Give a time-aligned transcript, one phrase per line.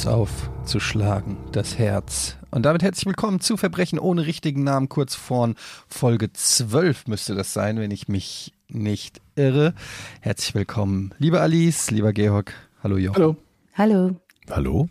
[0.00, 2.38] Es auf zu schlagen, das Herz.
[2.50, 5.52] Und damit herzlich willkommen zu Verbrechen ohne richtigen Namen, kurz vor
[5.88, 9.74] Folge 12 müsste das sein, wenn ich mich nicht irre.
[10.22, 12.54] Herzlich willkommen, liebe Alice, lieber Georg.
[12.82, 13.14] Hallo Jochen.
[13.14, 13.36] Hallo.
[13.74, 14.16] Hallo.
[14.48, 14.88] Hallo.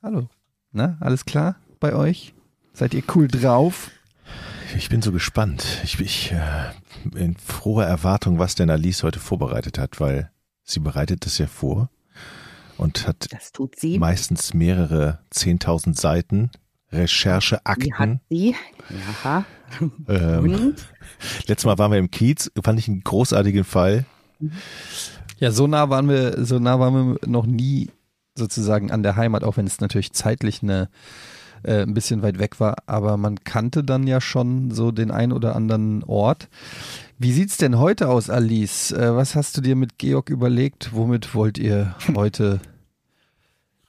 [0.00, 0.28] Hallo.
[0.70, 2.32] Na, alles klar bei euch?
[2.72, 3.90] Seid ihr cool drauf?
[4.76, 5.80] Ich bin so gespannt.
[5.82, 10.30] Ich bin äh, in froher Erwartung, was denn Alice heute vorbereitet hat, weil
[10.62, 11.90] sie bereitet es ja vor
[12.78, 13.98] und hat das tut sie.
[13.98, 16.50] meistens mehrere 10.000 Seiten
[16.92, 17.84] Rechercheakten.
[17.84, 18.54] Die hat sie.
[19.24, 19.44] Ja.
[20.08, 20.74] Ähm,
[21.46, 24.04] letztes Mal waren wir im Kiez, fand ich einen großartigen Fall.
[25.38, 27.90] Ja, so nah waren wir, so nah waren wir noch nie
[28.36, 30.88] sozusagen an der Heimat, auch wenn es natürlich zeitlich eine
[31.62, 35.32] äh, ein bisschen weit weg war, aber man kannte dann ja schon so den ein
[35.32, 36.48] oder anderen Ort.
[37.18, 38.92] Wie sieht's denn heute aus, Alice?
[38.92, 40.90] Äh, was hast du dir mit Georg überlegt?
[40.92, 42.60] Womit wollt ihr heute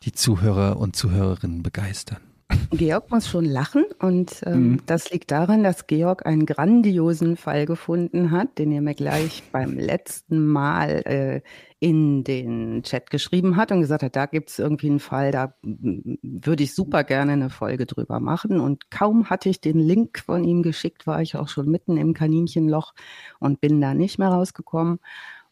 [0.03, 2.19] die Zuhörer und Zuhörerinnen begeistern?
[2.71, 4.81] Georg muss schon lachen und ähm, mhm.
[4.85, 9.77] das liegt daran, dass Georg einen grandiosen Fall gefunden hat, den er mir gleich beim
[9.77, 11.41] letzten Mal äh,
[11.79, 15.53] in den Chat geschrieben hat und gesagt hat, da gibt es irgendwie einen Fall, da
[15.61, 18.59] würde ich super gerne eine Folge drüber machen.
[18.59, 22.13] Und kaum hatte ich den Link von ihm geschickt, war ich auch schon mitten im
[22.13, 22.93] Kaninchenloch
[23.39, 24.99] und bin da nicht mehr rausgekommen.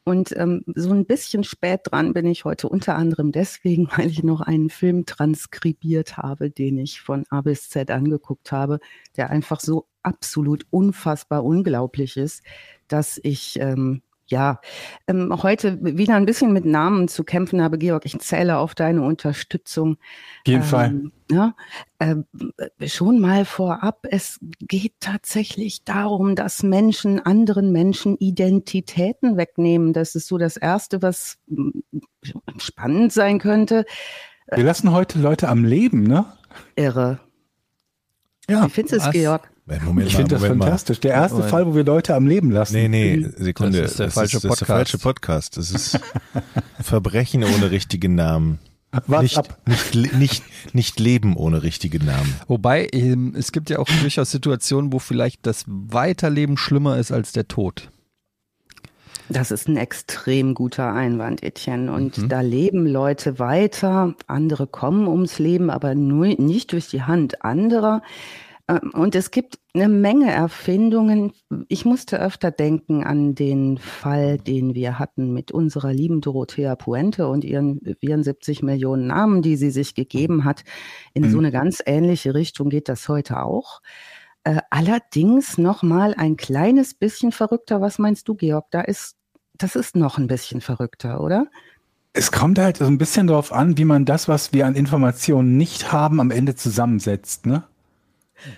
[0.08, 4.23] Und ähm, so ein bisschen spät dran bin ich heute unter anderem deswegen, weil ich
[4.23, 8.80] noch einen Film transkribiert habe, den ich von A bis Z angeguckt habe,
[9.17, 12.44] der einfach so absolut unfassbar unglaublich ist,
[12.88, 14.59] dass ich ähm, ja,
[15.08, 18.06] ähm, heute wieder ein bisschen mit Namen zu kämpfen habe, Georg.
[18.06, 19.94] Ich zähle auf deine Unterstützung.
[19.94, 21.02] Auf jeden ähm, Fall.
[21.31, 21.56] Ja,
[22.00, 29.94] äh, schon mal vorab, es geht tatsächlich darum, dass Menschen anderen Menschen Identitäten wegnehmen.
[29.94, 31.80] Das ist so das Erste, was mm,
[32.57, 33.86] spannend sein könnte.
[34.53, 36.25] Wir lassen heute Leute am Leben, ne?
[36.75, 37.19] Irre.
[38.47, 38.66] Ja.
[38.66, 39.50] Wie findest du es, Georg?
[39.66, 41.00] Moment ich finde das Moment fantastisch.
[41.00, 41.52] Der erste Moment.
[41.52, 42.76] Fall, wo wir Leute am Leben lassen.
[42.76, 43.81] Nee, nee, Sekunde.
[43.81, 44.62] Das ist der, das falsche, ist, das Podcast.
[44.62, 45.58] Ist der falsche Podcast.
[45.58, 46.00] Das ist
[46.81, 48.59] Verbrechen ohne richtigen Namen.
[49.08, 49.58] Wart nicht, ab.
[49.66, 50.44] Nicht, nicht,
[50.74, 52.34] nicht leben ohne richtigen Namen.
[52.48, 57.31] Wobei, ähm, es gibt ja auch durchaus Situationen, wo vielleicht das Weiterleben schlimmer ist als
[57.31, 57.90] der Tod.
[59.28, 61.92] Das ist ein extrem guter Einwand, Etienne.
[61.92, 62.30] Und mhm.
[62.30, 68.04] da leben Leute weiter, andere kommen ums Leben, aber nur nicht durch die Hand anderer.
[68.68, 71.34] Ähm, und es gibt eine Menge Erfindungen.
[71.68, 77.28] Ich musste öfter denken an den Fall, den wir hatten mit unserer lieben Dorothea Puente
[77.28, 80.64] und ihren 74 Millionen Namen, die sie sich gegeben hat.
[81.14, 81.31] In mhm.
[81.31, 83.81] so eine ganz ähnliche Richtung geht das heute auch.
[84.44, 87.81] Äh, allerdings noch mal ein kleines bisschen verrückter.
[87.81, 88.66] Was meinst du, Georg?
[88.72, 89.16] Da ist,
[89.58, 91.48] das ist noch ein bisschen verrückter, oder?
[92.14, 95.58] Es kommt halt so ein bisschen darauf an, wie man das, was wir an Informationen
[95.58, 97.64] nicht haben, am Ende zusammensetzt, ne?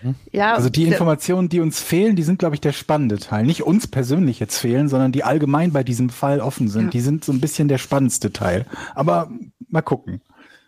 [0.02, 0.16] Mhm.
[0.32, 3.46] Ja, also die Informationen, die uns fehlen, die sind, glaube ich, der spannende Teil.
[3.46, 6.86] Nicht uns persönlich jetzt fehlen, sondern die allgemein bei diesem Fall offen sind.
[6.86, 6.90] Ja.
[6.90, 8.66] Die sind so ein bisschen der spannendste Teil.
[8.96, 9.30] Aber
[9.70, 10.22] mal gucken.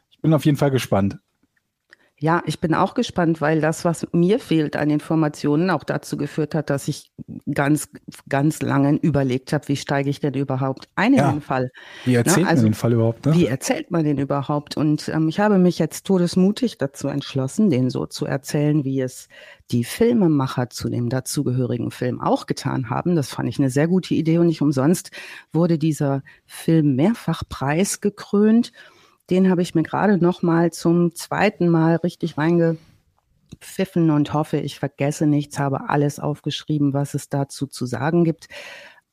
[0.10, 1.18] Ich bin auf jeden Fall gespannt.
[2.22, 6.54] Ja, ich bin auch gespannt, weil das, was mir fehlt an Informationen, auch dazu geführt
[6.54, 7.14] hat, dass ich
[7.54, 7.90] ganz,
[8.28, 11.32] ganz lange überlegt habe, wie steige ich denn überhaupt ein in ja.
[11.32, 11.72] den Fall.
[12.04, 13.26] Wie erzählt Na, also, man den Fall überhaupt?
[13.26, 13.36] Ne?
[13.36, 14.76] Wie erzählt man den überhaupt?
[14.76, 19.30] Und ähm, ich habe mich jetzt todesmutig dazu entschlossen, den so zu erzählen, wie es
[19.72, 23.16] die Filmemacher zu dem dazugehörigen Film auch getan haben.
[23.16, 25.12] Das fand ich eine sehr gute Idee und nicht umsonst
[25.54, 28.74] wurde dieser Film mehrfach preisgekrönt.
[29.30, 34.80] Den habe ich mir gerade noch mal zum zweiten Mal richtig reingepfiffen und hoffe, ich
[34.80, 38.48] vergesse nichts, habe alles aufgeschrieben, was es dazu zu sagen gibt.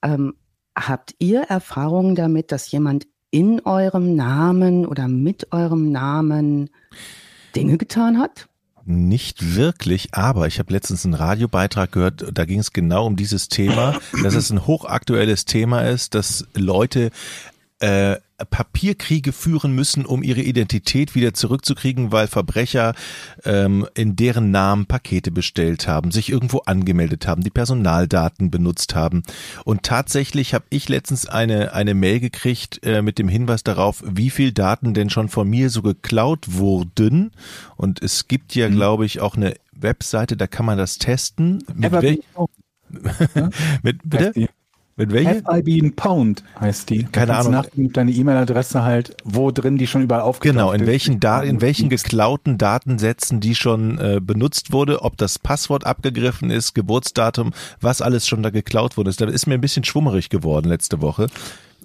[0.02, 0.34] Ähm,
[0.76, 6.70] habt ihr Erfahrungen damit, dass jemand in eurem Namen oder mit eurem Namen
[7.54, 8.48] Dinge getan hat?
[8.88, 13.48] Nicht wirklich, aber ich habe letztens einen Radiobeitrag gehört, da ging es genau um dieses
[13.48, 17.10] Thema, dass es ein hochaktuelles Thema ist, dass Leute
[17.80, 18.16] äh,
[18.50, 22.94] Papierkriege führen müssen, um ihre Identität wieder zurückzukriegen, weil Verbrecher
[23.44, 29.22] ähm, in deren Namen Pakete bestellt haben, sich irgendwo angemeldet haben, die Personaldaten benutzt haben.
[29.64, 34.30] Und tatsächlich habe ich letztens eine, eine Mail gekriegt äh, mit dem Hinweis darauf, wie
[34.30, 37.32] viel Daten denn schon von mir so geklaut wurden.
[37.76, 38.74] Und es gibt ja, mhm.
[38.74, 41.64] glaube ich, auch eine Webseite, da kann man das testen.
[41.74, 42.20] Mit, wel
[43.82, 44.48] mit bitte?
[44.98, 45.42] Mit welcher?
[45.42, 47.04] FIB Pound heißt die.
[47.04, 47.52] Keine Ahnung.
[47.52, 51.60] Nach, deine E-Mail-Adresse halt, wo drin die schon überall aufgetaucht Genau, in welchen, da in
[51.60, 58.00] welchen geklauten Datensätzen die schon äh, benutzt wurde, ob das Passwort abgegriffen ist, Geburtsdatum, was
[58.00, 59.12] alles schon da geklaut wurde.
[59.12, 61.26] Das ist mir ein bisschen schwummerig geworden letzte Woche.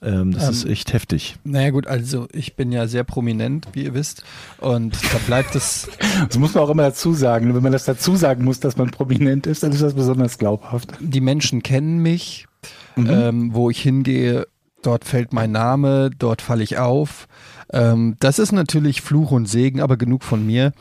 [0.01, 1.35] Ähm, das ähm, ist echt heftig.
[1.43, 4.23] Naja gut, also ich bin ja sehr prominent, wie ihr wisst.
[4.59, 5.89] Und da bleibt es.
[6.27, 7.53] Das muss man auch immer dazu sagen.
[7.53, 10.93] Wenn man das dazu sagen muss, dass man prominent ist, dann ist das besonders glaubhaft.
[10.99, 12.47] Die Menschen kennen mich,
[12.95, 13.09] mhm.
[13.09, 14.47] ähm, wo ich hingehe,
[14.81, 17.27] dort fällt mein Name, dort falle ich auf.
[17.71, 20.73] Ähm, das ist natürlich Fluch und Segen, aber genug von mir.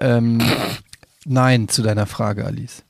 [0.00, 0.40] Ähm,
[1.26, 2.84] nein, zu deiner Frage, Alice.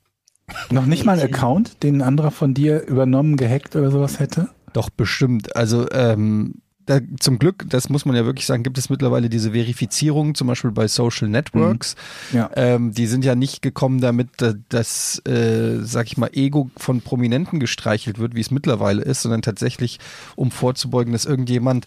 [0.70, 4.48] Noch nicht mal ein Account, den ein anderer von dir übernommen, gehackt oder sowas hätte?
[4.72, 5.56] Doch, bestimmt.
[5.56, 6.54] Also ähm,
[6.88, 10.46] da, zum Glück, das muss man ja wirklich sagen, gibt es mittlerweile diese Verifizierung, zum
[10.46, 11.96] Beispiel bei Social Networks.
[12.32, 12.36] Mhm.
[12.38, 12.50] Ja.
[12.56, 14.30] Ähm, die sind ja nicht gekommen damit,
[14.70, 19.42] dass, äh, sag ich mal, Ego von Prominenten gestreichelt wird, wie es mittlerweile ist, sondern
[19.42, 19.98] tatsächlich,
[20.34, 21.86] um vorzubeugen, dass irgendjemand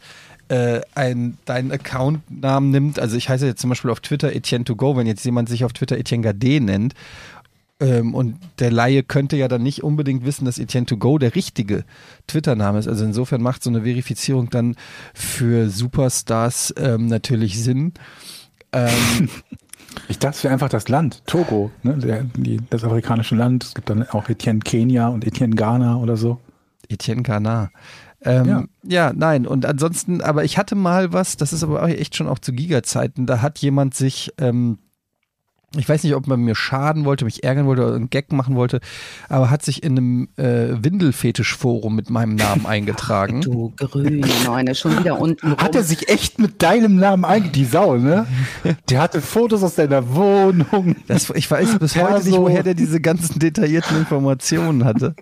[0.49, 2.99] äh, ein, deinen Accountnamen nimmt.
[2.99, 5.65] Also ich heiße jetzt zum Beispiel auf Twitter Etienne to go, wenn jetzt jemand sich
[5.65, 6.93] auf Twitter Etienne Gade nennt
[7.81, 11.35] ähm, und der Laie könnte ja dann nicht unbedingt wissen, dass Etienne to go der
[11.35, 11.83] richtige
[12.27, 12.87] Twitter-Name ist.
[12.87, 14.75] Also insofern macht so eine Verifizierung dann
[15.15, 17.93] für Superstars ähm, natürlich Sinn.
[18.71, 19.29] Ähm,
[20.07, 21.97] ich dachte, es wäre einfach das Land, Togo, ne?
[21.97, 23.63] Der, die, das afrikanische Land.
[23.63, 26.39] Es gibt dann auch Etienne Kenia und Etienne Ghana oder so.
[26.87, 27.71] Etienne Ghana.
[28.23, 28.63] Ähm, ja.
[28.83, 29.13] ja.
[29.15, 32.37] nein, und ansonsten, aber ich hatte mal was, das ist aber auch echt schon auch
[32.37, 34.77] zu Giga-Zeiten, da hat jemand sich ähm,
[35.77, 38.55] ich weiß nicht, ob man mir schaden wollte, mich ärgern wollte oder einen Gag machen
[38.55, 38.81] wollte,
[39.29, 43.37] aber hat sich in einem äh, Windelfetisch-Forum mit meinem Namen eingetragen.
[43.39, 45.57] Ach, du grüne Neune, schon wieder unten rum.
[45.57, 47.53] Hat er sich echt mit deinem Namen eingetragen?
[47.53, 48.27] Die Sau, ne?
[48.89, 50.95] Der hatte Fotos aus deiner Wohnung.
[51.07, 52.15] Das, ich weiß bis Perso.
[52.15, 55.15] heute nicht, woher der diese ganzen detaillierten Informationen hatte.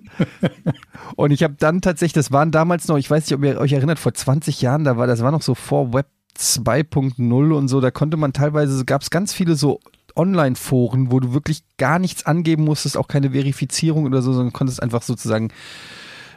[1.16, 3.74] Und ich habe dann tatsächlich, das waren damals noch, ich weiß nicht, ob ihr euch
[3.74, 6.08] erinnert, vor 20 Jahren, da war, das war noch so vor Web
[6.38, 9.80] 2.0 und so, da konnte man teilweise, gab es ganz viele so
[10.20, 14.84] Online-Foren, wo du wirklich gar nichts angeben musstest, auch keine Verifizierung oder so, sondern konntest
[14.84, 15.50] einfach sozusagen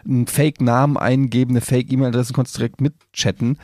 [0.05, 3.59] einen Fake-Namen eingeben, eine Fake-E-Mail-Adresse, konntest direkt mitchatten.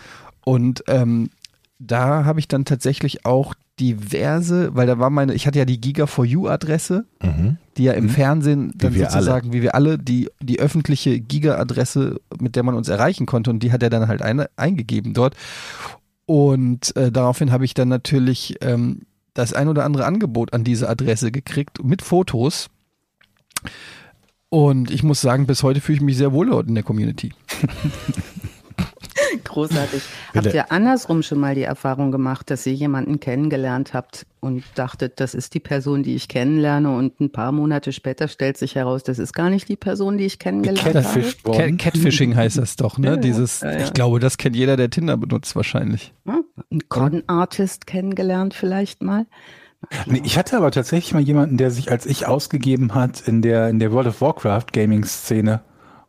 [0.45, 1.31] Und ähm,
[1.79, 5.81] da habe ich dann tatsächlich auch diverse, weil da war meine, ich hatte ja die
[5.81, 7.59] Giga for You Adresse, mhm.
[7.77, 8.11] die ja im mhm.
[8.11, 9.53] Fernsehen dann wie sozusagen, alle.
[9.57, 13.71] wie wir alle, die, die öffentliche Giga-Adresse, mit der man uns erreichen konnte und die
[13.71, 15.37] hat er dann halt eine, eingegeben dort.
[16.27, 19.03] Und äh, daraufhin habe ich dann natürlich ähm,
[19.39, 22.69] das ein oder andere Angebot an diese Adresse gekriegt mit Fotos.
[24.51, 27.33] Und ich muss sagen, bis heute fühle ich mich sehr wohl dort in der Community.
[29.45, 30.03] Großartig.
[30.35, 35.21] Habt ihr andersrum schon mal die Erfahrung gemacht, dass ihr jemanden kennengelernt habt und dachtet,
[35.21, 39.03] das ist die Person, die ich kennenlerne und ein paar Monate später stellt sich heraus,
[39.03, 41.57] das ist gar nicht die Person, die ich kennengelernt Catfish habe?
[41.57, 43.09] Cat Catfishing heißt das doch, ne?
[43.09, 43.79] Ja, Dieses, ja, ja.
[43.79, 46.13] ich glaube, das kennt jeder, der Tinder benutzt wahrscheinlich.
[46.27, 49.27] Ein Con-Artist kennengelernt vielleicht mal.
[50.07, 53.69] Nee, ich hatte aber tatsächlich mal jemanden, der sich als ich ausgegeben hat in der,
[53.69, 55.61] in der World of Warcraft Gaming-Szene.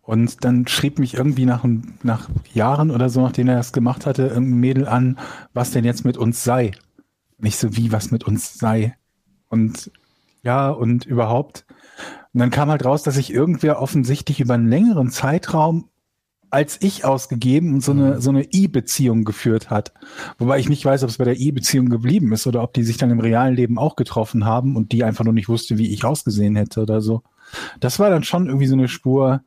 [0.10, 1.64] Und dann schrieb mich irgendwie nach,
[2.02, 5.20] nach Jahren oder so, nachdem er das gemacht hatte, irgendein Mädel an,
[5.54, 6.72] was denn jetzt mit uns sei.
[7.38, 8.98] Nicht so wie, was mit uns sei.
[9.50, 9.92] Und
[10.42, 11.68] ja, und überhaupt.
[12.34, 15.90] Und dann kam halt raus, dass sich irgendwer offensichtlich über einen längeren Zeitraum
[16.50, 18.20] als ich ausgegeben und so eine, mhm.
[18.20, 19.94] so eine E-Beziehung geführt hat.
[20.40, 22.98] Wobei ich nicht weiß, ob es bei der E-Beziehung geblieben ist oder ob die sich
[22.98, 26.04] dann im realen Leben auch getroffen haben und die einfach nur nicht wusste, wie ich
[26.04, 27.22] ausgesehen hätte oder so.
[27.80, 29.44] Das war dann schon irgendwie so eine Spur,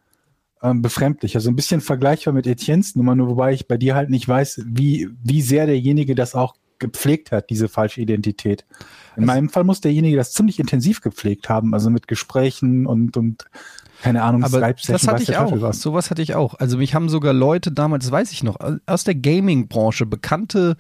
[0.63, 1.35] ähm, befremdlich.
[1.35, 4.63] Also ein bisschen vergleichbar mit Etiennes Nummer, nur wobei ich bei dir halt nicht weiß,
[4.67, 8.65] wie, wie sehr derjenige das auch gepflegt hat, diese falsche Identität.
[9.17, 13.17] In also, meinem Fall muss derjenige das ziemlich intensiv gepflegt haben, also mit Gesprächen und,
[13.17, 13.47] und
[14.03, 15.53] keine Ahnung, aber das hatte ich auch.
[15.61, 15.81] Was.
[15.81, 16.55] Sowas hatte ich auch.
[16.59, 20.77] Also mich haben sogar Leute damals, weiß ich noch, aus der Gaming-Branche, bekannte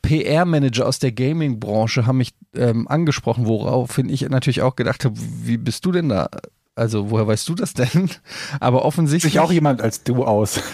[0.00, 5.58] PR-Manager aus der Gaming-Branche haben mich ähm, angesprochen, woraufhin ich natürlich auch gedacht habe, wie
[5.58, 6.30] bist du denn da
[6.74, 8.10] also woher weißt du das denn?
[8.60, 9.32] Aber offensichtlich.
[9.34, 10.60] Sich auch jemand als du aus.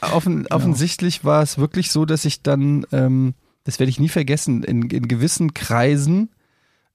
[0.00, 4.62] Offen, offensichtlich war es wirklich so, dass ich dann, ähm, das werde ich nie vergessen,
[4.62, 6.28] in, in gewissen Kreisen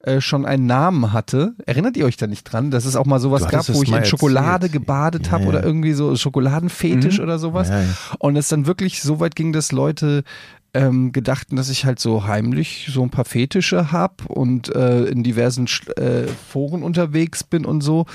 [0.01, 1.55] äh, schon einen Namen hatte.
[1.65, 4.05] Erinnert ihr euch da nicht dran, dass es auch mal sowas gab, wo ich in
[4.05, 4.71] Schokolade erzählt.
[4.71, 5.49] gebadet ja, habe ja.
[5.49, 7.23] oder irgendwie so Schokoladenfetisch mhm.
[7.25, 7.67] oder sowas?
[7.67, 7.83] Ja,
[8.17, 10.23] Und es dann wirklich so weit ging, dass Leute
[10.73, 15.23] ähm, gedachten, dass ich halt so heimlich so ein paar Fetische hab und äh, in
[15.23, 18.05] diversen äh, Foren unterwegs bin und so,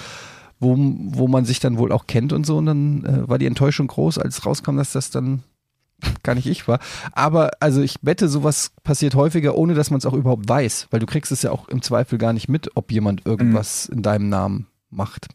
[0.61, 2.56] wo, wo man sich dann wohl auch kennt und so.
[2.56, 5.42] Und dann äh, war die Enttäuschung groß, als rauskam, dass das dann
[6.23, 6.78] gar nicht ich war.
[7.12, 11.00] Aber also ich wette, sowas passiert häufiger, ohne dass man es auch überhaupt weiß, weil
[11.00, 13.96] du kriegst es ja auch im Zweifel gar nicht mit, ob jemand irgendwas mhm.
[13.96, 15.28] in deinem Namen macht.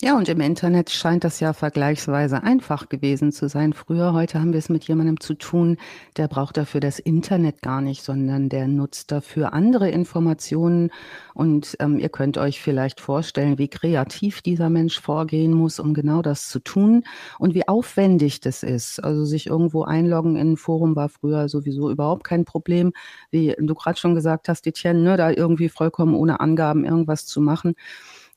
[0.00, 3.74] Ja, und im Internet scheint das ja vergleichsweise einfach gewesen zu sein.
[3.74, 5.76] Früher, heute haben wir es mit jemandem zu tun,
[6.16, 10.90] der braucht dafür das Internet gar nicht, sondern der nutzt dafür andere Informationen.
[11.34, 16.22] Und ähm, ihr könnt euch vielleicht vorstellen, wie kreativ dieser Mensch vorgehen muss, um genau
[16.22, 17.04] das zu tun
[17.38, 19.04] und wie aufwendig das ist.
[19.04, 22.92] Also sich irgendwo einloggen in ein Forum war früher sowieso überhaupt kein Problem.
[23.30, 27.40] Wie du gerade schon gesagt hast, Etienne, ne, da irgendwie vollkommen ohne Angaben irgendwas zu
[27.42, 27.74] machen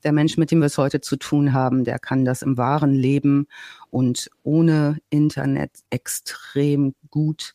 [0.04, 2.94] der Mensch, mit dem wir es heute zu tun haben, der kann das im wahren
[2.94, 3.46] Leben
[3.90, 7.54] und ohne Internet extrem gut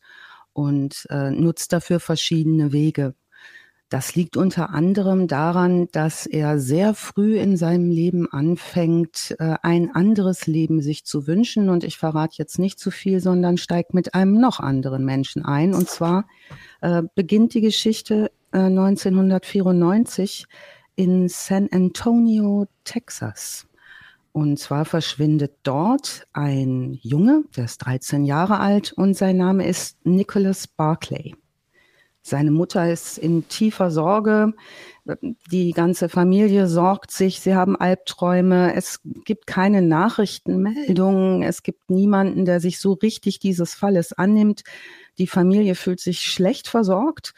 [0.53, 3.13] und äh, nutzt dafür verschiedene Wege.
[3.89, 9.93] Das liegt unter anderem daran, dass er sehr früh in seinem Leben anfängt, äh, ein
[9.93, 11.69] anderes Leben sich zu wünschen.
[11.69, 15.75] Und ich verrate jetzt nicht zu viel, sondern steigt mit einem noch anderen Menschen ein.
[15.75, 16.25] Und zwar
[16.81, 20.47] äh, beginnt die Geschichte äh, 1994
[20.95, 23.67] in San Antonio, Texas.
[24.31, 30.05] Und zwar verschwindet dort ein Junge, der ist 13 Jahre alt und sein Name ist
[30.05, 31.35] Nicholas Barclay.
[32.21, 34.53] Seine Mutter ist in tiefer Sorge.
[35.51, 37.39] Die ganze Familie sorgt sich.
[37.39, 38.73] Sie haben Albträume.
[38.73, 41.43] Es gibt keine Nachrichtenmeldungen.
[41.43, 44.63] Es gibt niemanden, der sich so richtig dieses Falles annimmt.
[45.19, 47.35] Die Familie fühlt sich schlecht versorgt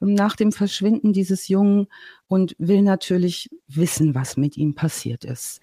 [0.00, 1.88] nach dem Verschwinden dieses Jungen
[2.28, 5.60] und will natürlich wissen, was mit ihm passiert ist.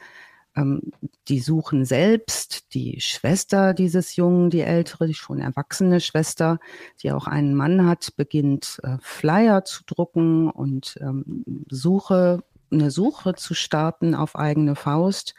[0.56, 0.92] Ähm,
[1.28, 6.60] die suchen selbst die Schwester dieses Jungen, die ältere, die schon erwachsene Schwester,
[7.02, 13.34] die auch einen Mann hat, beginnt äh, Flyer zu drucken und ähm, Suche, eine Suche
[13.36, 15.34] zu starten auf eigene Faust.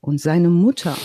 [0.00, 0.96] Und seine Mutter,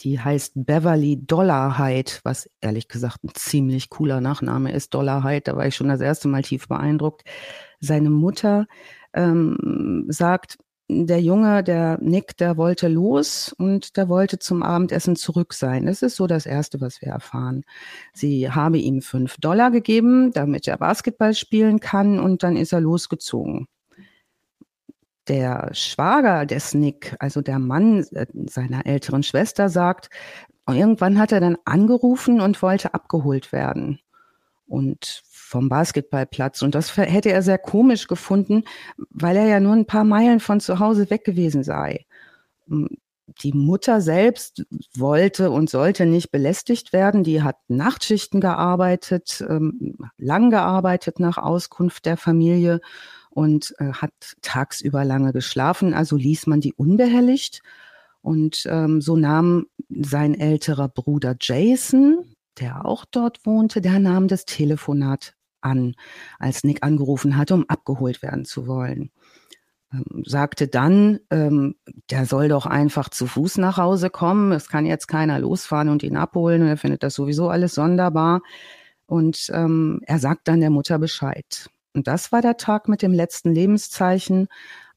[0.00, 4.94] die heißt Beverly Dollarheit, was ehrlich gesagt ein ziemlich cooler Nachname ist.
[4.94, 7.24] Dollarheit, da war ich schon das erste Mal tief beeindruckt.
[7.80, 8.66] Seine Mutter
[9.14, 15.52] ähm, sagt, der Junge, der Nick, der wollte los und der wollte zum Abendessen zurück
[15.52, 15.86] sein.
[15.86, 17.64] Das ist so das Erste, was wir erfahren.
[18.12, 22.80] Sie habe ihm fünf Dollar gegeben, damit er Basketball spielen kann und dann ist er
[22.80, 23.66] losgezogen
[25.28, 30.10] der Schwager des Nick, also der Mann äh, seiner älteren Schwester, sagt,
[30.68, 34.00] irgendwann hat er dann angerufen und wollte abgeholt werden.
[34.66, 36.62] Und vom Basketballplatz.
[36.62, 38.64] Und das hätte er sehr komisch gefunden,
[39.10, 42.04] weil er ja nur ein paar Meilen von zu Hause weg gewesen sei.
[42.68, 42.88] Hm,
[43.42, 44.64] die Mutter selbst
[44.96, 47.22] wollte und sollte nicht belästigt werden.
[47.22, 52.80] Die hat Nachtschichten gearbeitet, ähm, lang gearbeitet nach Auskunft der Familie
[53.36, 57.60] und äh, hat tagsüber lange geschlafen, also ließ man die unbehelligt.
[58.22, 62.24] Und ähm, so nahm sein älterer Bruder Jason,
[62.58, 65.96] der auch dort wohnte, der nahm das Telefonat an,
[66.38, 69.10] als Nick angerufen hatte, um abgeholt werden zu wollen.
[69.92, 71.74] Ähm, sagte dann, ähm,
[72.08, 74.50] der soll doch einfach zu Fuß nach Hause kommen.
[74.52, 76.62] Es kann jetzt keiner losfahren und ihn abholen.
[76.62, 78.40] Und er findet das sowieso alles sonderbar.
[79.04, 81.68] Und ähm, er sagt dann der Mutter Bescheid.
[81.96, 84.48] Und das war der Tag mit dem letzten Lebenszeichen.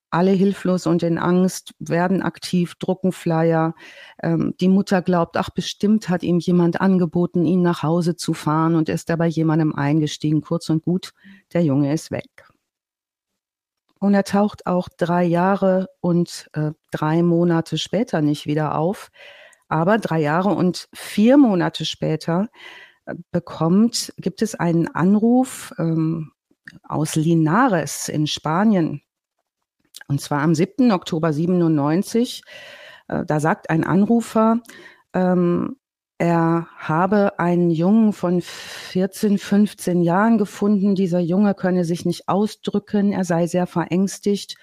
[0.09, 3.73] Alle hilflos und in Angst werden aktiv, drucken Flyer.
[4.21, 8.75] Ähm, die Mutter glaubt, ach bestimmt hat ihm jemand angeboten, ihn nach Hause zu fahren
[8.75, 10.41] und ist dabei jemandem eingestiegen.
[10.41, 11.13] Kurz und gut,
[11.53, 12.49] der Junge ist weg.
[13.99, 19.09] Und er taucht auch drei Jahre und äh, drei Monate später nicht wieder auf.
[19.69, 22.49] Aber drei Jahre und vier Monate später
[23.05, 26.33] äh, bekommt, gibt es einen Anruf ähm,
[26.83, 29.01] aus Linares in Spanien.
[30.07, 30.91] Und zwar am 7.
[30.91, 32.43] Oktober 97.
[33.07, 34.61] Äh, da sagt ein Anrufer,
[35.13, 35.75] ähm,
[36.21, 40.93] er habe einen Jungen von 14, 15 Jahren gefunden.
[40.93, 43.13] Dieser Junge könne sich nicht ausdrücken.
[43.13, 44.57] Er sei sehr verängstigt.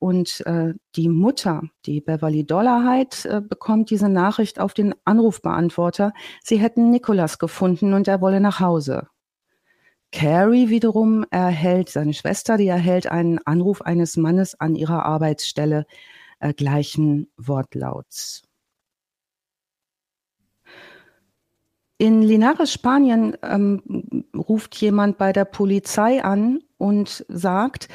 [0.00, 6.12] Und äh, die Mutter, die Beverly Dollarheit, äh, bekommt diese Nachricht auf den Anrufbeantworter.
[6.42, 9.06] Sie hätten Nikolas gefunden und er wolle nach Hause.
[10.12, 15.86] Carrie wiederum erhält, seine Schwester, die erhält einen Anruf eines Mannes an ihrer Arbeitsstelle
[16.38, 18.42] äh, gleichen Wortlauts.
[21.98, 27.88] In Linares, Spanien, ähm, ruft jemand bei der Polizei an und sagt,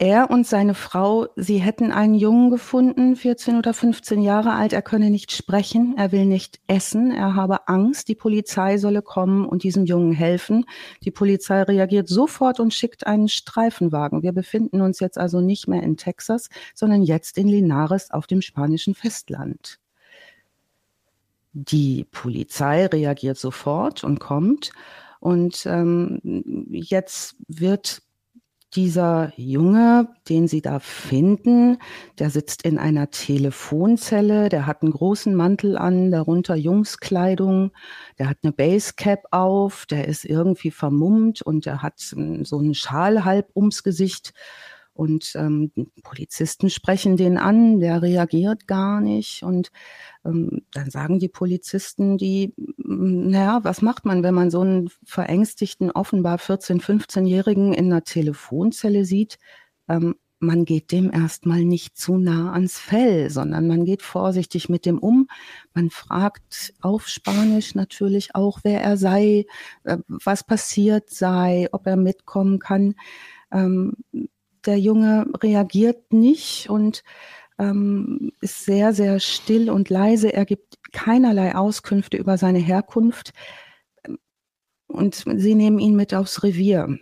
[0.00, 4.72] er und seine Frau, sie hätten einen Jungen gefunden, 14 oder 15 Jahre alt.
[4.72, 8.08] Er könne nicht sprechen, er will nicht essen, er habe Angst.
[8.08, 10.64] Die Polizei solle kommen und diesem Jungen helfen.
[11.04, 14.22] Die Polizei reagiert sofort und schickt einen Streifenwagen.
[14.22, 18.40] Wir befinden uns jetzt also nicht mehr in Texas, sondern jetzt in Linares auf dem
[18.40, 19.80] spanischen Festland.
[21.52, 24.72] Die Polizei reagiert sofort und kommt.
[25.20, 26.20] Und ähm,
[26.70, 28.02] jetzt wird
[28.74, 31.78] dieser Junge, den sie da finden,
[32.18, 37.72] der sitzt in einer Telefonzelle, der hat einen großen Mantel an, darunter Jungskleidung,
[38.18, 43.24] der hat eine Basecap auf, der ist irgendwie vermummt und der hat so einen Schal
[43.24, 44.32] halb ums Gesicht.
[45.00, 49.42] Und ähm, Polizisten sprechen den an, der reagiert gar nicht.
[49.42, 49.70] Und
[50.26, 55.90] ähm, dann sagen die Polizisten, die, naja, was macht man, wenn man so einen verängstigten,
[55.90, 59.38] offenbar 14-, 15-Jährigen in einer Telefonzelle sieht?
[59.88, 64.84] Ähm, man geht dem erstmal nicht zu nah ans Fell, sondern man geht vorsichtig mit
[64.84, 65.28] dem um.
[65.72, 69.46] Man fragt auf Spanisch natürlich auch, wer er sei,
[69.84, 72.96] äh, was passiert sei, ob er mitkommen kann.
[74.66, 77.02] Der Junge reagiert nicht und
[77.58, 80.32] ähm, ist sehr, sehr still und leise.
[80.32, 83.32] Er gibt keinerlei Auskünfte über seine Herkunft.
[84.86, 86.98] Und sie nehmen ihn mit aufs Revier.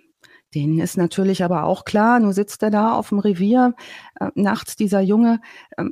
[0.55, 3.75] Denen ist natürlich aber auch klar, nur sitzt er da auf dem Revier,
[4.19, 5.41] äh, nachts dieser Junge,
[5.77, 5.85] äh,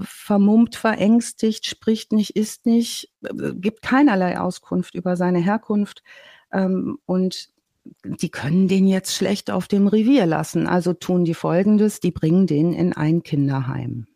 [0.00, 6.04] vermummt, verängstigt, spricht nicht, isst nicht, äh, gibt keinerlei Auskunft über seine Herkunft.
[6.52, 7.50] Ähm, und
[8.04, 10.66] die können den jetzt schlecht auf dem Revier lassen.
[10.66, 14.06] Also tun die Folgendes, die bringen den in ein Kinderheim.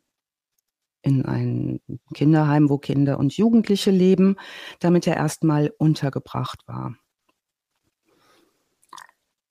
[1.02, 1.80] In ein
[2.14, 4.36] Kinderheim, wo Kinder und Jugendliche leben,
[4.80, 6.96] damit er erstmal untergebracht war.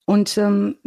[0.06, 0.78] Und ähm,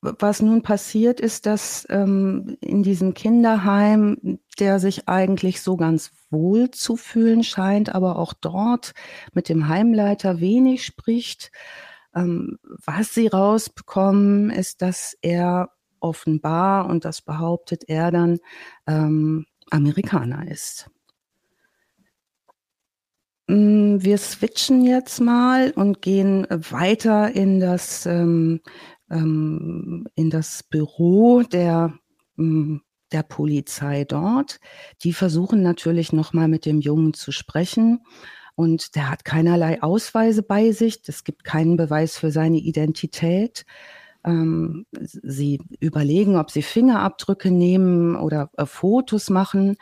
[0.00, 6.70] was nun passiert ist, dass ähm, in diesem Kinderheim, der sich eigentlich so ganz wohl
[6.70, 8.92] zu fühlen scheint, aber auch dort
[9.32, 11.52] mit dem Heimleiter wenig spricht,
[12.14, 18.38] ähm, was sie rausbekommen, ist, dass er offenbar, und das behauptet er dann,
[18.86, 20.90] ähm, Amerikaner ist.
[23.48, 28.60] Mm, wir switchen jetzt mal und gehen weiter in das, ähm,
[29.10, 31.94] ähm, in das Büro der,
[32.36, 32.78] mm,
[33.12, 34.60] der Polizei dort.
[35.02, 38.00] Die versuchen natürlich nochmal mit dem Jungen zu sprechen
[38.56, 41.02] und der hat keinerlei Ausweise bei sich.
[41.06, 43.64] Es gibt keinen Beweis für seine Identität.
[44.24, 49.76] Ähm, sie überlegen, ob sie Fingerabdrücke nehmen oder äh, Fotos machen.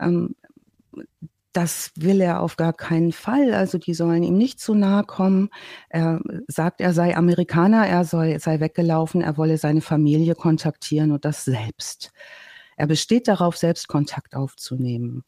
[0.00, 0.34] Ähm,
[1.52, 3.52] das will er auf gar keinen Fall.
[3.52, 5.50] Also die sollen ihm nicht zu nahe kommen.
[5.90, 11.26] Er sagt, er sei Amerikaner, er soll, sei weggelaufen, er wolle seine Familie kontaktieren und
[11.26, 12.12] das selbst.
[12.76, 15.24] Er besteht darauf, selbst Kontakt aufzunehmen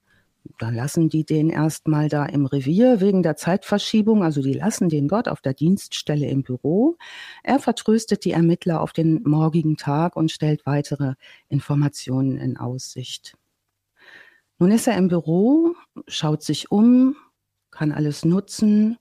[0.59, 5.09] dann lassen die den erstmal da im Revier wegen der Zeitverschiebung, also die lassen den
[5.09, 6.97] dort auf der Dienststelle im Büro.
[7.43, 11.15] Er vertröstet die Ermittler auf den morgigen Tag und stellt weitere
[11.49, 13.37] Informationen in Aussicht.
[14.59, 15.75] Nun ist er im Büro,
[16.07, 17.17] schaut sich um,
[17.71, 18.99] kann alles nutzen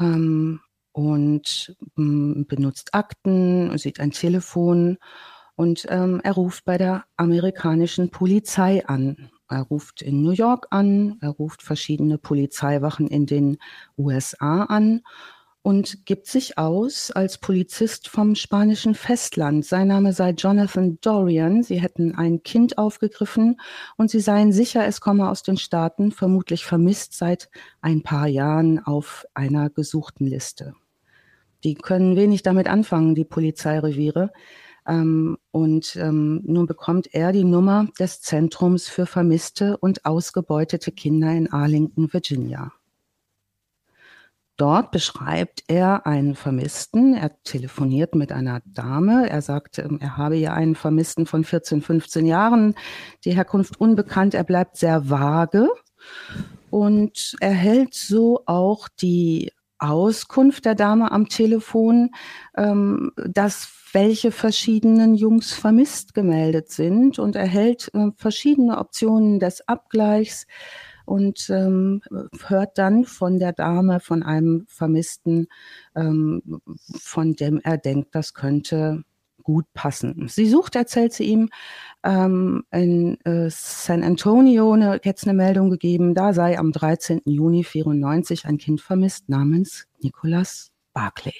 [0.00, 0.60] ähm,
[0.92, 4.98] und ähm, benutzt Akten, sieht ein Telefon
[5.56, 11.18] und ähm, er ruft bei der amerikanischen Polizei an er ruft in New York an,
[11.20, 13.58] er ruft verschiedene Polizeiwachen in den
[13.96, 15.02] USA an
[15.62, 19.64] und gibt sich aus als Polizist vom spanischen Festland.
[19.64, 21.62] Sein Name sei Jonathan Dorian.
[21.62, 23.60] Sie hätten ein Kind aufgegriffen
[23.96, 28.78] und sie seien sicher, es komme aus den Staaten, vermutlich vermisst seit ein paar Jahren
[28.78, 30.74] auf einer gesuchten Liste.
[31.64, 34.32] Die können wenig damit anfangen, die Polizeireviere.
[34.88, 41.32] Ähm, und ähm, nun bekommt er die Nummer des Zentrums für vermisste und ausgebeutete Kinder
[41.32, 42.72] in Arlington, Virginia.
[44.56, 47.14] Dort beschreibt er einen Vermissten.
[47.14, 49.30] Er telefoniert mit einer Dame.
[49.30, 52.74] Er sagt, ähm, er habe ja einen Vermissten von 14, 15 Jahren.
[53.24, 54.34] Die Herkunft unbekannt.
[54.34, 55.68] Er bleibt sehr vage
[56.70, 62.10] und erhält so auch die Auskunft der Dame am Telefon,
[62.56, 67.18] ähm, dass welche verschiedenen Jungs vermisst gemeldet sind.
[67.18, 70.46] Und erhält äh, verschiedene Optionen des Abgleichs
[71.08, 72.02] und ähm,
[72.46, 75.48] hört dann von der Dame, von einem Vermissten,
[75.96, 76.60] ähm,
[77.00, 79.04] von dem er denkt, das könnte
[79.48, 80.28] gut passen.
[80.28, 81.48] Sie sucht, erzählt sie ihm,
[82.04, 87.22] ähm, in äh, San Antonio eine, jetzt eine Meldung gegeben, da sei am 13.
[87.24, 91.32] Juni 94 ein Kind vermisst namens Nicholas Barclay.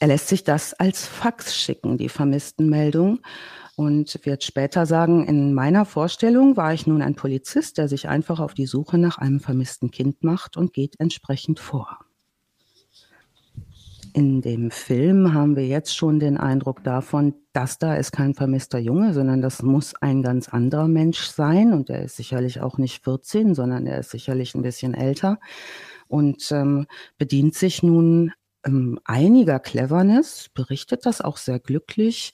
[0.00, 3.20] Er lässt sich das als Fax schicken, die vermissten Meldung,
[3.76, 8.40] und wird später sagen, in meiner Vorstellung war ich nun ein Polizist, der sich einfach
[8.40, 12.00] auf die Suche nach einem vermissten Kind macht und geht entsprechend vor.
[14.14, 18.78] In dem Film haben wir jetzt schon den Eindruck davon, dass da ist kein vermisster
[18.78, 21.72] Junge, sondern das muss ein ganz anderer Mensch sein.
[21.72, 25.38] Und er ist sicherlich auch nicht 14, sondern er ist sicherlich ein bisschen älter
[26.08, 28.32] und ähm, bedient sich nun
[28.66, 32.32] ähm, einiger Cleverness, berichtet das auch sehr glücklich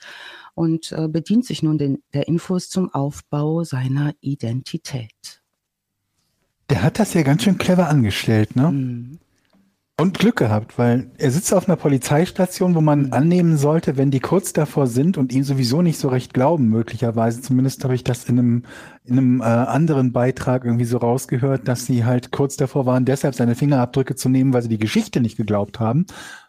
[0.55, 5.43] und äh, bedient sich nun den, der Infos zum Aufbau seiner Identität.
[6.71, 8.73] Der hat das ja ganz schön clever angestellt, ne?
[8.73, 9.19] Mhm.
[10.01, 14.21] Und Glück gehabt, weil er sitzt auf einer Polizeistation, wo man annehmen sollte, wenn die
[14.21, 17.43] kurz davor sind und ihm sowieso nicht so recht glauben, möglicherweise.
[17.43, 18.63] Zumindest habe ich das in einem,
[19.03, 23.35] in einem äh, anderen Beitrag irgendwie so rausgehört, dass sie halt kurz davor waren, deshalb
[23.35, 26.07] seine Fingerabdrücke zu nehmen, weil sie die Geschichte nicht geglaubt haben.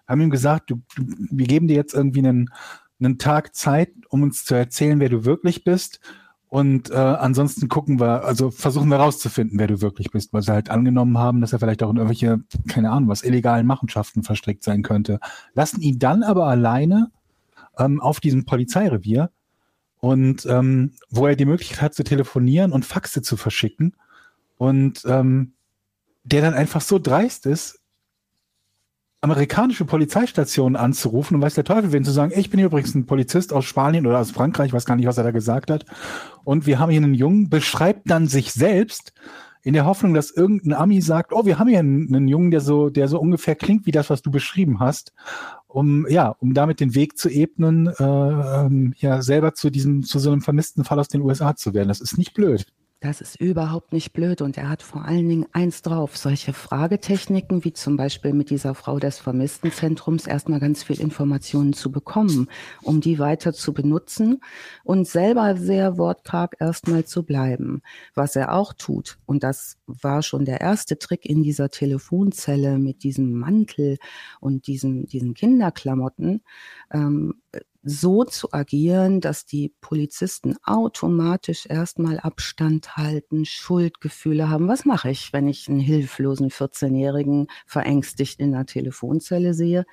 [0.07, 2.51] Haben ihm gesagt, du, du, wir geben dir jetzt irgendwie einen,
[2.99, 6.01] einen Tag Zeit, um uns zu erzählen, wer du wirklich bist.
[6.49, 10.51] Und äh, ansonsten gucken wir, also versuchen wir rauszufinden, wer du wirklich bist, weil sie
[10.51, 14.63] halt angenommen haben, dass er vielleicht auch in irgendwelche, keine Ahnung, was illegalen Machenschaften verstrickt
[14.63, 15.19] sein könnte.
[15.53, 17.11] Lassen ihn dann aber alleine
[17.77, 19.29] ähm, auf diesem Polizeirevier
[19.99, 23.95] und ähm, wo er die Möglichkeit hat zu telefonieren und Faxe zu verschicken
[24.57, 25.53] und ähm,
[26.23, 27.78] der dann einfach so dreist ist,
[29.21, 33.51] amerikanische Polizeistationen anzurufen und weiß der Teufel wen zu sagen, ich bin übrigens ein Polizist
[33.51, 35.85] aus Spanien oder aus Frankreich, ich weiß gar nicht, was er da gesagt hat.
[36.45, 39.13] Und wir haben hier einen Jungen, beschreibt dann sich selbst
[39.61, 42.61] in der Hoffnung, dass irgendein Ami sagt, oh, wir haben hier einen, einen Jungen, der
[42.61, 45.13] so, der so ungefähr klingt wie das, was du beschrieben hast,
[45.67, 50.17] um ja, um damit den Weg zu ebnen, äh, ähm, ja selber zu diesem, zu
[50.19, 51.89] so einem vermissten Fall aus den USA zu werden.
[51.89, 52.67] Das ist nicht blöd.
[53.01, 57.63] Das ist überhaupt nicht blöd und er hat vor allen Dingen eins drauf, solche Fragetechniken
[57.63, 62.49] wie zum Beispiel mit dieser Frau des Vermisstenzentrums erstmal ganz viel Informationen zu bekommen,
[62.81, 64.41] um die weiter zu benutzen
[64.83, 67.83] und selber sehr wortkarg erstmal zu bleiben.
[68.15, 73.03] Was er auch tut, und das war schon der erste Trick in dieser Telefonzelle mit
[73.03, 73.97] diesem Mantel
[74.41, 76.41] und diesen, diesen Kinderklamotten,
[76.91, 77.35] ähm,
[77.81, 84.67] so zu agieren, dass die Polizisten automatisch erstmal Abstand halten, Schuldgefühle haben.
[84.67, 89.85] Was mache ich, wenn ich einen hilflosen 14-Jährigen verängstigt in der Telefonzelle sehe?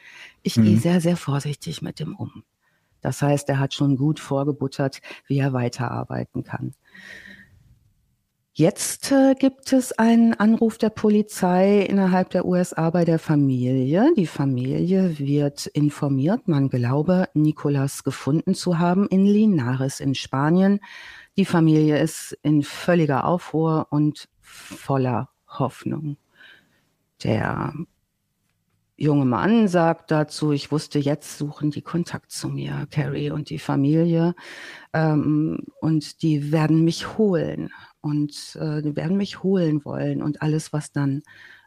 [0.42, 0.64] Ich mhm.
[0.64, 2.42] gehe sehr, sehr vorsichtig mit dem um.
[3.00, 6.74] Das heißt, er hat schon gut vorgebuttert, wie er weiterarbeiten kann.
[8.58, 14.14] Jetzt äh, gibt es einen Anruf der Polizei innerhalb der USA bei der Familie.
[14.16, 20.80] Die Familie wird informiert, man glaube, Nicolas gefunden zu haben in Linares in Spanien.
[21.36, 26.16] Die Familie ist in völliger Aufruhr und voller Hoffnung.
[27.24, 27.74] Der
[28.96, 33.58] junge Mann sagt dazu, ich wusste, jetzt suchen die Kontakt zu mir, Carrie und die
[33.58, 34.34] Familie,
[34.94, 37.68] ähm, und die werden mich holen
[38.06, 41.22] und äh, die werden mich holen wollen und alles, was dann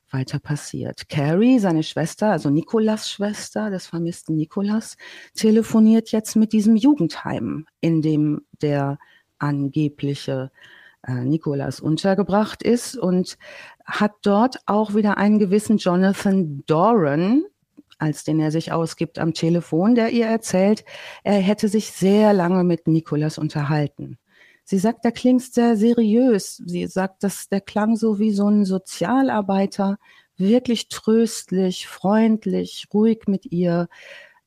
[0.09, 1.09] weiter passiert.
[1.09, 4.95] Carrie, seine Schwester, also Nikolas Schwester des vermissten Nikolas,
[5.35, 8.97] telefoniert jetzt mit diesem Jugendheim, in dem der
[9.37, 10.49] angebliche
[11.05, 13.37] äh, Nikolas untergebracht ist und
[13.85, 17.43] hat dort auch wieder einen gewissen Jonathan Doran,
[17.97, 20.85] als den er sich ausgibt am Telefon, der ihr erzählt,
[21.23, 24.17] er hätte sich sehr lange mit Nikolas unterhalten.
[24.69, 26.57] Sie sagt, der klingt sehr seriös.
[26.63, 29.97] Sie sagt, dass der klang so wie so ein Sozialarbeiter,
[30.37, 33.89] wirklich tröstlich, freundlich, ruhig mit ihr.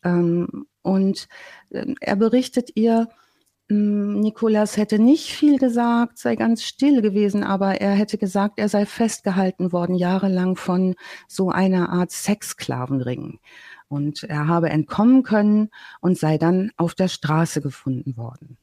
[0.04, 1.26] Ähm, und
[1.72, 3.08] ähm, er berichtet ihr,
[3.68, 8.68] ähm, Nikolas hätte nicht viel gesagt, sei ganz still gewesen, aber er hätte gesagt, er
[8.68, 10.94] sei festgehalten worden, jahrelang von
[11.26, 13.40] so einer Art Sexsklavenring.
[13.88, 18.56] Und er habe entkommen können und sei dann auf der Straße gefunden worden.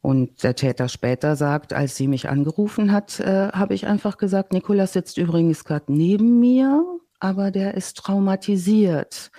[0.00, 4.52] Und der Täter später sagt, als sie mich angerufen hat, äh, habe ich einfach gesagt,
[4.52, 6.84] Nikolas sitzt übrigens gerade neben mir,
[7.20, 9.30] aber der ist traumatisiert.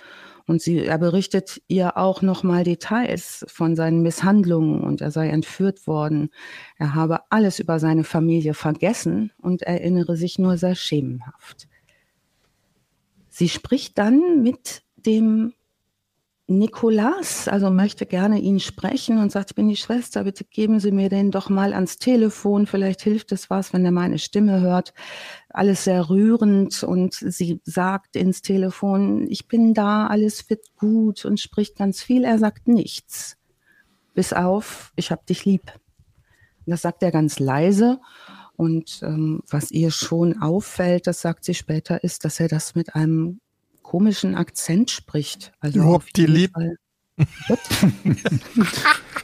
[0.46, 5.86] Und sie, er berichtet ihr auch nochmal Details von seinen Misshandlungen und er sei entführt
[5.86, 6.30] worden.
[6.78, 11.68] Er habe alles über seine Familie vergessen und erinnere sich nur sehr schemenhaft.
[13.28, 15.52] Sie spricht dann mit dem
[16.48, 20.92] Nikolas, also möchte gerne ihn sprechen und sagt, ich bin die Schwester, bitte geben Sie
[20.92, 24.94] mir den doch mal ans Telefon, vielleicht hilft es was, wenn er meine Stimme hört.
[25.48, 31.40] Alles sehr rührend und sie sagt ins Telefon, ich bin da, alles wird gut und
[31.40, 32.24] spricht ganz viel.
[32.24, 33.36] Er sagt nichts,
[34.14, 35.72] bis auf, ich hab dich lieb.
[36.64, 37.98] Das sagt er ganz leise
[38.56, 42.94] und ähm, was ihr schon auffällt, das sagt sie später, ist, dass er das mit
[42.94, 43.40] einem
[43.96, 45.52] komischen Akzent spricht.
[45.60, 46.52] Also ich hab die lieb.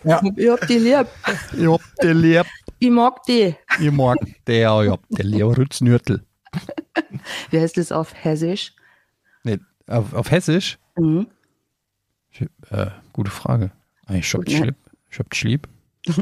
[0.02, 0.22] ja.
[0.34, 1.06] Ich hab die lieb.
[1.52, 2.46] Ich hab die lieb.
[2.78, 3.54] Ich mag die.
[3.78, 4.16] Ich mag
[4.48, 5.58] die, ja, ich hab die lieb.
[5.58, 6.24] Rütznürtel.
[7.50, 8.72] Wie heißt das auf Hessisch?
[9.44, 9.58] Nee,
[9.88, 10.78] auf, auf Hessisch?
[10.96, 11.26] Mhm.
[12.30, 13.72] Ich, äh, gute Frage.
[14.06, 14.76] Ah, ich hab die lieb.
[15.10, 15.68] Ich hab die lieb.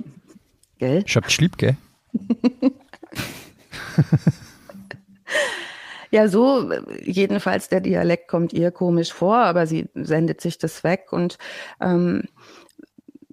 [0.78, 1.04] Gell?
[1.06, 1.76] Ich hab die lieb, gell?
[6.10, 6.70] Ja, so
[7.02, 11.38] jedenfalls der Dialekt kommt ihr komisch vor, aber sie sendet sich das weg und
[11.80, 12.24] ähm,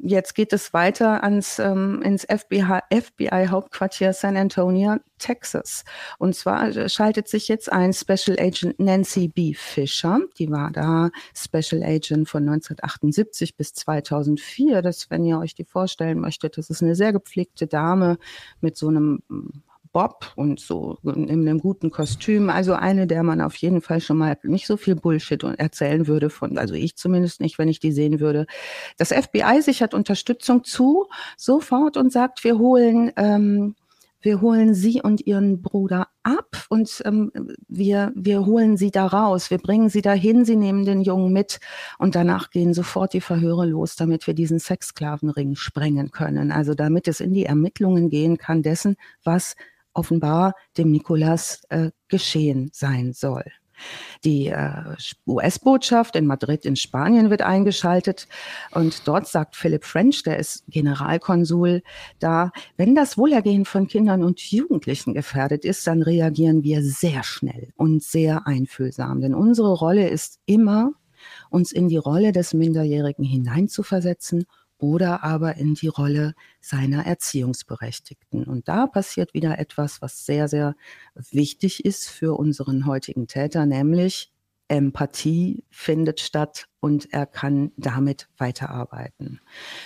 [0.07, 5.83] jetzt geht es weiter ans ähm, ins FBI, FBI Hauptquartier San Antonio, Texas.
[6.19, 9.53] Und zwar schaltet sich jetzt ein Special Agent Nancy B.
[9.53, 10.19] Fisher.
[10.37, 14.81] Die war da Special Agent von 1978 bis 2004.
[14.81, 18.17] Das, wenn ihr euch die vorstellen möchtet, das ist eine sehr gepflegte Dame
[18.61, 19.23] mit so einem
[19.97, 22.51] Bob und so in einem guten Kostüm.
[22.51, 26.29] Also eine, der man auf jeden Fall schon mal nicht so viel Bullshit erzählen würde
[26.29, 28.45] von, also ich zumindest nicht, wenn ich die sehen würde.
[28.99, 33.73] Das FBI sichert Unterstützung zu sofort und sagt, wir holen ähm,
[34.21, 37.31] wir holen sie und ihren Bruder ab und ähm,
[37.67, 41.59] wir, wir holen sie da raus, wir bringen sie dahin, sie nehmen den Jungen mit
[41.97, 46.51] und danach gehen sofort die Verhöre los, damit wir diesen Sexsklavenring sprengen können.
[46.51, 49.55] Also damit es in die Ermittlungen gehen kann dessen, was
[49.97, 53.43] offenbar dem Nikolas äh, geschehen sein soll.
[54.23, 54.95] Die äh,
[55.27, 58.27] US-Botschaft in Madrid in Spanien wird eingeschaltet
[58.71, 61.83] und dort sagt Philip French, der ist Generalkonsul,
[62.19, 67.71] da, wenn das Wohlergehen von Kindern und Jugendlichen gefährdet ist, dann reagieren wir sehr schnell
[67.75, 69.21] und sehr einfühlsam.
[69.21, 70.93] Denn unsere Rolle ist immer,
[71.49, 74.45] uns in die Rolle des Minderjährigen hineinzuversetzen
[74.77, 78.43] oder aber in die Rolle seiner Erziehungsberechtigten.
[78.43, 80.75] Und da passiert wieder etwas, was sehr, sehr
[81.31, 84.31] wichtig ist für unseren heutigen Täter, nämlich
[84.69, 89.39] Empathie findet statt und er kann damit weiterarbeiten.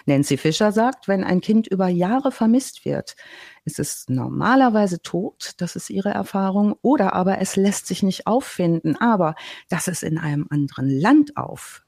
[0.06, 3.15] Nancy Fischer sagt, wenn ein Kind über Jahre vermisst wird,
[3.63, 8.95] ist es normalerweise tot, das ist ihre Erfahrung, oder aber es lässt sich nicht auffinden,
[8.95, 9.36] aber
[9.69, 11.86] dass es in einem anderen Land auf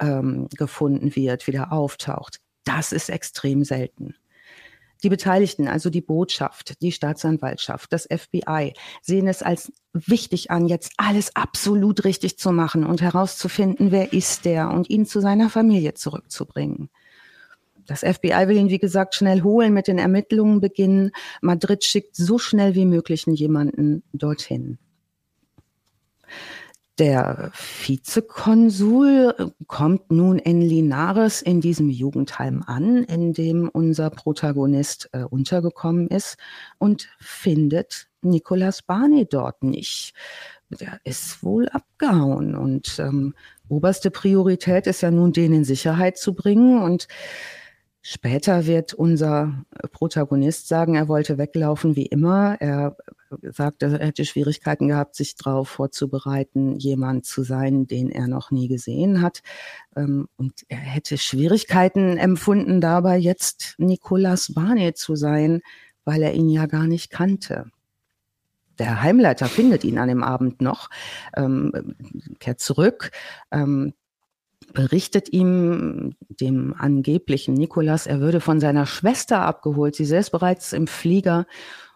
[0.00, 2.40] ähm, gefunden wird, wieder auftaucht.
[2.64, 4.14] Das ist extrem selten.
[5.02, 10.92] Die Beteiligten, also die Botschaft, die Staatsanwaltschaft, das FBI, sehen es als wichtig an, jetzt
[10.98, 15.94] alles absolut richtig zu machen und herauszufinden, wer ist der und ihn zu seiner Familie
[15.94, 16.90] zurückzubringen.
[17.86, 21.12] Das FBI will ihn, wie gesagt, schnell holen, mit den Ermittlungen beginnen.
[21.40, 24.78] Madrid schickt so schnell wie möglich jemanden dorthin.
[27.00, 35.22] Der Vizekonsul kommt nun in Linares in diesem Jugendheim an, in dem unser Protagonist äh,
[35.22, 36.36] untergekommen ist
[36.76, 40.12] und findet Nicolas Barney dort nicht.
[40.68, 43.34] Der ist wohl abgehauen und ähm,
[43.70, 47.08] oberste Priorität ist ja nun, den in Sicherheit zu bringen und
[48.02, 52.56] Später wird unser Protagonist sagen, er wollte weglaufen wie immer.
[52.58, 52.96] Er
[53.42, 58.68] sagt, er hätte Schwierigkeiten gehabt, sich darauf vorzubereiten, jemand zu sein, den er noch nie
[58.68, 59.42] gesehen hat.
[59.96, 65.60] Ähm, und er hätte Schwierigkeiten empfunden, dabei jetzt Nicolas Barney zu sein,
[66.04, 67.70] weil er ihn ja gar nicht kannte.
[68.78, 70.88] Der Heimleiter findet ihn an dem Abend noch,
[71.36, 71.94] ähm,
[72.38, 73.10] kehrt zurück,
[73.50, 73.92] ähm,
[74.72, 79.96] berichtet ihm, dem angeblichen Nikolas, er würde von seiner Schwester abgeholt.
[79.96, 81.46] Sie ist bereits im Flieger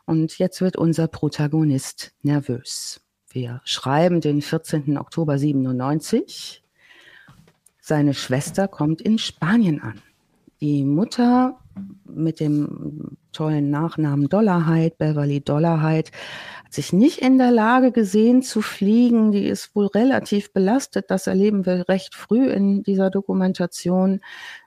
[0.07, 3.01] und jetzt wird unser Protagonist nervös.
[3.31, 4.97] Wir schreiben den 14.
[4.99, 6.63] Oktober 97.
[7.81, 10.01] Seine Schwester kommt in Spanien an.
[10.61, 11.59] Die Mutter
[12.05, 16.13] mit dem tollen Nachnamen Dollarheit, Beverly Dollarheit,
[16.71, 19.33] sich nicht in der Lage gesehen zu fliegen.
[19.33, 21.11] Die ist wohl relativ belastet.
[21.11, 24.21] Das erleben wir recht früh in dieser Dokumentation.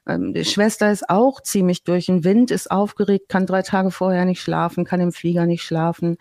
[0.08, 2.08] Ähm, die Schwester ist auch ziemlich durch.
[2.08, 6.18] Den Wind, ist aufgeregt, kann drei Tage vorher nicht schlafen, kann im Flieger nicht schlafen.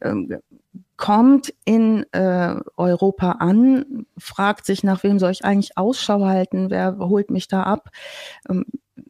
[0.00, 0.38] Ähm,
[0.96, 6.96] kommt in äh, Europa an, fragt sich, nach wem soll ich eigentlich Ausschau halten, wer
[6.98, 7.90] holt mich da ab,
[8.48, 8.64] ähm,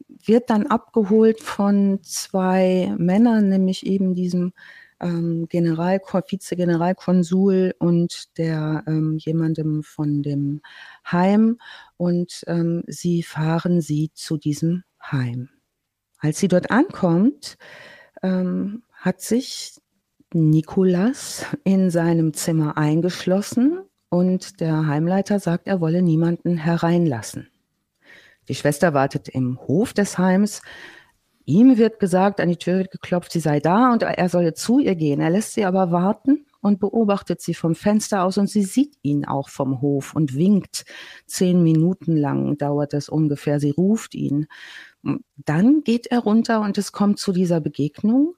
[0.07, 4.53] wird dann abgeholt von zwei Männern, nämlich eben diesem
[4.99, 10.61] ähm, General, Vize-Generalkonsul und der ähm, jemandem von dem
[11.09, 11.57] Heim
[11.97, 15.49] und ähm, sie fahren sie zu diesem Heim.
[16.19, 17.57] Als sie dort ankommt,
[18.23, 19.75] ähm, hat sich
[20.33, 23.79] Nikolas in seinem Zimmer eingeschlossen
[24.09, 27.49] und der Heimleiter sagt, er wolle niemanden hereinlassen.
[28.47, 30.61] Die Schwester wartet im Hof des Heims,
[31.45, 34.79] Ihm wird gesagt, an die Tür wird geklopft, sie sei da und er solle zu
[34.79, 35.21] ihr gehen.
[35.21, 39.25] Er lässt sie aber warten und beobachtet sie vom Fenster aus und sie sieht ihn
[39.25, 40.85] auch vom Hof und winkt.
[41.27, 43.59] Zehn Minuten lang dauert es ungefähr.
[43.59, 44.47] Sie ruft ihn.
[45.37, 48.35] Dann geht er runter und es kommt zu dieser Begegnung.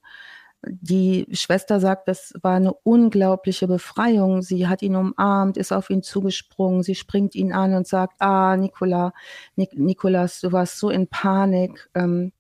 [0.65, 4.41] Die Schwester sagt, das war eine unglaubliche Befreiung.
[4.41, 6.83] Sie hat ihn umarmt, ist auf ihn zugesprungen.
[6.83, 9.13] Sie springt ihn an und sagt, ah, Nicola,
[9.55, 11.89] Nik Nikolas, du warst so in Panik.
[11.95, 12.33] Ähm,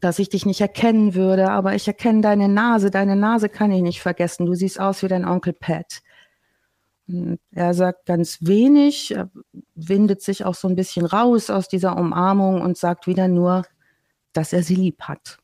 [0.00, 2.90] dass ich dich nicht erkennen würde, aber ich erkenne deine Nase.
[2.90, 4.46] Deine Nase kann ich nicht vergessen.
[4.46, 6.02] Du siehst aus wie dein Onkel Pat.
[7.52, 9.16] Er sagt ganz wenig,
[9.74, 13.62] windet sich auch so ein bisschen raus aus dieser Umarmung und sagt wieder nur,
[14.32, 15.38] dass er sie lieb hat.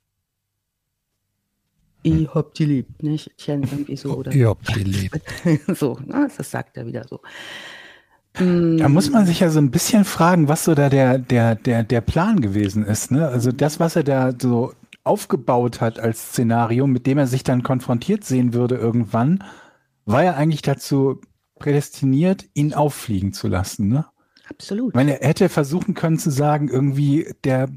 [2.02, 3.32] Ich hab die lieb, nicht?
[3.48, 4.18] irgendwie so.
[4.18, 4.30] Oder?
[4.30, 5.18] Ich hab die lieb.
[5.74, 6.28] so, ne?
[6.36, 7.20] das sagt er wieder so.
[8.36, 11.84] Da muss man sich ja so ein bisschen fragen, was so da der, der, der,
[11.84, 13.12] der Plan gewesen ist.
[13.12, 13.28] Ne?
[13.28, 14.72] Also das, was er da so
[15.04, 19.44] aufgebaut hat als Szenario, mit dem er sich dann konfrontiert sehen würde irgendwann,
[20.04, 21.20] war ja eigentlich dazu
[21.60, 23.88] prädestiniert, ihn auffliegen zu lassen.
[23.88, 24.04] Ne?
[24.50, 24.90] Absolut.
[24.90, 27.68] Ich meine, er hätte versuchen können zu sagen, irgendwie der,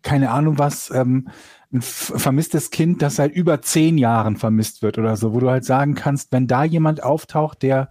[0.00, 1.28] keine Ahnung was, ähm,
[1.72, 5.64] ein vermisstes Kind, das seit über zehn Jahren vermisst wird oder so, wo du halt
[5.64, 7.90] sagen kannst, wenn da jemand auftaucht, der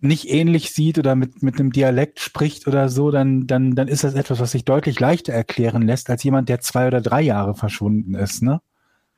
[0.00, 4.04] nicht ähnlich sieht oder mit, mit einem Dialekt spricht oder so, dann, dann, dann ist
[4.04, 7.54] das etwas, was sich deutlich leichter erklären lässt, als jemand, der zwei oder drei Jahre
[7.54, 8.60] verschwunden ist, ne?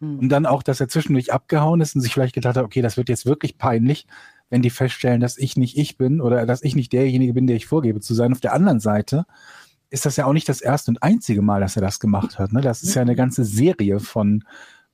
[0.00, 0.18] Hm.
[0.18, 2.96] Und dann auch, dass er zwischendurch abgehauen ist und sich vielleicht gedacht hat, okay, das
[2.96, 4.06] wird jetzt wirklich peinlich,
[4.50, 7.56] wenn die feststellen, dass ich nicht ich bin oder dass ich nicht derjenige bin, der
[7.56, 8.32] ich vorgebe zu sein.
[8.32, 9.24] Auf der anderen Seite
[9.88, 12.52] ist das ja auch nicht das erste und einzige Mal, dass er das gemacht hat.
[12.52, 12.60] Ne?
[12.60, 14.44] Das ist ja eine ganze Serie von,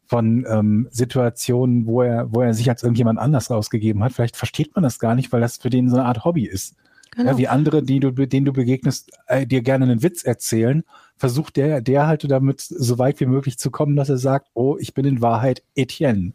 [0.08, 4.12] von ähm, Situationen, wo er, wo er sich als irgendjemand anders rausgegeben hat.
[4.12, 6.76] Vielleicht versteht man das gar nicht, weil das für den so eine Art Hobby ist.
[7.10, 7.32] Genau.
[7.32, 10.84] Ja, wie andere, die du, denen du begegnest, äh, dir gerne einen Witz erzählen,
[11.16, 14.76] versucht der, der halt damit so weit wie möglich zu kommen, dass er sagt, oh,
[14.78, 16.32] ich bin in Wahrheit Etienne.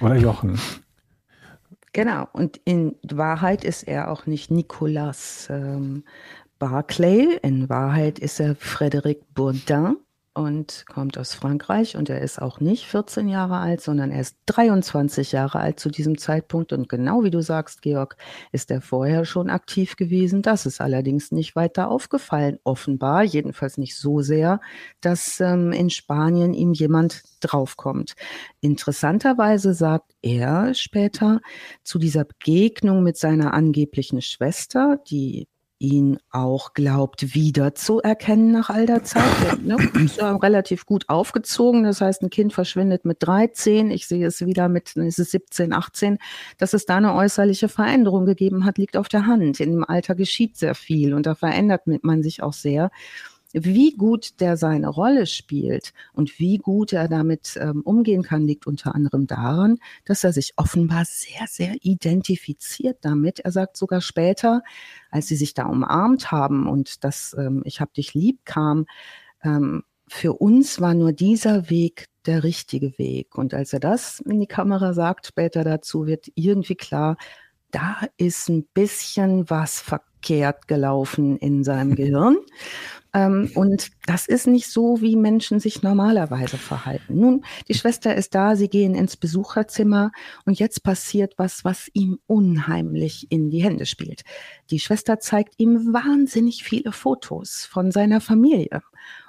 [0.00, 0.58] Oder Jochen.
[1.94, 6.04] Genau, und in Wahrheit ist er auch nicht Nicolas ähm,
[6.58, 7.38] Barclay.
[7.42, 9.96] In Wahrheit ist er Frédéric Bourdin
[10.34, 14.36] und kommt aus Frankreich und er ist auch nicht 14 Jahre alt, sondern er ist
[14.46, 18.16] 23 Jahre alt zu diesem Zeitpunkt und genau wie du sagst, Georg,
[18.50, 20.40] ist er vorher schon aktiv gewesen.
[20.40, 24.60] Das ist allerdings nicht weiter aufgefallen, offenbar, jedenfalls nicht so sehr,
[25.02, 28.14] dass ähm, in Spanien ihm jemand draufkommt.
[28.60, 31.40] Interessanterweise sagt er später
[31.84, 35.46] zu dieser Begegnung mit seiner angeblichen Schwester, die
[35.82, 39.62] ihn auch glaubt, wiederzuerkennen nach all der Zeit.
[39.64, 39.76] Ne?
[40.04, 41.82] Ist ja relativ gut aufgezogen.
[41.82, 43.90] Das heißt, ein Kind verschwindet mit 13.
[43.90, 46.18] Ich sehe es wieder mit, ist es 17, 18.
[46.56, 49.58] Dass es da eine äußerliche Veränderung gegeben hat, liegt auf der Hand.
[49.58, 52.90] In dem Alter geschieht sehr viel und da verändert man sich auch sehr.
[53.52, 58.66] Wie gut der seine Rolle spielt und wie gut er damit ähm, umgehen kann, liegt
[58.66, 63.40] unter anderem daran, dass er sich offenbar sehr, sehr identifiziert damit.
[63.40, 64.62] Er sagt sogar später,
[65.10, 68.86] als sie sich da umarmt haben und das ähm, Ich hab dich lieb kam,
[69.42, 73.36] ähm, für uns war nur dieser Weg der richtige Weg.
[73.36, 77.16] Und als er das in die Kamera sagt, später dazu, wird irgendwie klar,
[77.70, 82.36] da ist ein bisschen was verkehrt gelaufen in seinem Gehirn.
[83.14, 87.18] Ähm, und das ist nicht so, wie Menschen sich normalerweise verhalten.
[87.18, 90.12] Nun, die Schwester ist da, sie gehen ins Besucherzimmer
[90.46, 94.22] und jetzt passiert was, was ihm unheimlich in die Hände spielt.
[94.70, 98.82] Die Schwester zeigt ihm wahnsinnig viele Fotos von seiner Familie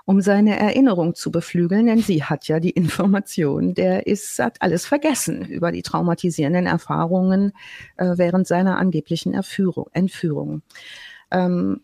[0.05, 4.85] um seine Erinnerung zu beflügeln, denn sie hat ja die Information, der ist, hat alles
[4.85, 7.53] vergessen über die traumatisierenden Erfahrungen
[7.97, 10.61] äh, während seiner angeblichen Erführung, Entführung.
[11.31, 11.81] Ähm,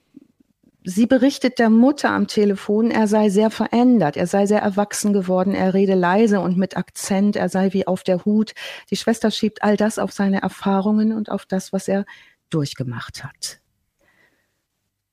[0.92, 5.54] Sie berichtet der Mutter am Telefon, er sei sehr verändert, er sei sehr erwachsen geworden,
[5.54, 8.54] er rede leise und mit Akzent, er sei wie auf der Hut.
[8.90, 12.06] Die Schwester schiebt all das auf seine Erfahrungen und auf das, was er
[12.50, 13.59] durchgemacht hat.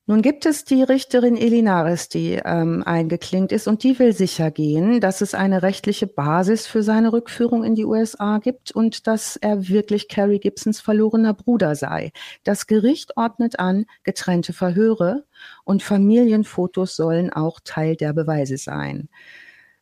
[0.08, 5.00] Nun gibt es die Richterin Elinares, die ähm, eingeklinkt ist und die will sicher gehen,
[5.00, 9.66] dass es eine rechtliche Basis für seine Rückführung in die USA gibt und dass er
[9.66, 12.12] wirklich Carrie Gibsons verlorener Bruder sei.
[12.44, 15.24] Das Gericht ordnet an getrennte Verhöre
[15.64, 19.08] und Familienfotos sollen auch Teil der Beweise sein.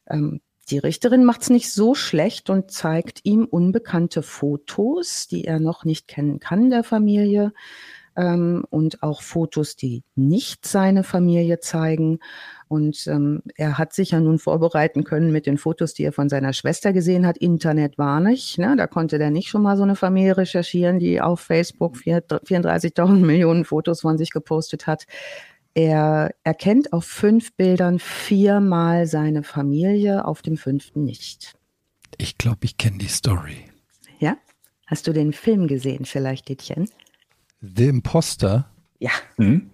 [0.08, 5.60] Ähm, die Richterin macht es nicht so schlecht und zeigt ihm unbekannte Fotos, die er
[5.60, 7.52] noch nicht kennen kann der Familie
[8.16, 12.18] ähm, und auch Fotos, die nicht seine Familie zeigen.
[12.68, 16.28] Und ähm, er hat sich ja nun vorbereiten können mit den Fotos, die er von
[16.28, 17.38] seiner Schwester gesehen hat.
[17.38, 18.58] Internet war nicht.
[18.58, 18.74] Ne?
[18.76, 23.64] Da konnte der nicht schon mal so eine Familie recherchieren, die auf Facebook 34.000 Millionen
[23.64, 25.04] Fotos von sich gepostet hat.
[25.74, 31.54] Er erkennt auf fünf Bildern viermal seine Familie, auf dem fünften nicht.
[32.16, 33.56] Ich glaube, ich kenne die Story.
[34.20, 34.36] Ja?
[34.86, 36.88] Hast du den Film gesehen, vielleicht, Dietchen?
[37.76, 38.66] The Imposter?
[38.98, 39.10] Ja.
[39.36, 39.70] Mhm.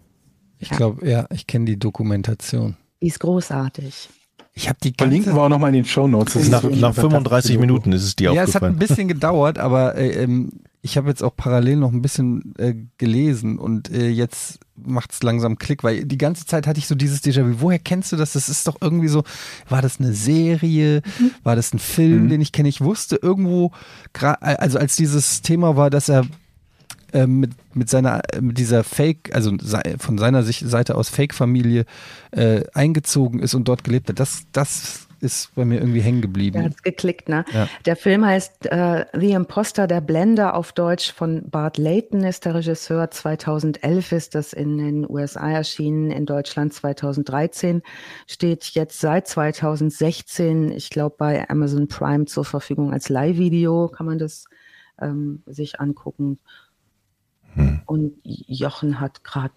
[0.58, 2.76] Ich glaube, ja, ich kenne die Dokumentation.
[3.00, 4.08] Die ist großartig.
[4.52, 6.48] Ich habe die ganze Verlinken wir auch nochmal in den Show Notes.
[6.48, 10.22] Nach, nach 35 Minuten ist es die Ja, es hat ein bisschen gedauert, aber äh,
[10.22, 10.50] ähm,
[10.82, 15.22] ich habe jetzt auch parallel noch ein bisschen äh, gelesen und äh, jetzt macht es
[15.22, 17.60] langsam Klick, weil die ganze Zeit hatte ich so dieses Déjà-vu.
[17.60, 18.32] Woher kennst du das?
[18.32, 19.24] Das ist doch irgendwie so,
[19.68, 21.02] war das eine Serie?
[21.18, 21.30] Mhm.
[21.42, 22.28] War das ein Film, mhm.
[22.30, 22.68] den ich kenne?
[22.68, 23.72] Ich wusste irgendwo,
[24.12, 26.26] also als dieses Thema war, dass er
[27.12, 29.52] äh, mit, mit seiner, mit dieser Fake, also
[29.98, 31.84] von seiner Seite aus Fake-Familie
[32.30, 34.20] äh, eingezogen ist und dort gelebt hat.
[34.20, 36.54] Das, das ist bei mir irgendwie hängen geblieben.
[36.54, 37.44] Der hat's geklickt, ne?
[37.52, 37.68] Ja.
[37.84, 42.54] Der Film heißt äh, The Imposter, der Blender auf Deutsch von Bart Layton ist der
[42.54, 43.10] Regisseur.
[43.10, 47.82] 2011 ist das in den USA erschienen, in Deutschland 2013.
[48.26, 54.18] Steht jetzt seit 2016, ich glaube, bei Amazon Prime zur Verfügung als Live-Video, kann man
[54.18, 54.46] das
[55.00, 56.38] ähm, sich angucken.
[57.54, 57.80] Hm.
[57.86, 59.54] Und Jochen hat gerade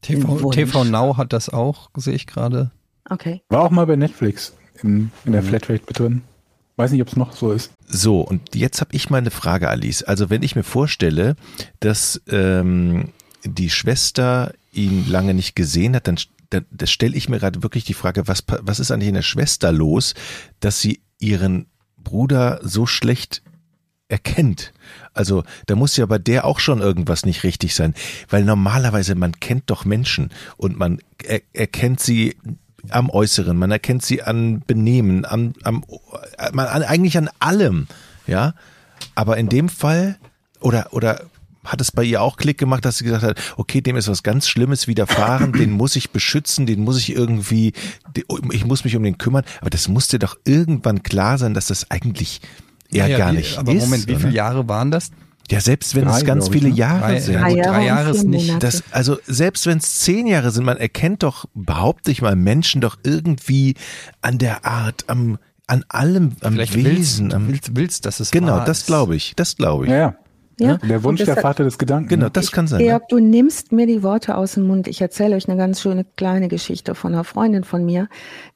[0.00, 2.70] TV, TV Now hat das auch, sehe ich gerade.
[3.08, 3.42] Okay.
[3.48, 4.52] War auch mal bei Netflix
[4.82, 5.46] in, in der mhm.
[5.46, 6.22] Flatrate mit drin.
[6.76, 7.70] Weiß nicht, ob es noch so ist.
[7.86, 10.02] So, und jetzt habe ich mal eine Frage, Alice.
[10.02, 11.36] Also wenn ich mir vorstelle,
[11.80, 13.12] dass ähm,
[13.44, 16.16] die Schwester ihn lange nicht gesehen hat, dann,
[16.50, 19.22] dann, dann stelle ich mir gerade wirklich die Frage, was, was ist eigentlich in der
[19.22, 20.14] Schwester los,
[20.60, 21.66] dass sie ihren
[21.98, 23.42] Bruder so schlecht
[24.12, 24.72] erkennt.
[25.14, 27.94] Also da muss ja bei der auch schon irgendwas nicht richtig sein,
[28.28, 32.36] weil normalerweise man kennt doch Menschen und man er, erkennt sie
[32.90, 35.84] am Äußeren, man erkennt sie an Benehmen, an, am,
[36.52, 37.86] man, an, eigentlich an allem,
[38.26, 38.54] ja.
[39.14, 40.18] Aber in dem Fall,
[40.60, 41.22] oder, oder
[41.64, 44.22] hat es bei ihr auch Klick gemacht, dass sie gesagt hat, okay, dem ist was
[44.22, 47.72] ganz Schlimmes widerfahren, den muss ich beschützen, den muss ich irgendwie,
[48.50, 49.44] ich muss mich um den kümmern.
[49.60, 52.40] Aber das musste doch irgendwann klar sein, dass das eigentlich
[52.92, 53.82] eher ja, gar nicht aber ist.
[53.84, 55.10] Moment, wie viele Jahre waren das?
[55.50, 56.74] Ja, selbst wenn drei, es ganz viele ne?
[56.74, 57.34] Jahre drei, sind.
[57.34, 58.62] Drei Jahre, drei Jahre ist nicht.
[58.62, 62.80] Das, also selbst wenn es zehn Jahre sind, man erkennt doch, behaupte ich mal, Menschen
[62.80, 63.74] doch irgendwie
[64.20, 67.26] an der Art, am, an allem, am Vielleicht Wesen.
[67.26, 69.34] Willst, am, willst, willst, dass es Genau, das glaube ich.
[69.36, 69.90] Das glaube ich.
[69.90, 70.16] Ja, ja.
[70.60, 72.08] Ja, der Wunsch der Vater des Gedanken.
[72.08, 72.78] Genau, das ich, kann sein.
[72.78, 74.86] Georg, du nimmst mir die Worte aus dem Mund.
[74.86, 78.08] Ich erzähle euch eine ganz schöne kleine Geschichte von einer Freundin von mir.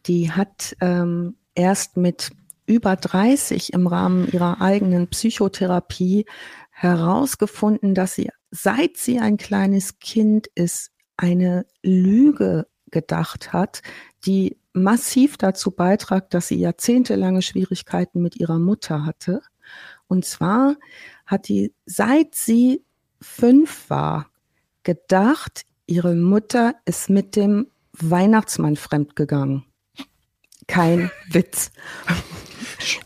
[0.06, 2.30] Die hat ähm, erst mit
[2.66, 6.26] über 30 im Rahmen ihrer eigenen Psychotherapie
[6.70, 13.82] herausgefunden, dass sie, seit sie ein kleines Kind ist, eine Lüge gedacht hat,
[14.26, 19.40] die massiv dazu beitragt, dass sie jahrzehntelange Schwierigkeiten mit ihrer Mutter hatte.
[20.06, 20.76] Und zwar
[21.24, 22.84] hat die, seit sie
[23.20, 24.30] fünf war,
[24.82, 29.64] gedacht, ihre Mutter ist mit dem Weihnachtsmann fremdgegangen.
[30.66, 31.70] Kein Witz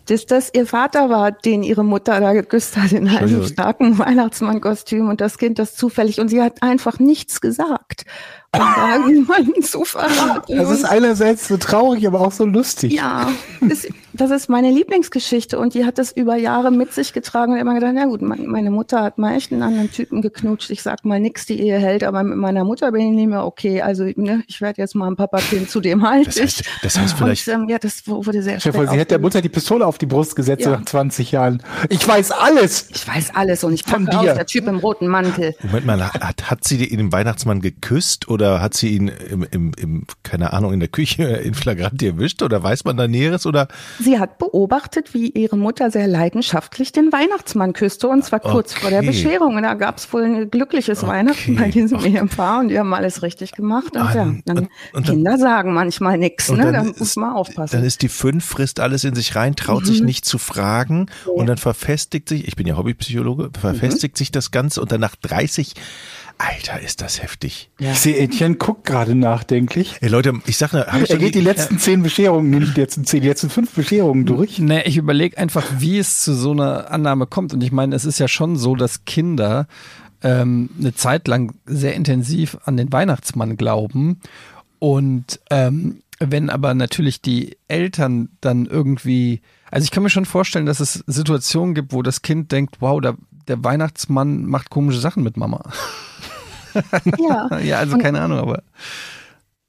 [0.06, 5.08] dass das ihr Vater war, den ihre Mutter da geküsst hat in einem starken Weihnachtsmannkostüm
[5.08, 8.04] und das Kind das zufällig und sie hat einfach nichts gesagt.
[8.52, 10.56] Da jemanden zu verraten.
[10.56, 12.92] Das ist einerseits so traurig, aber auch so lustig.
[12.92, 13.30] Ja,
[13.60, 17.58] das, das ist meine Lieblingsgeschichte und die hat das über Jahre mit sich getragen und
[17.58, 20.70] immer gedacht, na gut, meine Mutter hat mal echt einen anderen Typen geknutscht.
[20.70, 23.44] Ich sag mal nix, die Ehe hält, aber mit meiner Mutter bin ich nicht mehr
[23.44, 23.82] okay.
[23.82, 26.26] Also ne, ich werde jetzt mal ein Papa-Kind zu dem halt.
[26.26, 27.46] Das heißt, das heißt vielleicht.
[27.46, 28.88] Und, ähm, ja, das wurde sehr schwer.
[28.88, 30.72] Sie hat der Mutter die Pistole auf die Brust gesetzt ja.
[30.72, 31.62] nach 20 Jahren.
[31.88, 32.88] Ich weiß alles.
[32.92, 35.54] Ich weiß alles und ich packe aus, der Typ im roten Mantel.
[35.62, 40.04] Moment mal, hat, hat sie den Weihnachtsmann geküsst oder hat sie ihn im, im, im,
[40.22, 43.68] keine Ahnung, in der Küche in Flagranti erwischt oder weiß man da Näheres oder?
[43.98, 48.80] Sie hat beobachtet, wie ihre Mutter sehr leidenschaftlich den Weihnachtsmann küsste und zwar kurz okay.
[48.80, 49.56] vor der Bescherung.
[49.56, 51.12] Und da gab es wohl ein glückliches okay.
[51.12, 53.94] Weihnachten bei diesem Ehepaar und die haben alles richtig gemacht.
[53.94, 56.72] Und, ah, ja, dann und, und Kinder dann, sagen manchmal nichts, ne?
[56.72, 57.76] Da muss man aufpassen.
[57.76, 59.86] Dann ist die fünf, frisst alles in sich rein, traut mhm.
[59.86, 61.32] sich nicht zu fragen ja.
[61.32, 64.18] und dann verfestigt sich, ich bin ja Hobbypsychologe, verfestigt mhm.
[64.18, 65.74] sich das Ganze und dann nach 30
[66.40, 67.70] Alter, ist das heftig.
[67.78, 67.92] Ja.
[67.92, 69.96] Ich sehe, Etienne guckt gerade nachdenklich.
[70.00, 72.80] Hey Leute, ich sag hab ich Er geht die, die letzten zehn Bescherungen, nicht die
[72.80, 74.58] letzten zehn, die letzten fünf Bescherungen durch.
[74.58, 77.52] Nee, ich überlege einfach, wie es zu so einer Annahme kommt.
[77.52, 79.66] Und ich meine, es ist ja schon so, dass Kinder
[80.22, 84.20] ähm, eine Zeit lang sehr intensiv an den Weihnachtsmann glauben.
[84.78, 90.66] Und ähm, wenn aber natürlich die Eltern dann irgendwie, also ich kann mir schon vorstellen,
[90.66, 93.14] dass es Situationen gibt, wo das Kind denkt, wow, da,
[93.50, 95.60] der Weihnachtsmann macht komische Sachen mit Mama.
[97.18, 98.62] Ja, ja also keine Ahnung, aber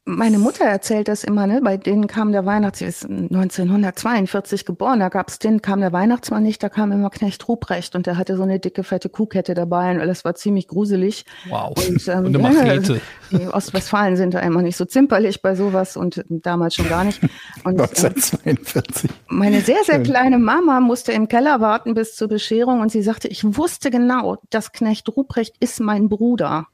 [0.05, 1.61] meine Mutter erzählt das immer, ne?
[1.63, 6.63] Bei denen kam der Weihnachtsmann, ist 1942 geboren, da gab's den, kam der Weihnachtsmann nicht,
[6.63, 10.01] da kam immer Knecht Ruprecht und der hatte so eine dicke, fette Kuhkette dabei und
[10.01, 11.25] alles war ziemlich gruselig.
[11.49, 11.77] Wow.
[11.77, 13.01] Und, ähm, und eine Machete.
[13.29, 17.03] Ja, die Ostwestfalen sind da immer nicht so zimperlich bei sowas und damals schon gar
[17.03, 17.21] nicht.
[17.63, 19.09] Und, 1942.
[19.09, 23.03] Äh, meine sehr, sehr kleine Mama musste im Keller warten bis zur Bescherung und sie
[23.03, 26.67] sagte, ich wusste genau, dass Knecht Ruprecht ist mein Bruder.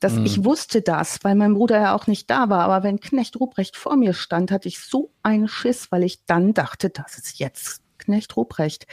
[0.00, 0.26] Das, mhm.
[0.26, 2.60] Ich wusste das, weil mein Bruder ja auch nicht da war.
[2.60, 6.52] Aber wenn Knecht Ruprecht vor mir stand, hatte ich so einen Schiss, weil ich dann
[6.54, 8.86] dachte, das ist jetzt Knecht Ruprecht.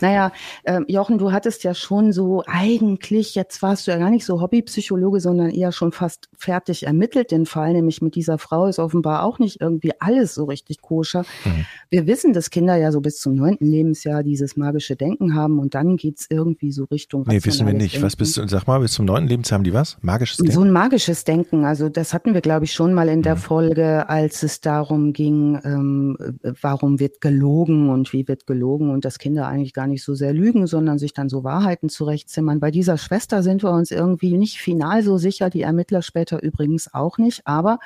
[0.00, 0.32] Naja,
[0.64, 4.40] äh, Jochen, du hattest ja schon so eigentlich, jetzt warst du ja gar nicht so
[4.40, 9.22] Hobbypsychologe, sondern eher schon fast fertig ermittelt den Fall, nämlich mit dieser Frau ist offenbar
[9.22, 11.24] auch nicht irgendwie alles so richtig koscher.
[11.44, 11.66] Mhm.
[11.90, 15.74] Wir wissen, dass Kinder ja so bis zum neunten Lebensjahr dieses magische Denken haben und
[15.74, 17.94] dann geht's irgendwie so Richtung Nee, wissen wir nicht.
[17.94, 18.06] Denken.
[18.06, 19.96] Was bist du, sag mal, bis zum neunten Lebensjahr haben die was?
[20.02, 20.52] Magisches Denken?
[20.52, 21.64] So ein magisches Denken.
[21.64, 23.40] Also das hatten wir, glaube ich, schon mal in der mhm.
[23.40, 26.16] Folge, als es darum ging, ähm,
[26.60, 28.55] warum wird gelogen und wie wird gelogen
[28.90, 32.60] und dass Kinder eigentlich gar nicht so sehr lügen, sondern sich dann so Wahrheiten zurechtzimmern.
[32.60, 36.92] Bei dieser Schwester sind wir uns irgendwie nicht final so sicher, die Ermittler später übrigens
[36.92, 37.46] auch nicht.
[37.46, 37.78] Aber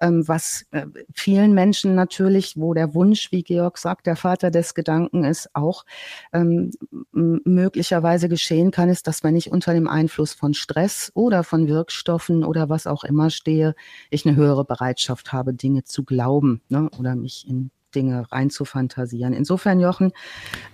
[0.00, 4.74] ähm, was äh, vielen Menschen natürlich, wo der Wunsch, wie Georg sagt, der Vater des
[4.74, 5.84] Gedanken ist, auch
[6.32, 6.70] ähm,
[7.12, 12.44] möglicherweise geschehen kann, ist, dass wenn ich unter dem Einfluss von Stress oder von Wirkstoffen
[12.44, 13.74] oder was auch immer stehe,
[14.10, 19.32] ich eine höhere Bereitschaft habe, Dinge zu glauben ne, oder mich in Dinge reinzufantasieren.
[19.32, 20.12] Insofern, Jochen,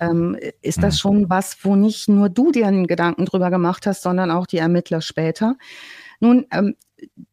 [0.00, 0.98] ähm, ist das mhm.
[0.98, 4.58] schon was, wo nicht nur du dir einen Gedanken drüber gemacht hast, sondern auch die
[4.58, 5.56] Ermittler später.
[6.20, 6.74] Nun, ähm,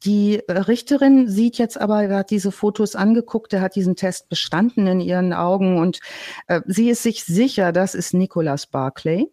[0.03, 4.85] die Richterin sieht jetzt aber, er hat diese Fotos angeguckt, er hat diesen Test bestanden
[4.85, 5.99] in ihren Augen und
[6.47, 9.27] äh, sie ist sich sicher, das ist Nicholas Barclay.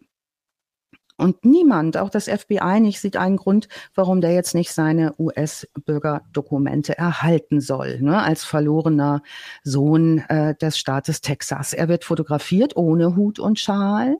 [1.17, 6.97] Und niemand, auch das FBI nicht, sieht einen Grund, warum der jetzt nicht seine US-Bürgerdokumente
[6.97, 9.21] erhalten soll, ne, als verlorener
[9.63, 11.73] Sohn äh, des Staates Texas.
[11.73, 14.17] Er wird fotografiert ohne Hut und Schal.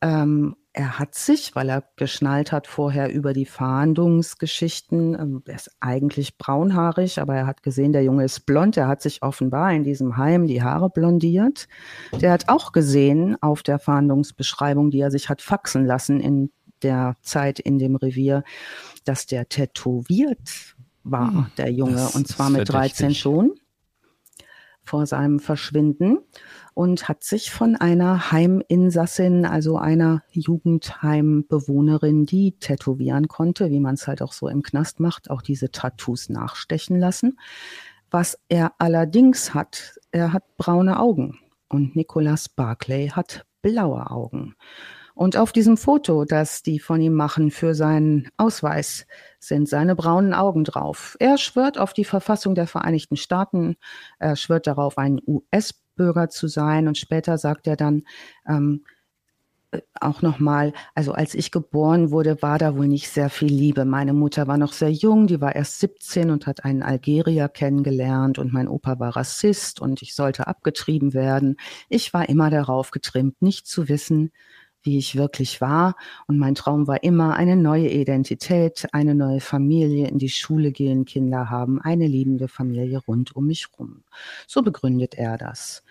[0.00, 5.70] Ähm, er hat sich, weil er geschnallt hat vorher über die Fahndungsgeschichten, ähm, er ist
[5.80, 9.84] eigentlich braunhaarig, aber er hat gesehen, der Junge ist blond, er hat sich offenbar in
[9.84, 11.68] diesem Heim die Haare blondiert.
[12.20, 16.50] Der hat auch gesehen auf der Fahndungsbeschreibung, die er sich hat faxen lassen in
[16.82, 18.44] der Zeit in dem Revier,
[19.04, 23.54] dass der tätowiert war, hm, der Junge, und zwar mit 13 schon
[24.88, 26.18] vor seinem Verschwinden
[26.74, 34.08] und hat sich von einer Heiminsassin, also einer Jugendheimbewohnerin, die tätowieren konnte, wie man es
[34.08, 37.38] halt auch so im Knast macht, auch diese Tattoos nachstechen lassen.
[38.10, 44.54] Was er allerdings hat, er hat braune Augen und Nicholas Barclay hat blaue Augen.
[45.18, 49.04] Und auf diesem Foto, das die von ihm machen für seinen Ausweis,
[49.40, 51.16] sind seine braunen Augen drauf.
[51.18, 53.74] Er schwört auf die Verfassung der Vereinigten Staaten,
[54.20, 58.04] er schwört darauf, ein US-Bürger zu sein und später sagt er dann,
[58.48, 58.84] ähm,
[59.72, 63.84] äh, auch nochmal, also als ich geboren wurde, war da wohl nicht sehr viel Liebe.
[63.84, 68.38] Meine Mutter war noch sehr jung, die war erst 17 und hat einen Algerier kennengelernt
[68.38, 71.56] und mein Opa war Rassist und ich sollte abgetrieben werden.
[71.88, 74.30] Ich war immer darauf getrimmt, nicht zu wissen,
[74.88, 75.96] wie ich wirklich war.
[76.26, 81.04] Und mein Traum war immer eine neue Identität, eine neue Familie, in die Schule gehen,
[81.04, 84.02] Kinder haben, eine liebende Familie rund um mich rum.
[84.46, 85.82] So begründet er das.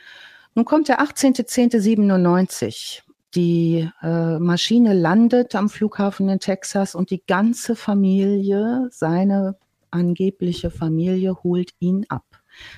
[0.56, 3.04] Nun kommt der 18.10.97.
[3.36, 9.58] Die äh, Maschine landet am Flughafen in Texas und die ganze Familie, seine
[9.92, 12.24] angebliche Familie, holt ihn ab.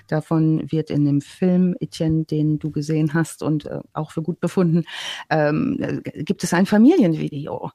[0.07, 4.39] Davon wird in dem Film, Etienne, den du gesehen hast und äh, auch für gut
[4.39, 4.83] befunden,
[5.29, 7.71] ähm, äh, gibt es ein Familienvideo.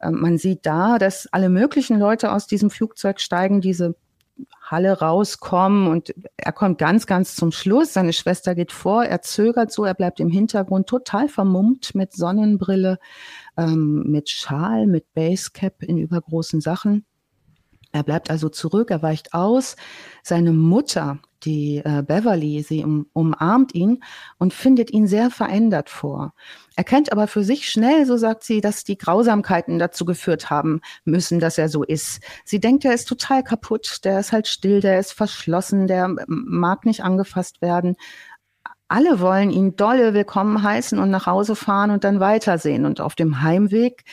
[0.00, 3.94] Ähm, man sieht da, dass alle möglichen Leute aus diesem Flugzeug steigen, diese
[4.60, 7.92] Halle rauskommen und er kommt ganz, ganz zum Schluss.
[7.92, 12.98] Seine Schwester geht vor, er zögert so, er bleibt im Hintergrund total vermummt mit Sonnenbrille,
[13.56, 17.04] ähm, mit Schal, mit Basecap in übergroßen Sachen.
[17.92, 19.76] Er bleibt also zurück, er weicht aus.
[20.22, 24.02] Seine Mutter die äh, Beverly, sie um, umarmt ihn
[24.38, 26.34] und findet ihn sehr verändert vor.
[26.76, 31.38] Erkennt aber für sich schnell, so sagt sie, dass die Grausamkeiten dazu geführt haben müssen,
[31.38, 32.22] dass er so ist.
[32.44, 36.86] Sie denkt, er ist total kaputt, der ist halt still, der ist verschlossen, der mag
[36.86, 37.96] nicht angefasst werden
[38.92, 42.84] alle wollen ihn dolle willkommen heißen und nach Hause fahren und dann weitersehen.
[42.84, 44.04] Und auf dem Heimweg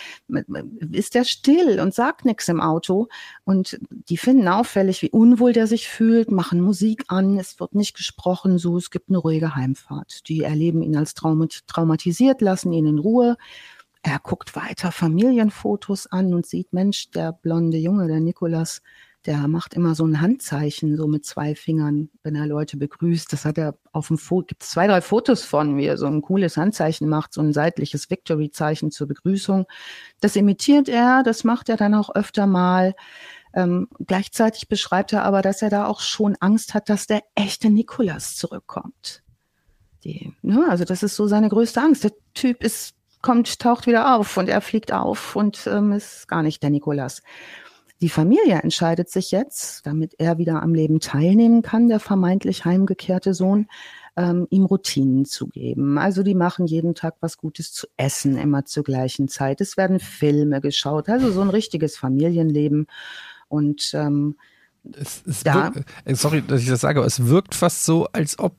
[0.93, 3.09] ist er still und sagt nichts im Auto.
[3.43, 7.93] Und die finden auffällig, wie unwohl der sich fühlt, machen Musik an, es wird nicht
[7.97, 10.29] gesprochen, so, es gibt eine ruhige Heimfahrt.
[10.29, 13.35] Die erleben ihn als traumatisiert, lassen ihn in Ruhe.
[14.01, 18.81] Er guckt weiter Familienfotos an und sieht, Mensch, der blonde Junge, der Nikolas,
[19.25, 23.31] der macht immer so ein Handzeichen, so mit zwei Fingern, wenn er Leute begrüßt.
[23.33, 26.05] Das hat er auf dem Foto, gibt es zwei, drei Fotos von, wie er so
[26.05, 29.65] ein cooles Handzeichen macht, so ein seitliches Victory-Zeichen zur Begrüßung.
[30.21, 32.95] Das imitiert er, das macht er dann auch öfter mal.
[33.53, 37.69] Ähm, gleichzeitig beschreibt er aber, dass er da auch schon Angst hat, dass der echte
[37.69, 39.23] Nikolas zurückkommt.
[40.05, 42.05] Die, ne, also das ist so seine größte Angst.
[42.05, 46.41] Der Typ ist, kommt, taucht wieder auf und er fliegt auf und ähm, ist gar
[46.41, 47.21] nicht der Nikolas.
[48.01, 53.33] Die Familie entscheidet sich jetzt, damit er wieder am Leben teilnehmen kann, der vermeintlich heimgekehrte
[53.33, 53.67] Sohn,
[54.15, 55.97] ähm, ihm Routinen zu geben.
[55.97, 59.59] Also die machen jeden Tag was Gutes zu essen, immer zur gleichen Zeit.
[59.59, 62.87] Es werden Filme geschaut, also so ein richtiges Familienleben.
[63.49, 64.37] Und ähm,
[64.93, 65.73] es, es ja.
[65.75, 68.55] wirkt, äh, sorry, dass ich das sage, aber es wirkt fast so, als ob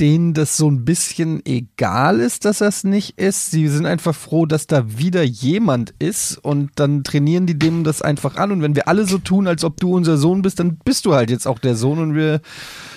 [0.00, 3.50] denen das so ein bisschen egal ist, dass das nicht ist.
[3.50, 8.00] Sie sind einfach froh, dass da wieder jemand ist und dann trainieren die dem das
[8.02, 8.52] einfach an.
[8.52, 11.14] Und wenn wir alle so tun, als ob du unser Sohn bist, dann bist du
[11.14, 12.40] halt jetzt auch der Sohn und wir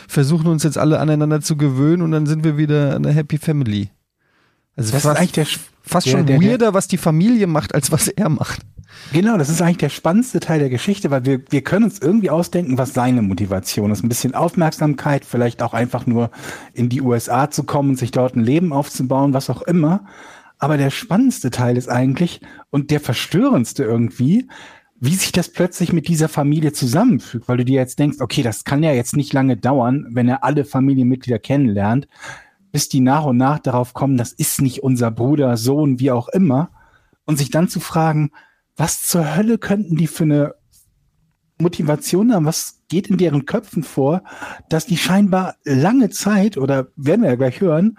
[0.07, 3.89] versuchen uns jetzt alle aneinander zu gewöhnen und dann sind wir wieder eine Happy Family.
[4.75, 5.47] Also das fast, ist eigentlich der,
[5.81, 8.61] fast der, schon der, weirder, was die Familie macht, als was er macht.
[9.13, 12.29] Genau, das ist eigentlich der spannendste Teil der Geschichte, weil wir, wir können uns irgendwie
[12.29, 14.03] ausdenken, was seine Motivation ist.
[14.03, 16.31] Ein bisschen Aufmerksamkeit, vielleicht auch einfach nur
[16.73, 20.05] in die USA zu kommen, sich dort ein Leben aufzubauen, was auch immer.
[20.57, 22.41] Aber der spannendste Teil ist eigentlich
[22.71, 24.47] und der verstörendste irgendwie,
[24.99, 28.63] wie sich das plötzlich mit dieser Familie zusammenfügt, weil du dir jetzt denkst, okay, das
[28.63, 32.07] kann ja jetzt nicht lange dauern, wenn er alle Familienmitglieder kennenlernt,
[32.71, 36.29] bis die nach und nach darauf kommen, das ist nicht unser Bruder, Sohn, wie auch
[36.29, 36.69] immer.
[37.25, 38.31] Und sich dann zu fragen,
[38.77, 40.55] was zur Hölle könnten die für eine
[41.57, 42.45] Motivation haben?
[42.45, 44.23] Was geht in deren Köpfen vor,
[44.69, 47.97] dass die scheinbar lange Zeit, oder werden wir ja gleich hören,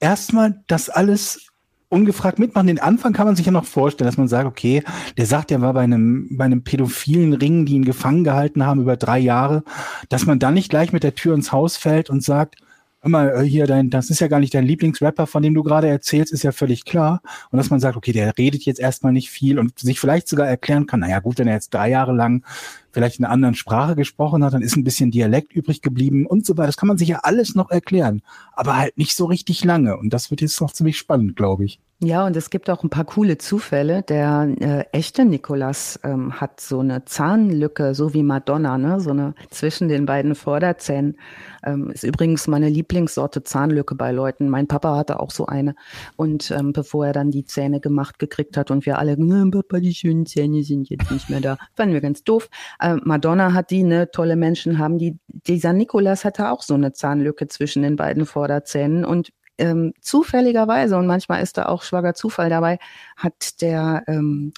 [0.00, 1.52] erstmal das alles
[1.92, 2.66] ungefragt mitmachen.
[2.66, 4.82] Den Anfang kann man sich ja noch vorstellen, dass man sagt, okay,
[5.18, 8.80] der sagt, er war bei einem, bei einem pädophilen Ring, die ihn gefangen gehalten haben
[8.80, 9.62] über drei Jahre,
[10.08, 12.56] dass man dann nicht gleich mit der Tür ins Haus fällt und sagt,
[13.02, 15.62] hör mal, äh, hier, dein, das ist ja gar nicht dein Lieblingsrapper, von dem du
[15.62, 17.20] gerade erzählst, ist ja völlig klar.
[17.50, 20.46] Und dass man sagt, okay, der redet jetzt erstmal nicht viel und sich vielleicht sogar
[20.46, 22.44] erklären kann, naja gut, wenn er jetzt drei Jahre lang
[22.92, 26.46] vielleicht in einer anderen Sprache gesprochen hat, dann ist ein bisschen Dialekt übrig geblieben und
[26.46, 26.68] so weiter.
[26.68, 28.22] Das kann man sich ja alles noch erklären,
[28.54, 29.96] aber halt nicht so richtig lange.
[29.96, 31.80] Und das wird jetzt noch ziemlich spannend, glaube ich.
[32.04, 34.02] Ja, und es gibt auch ein paar coole Zufälle.
[34.02, 38.98] Der äh, echte Nikolas ähm, hat so eine Zahnlücke, so wie Madonna, ne?
[38.98, 41.16] so eine zwischen den beiden Vorderzähnen.
[41.62, 44.48] Ähm, ist übrigens meine Lieblingssorte Zahnlücke bei Leuten.
[44.48, 45.76] Mein Papa hatte auch so eine.
[46.16, 49.94] Und ähm, bevor er dann die Zähne gemacht gekriegt hat und wir alle, Papa, die
[49.94, 52.48] schönen Zähne sind jetzt nicht mehr da, fanden wir ganz doof.
[52.80, 55.20] Äh, Madonna hat die, ne, tolle Menschen haben die.
[55.28, 61.06] Dieser Nikolas hatte auch so eine Zahnlücke zwischen den beiden Vorderzähnen und ähm, zufälligerweise, und
[61.06, 62.78] manchmal ist da auch schwager Zufall dabei,
[63.16, 64.52] hat der, ähm,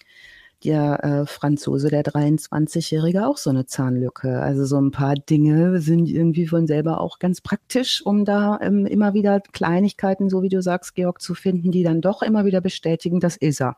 [0.64, 4.40] der äh, Franzose, der 23-Jährige, auch so eine Zahnlücke.
[4.40, 8.86] Also so ein paar Dinge sind irgendwie von selber auch ganz praktisch, um da ähm,
[8.86, 12.60] immer wieder Kleinigkeiten, so wie du sagst, Georg, zu finden, die dann doch immer wieder
[12.60, 13.76] bestätigen, das ist er.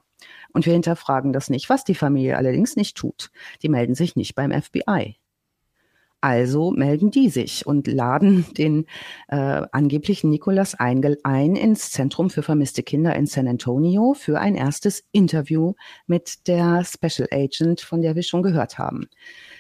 [0.53, 3.31] Und wir hinterfragen das nicht, was die Familie allerdings nicht tut.
[3.63, 5.17] Die melden sich nicht beim FBI.
[6.21, 8.87] Also melden die sich und laden den
[9.29, 14.55] äh, angeblichen Nikolas ein, ein ins Zentrum für vermisste Kinder in San Antonio für ein
[14.55, 15.75] erstes Interview
[16.07, 19.09] mit der Special Agent, von der wir schon gehört haben.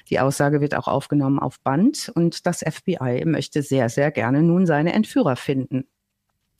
[0.09, 4.67] Die Aussage wird auch aufgenommen auf Band und das FBI möchte sehr, sehr gerne nun
[4.67, 5.85] seine Entführer finden.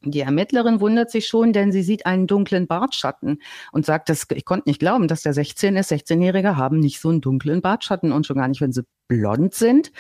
[0.03, 3.41] Die Ermittlerin wundert sich schon, denn sie sieht einen dunklen Bartschatten
[3.73, 5.91] und sagt, das, ich konnte nicht glauben, dass der 16 ist.
[5.91, 9.93] 16-Jährige haben nicht so einen dunklen Bartschatten und schon gar nicht, wenn sie blond sind.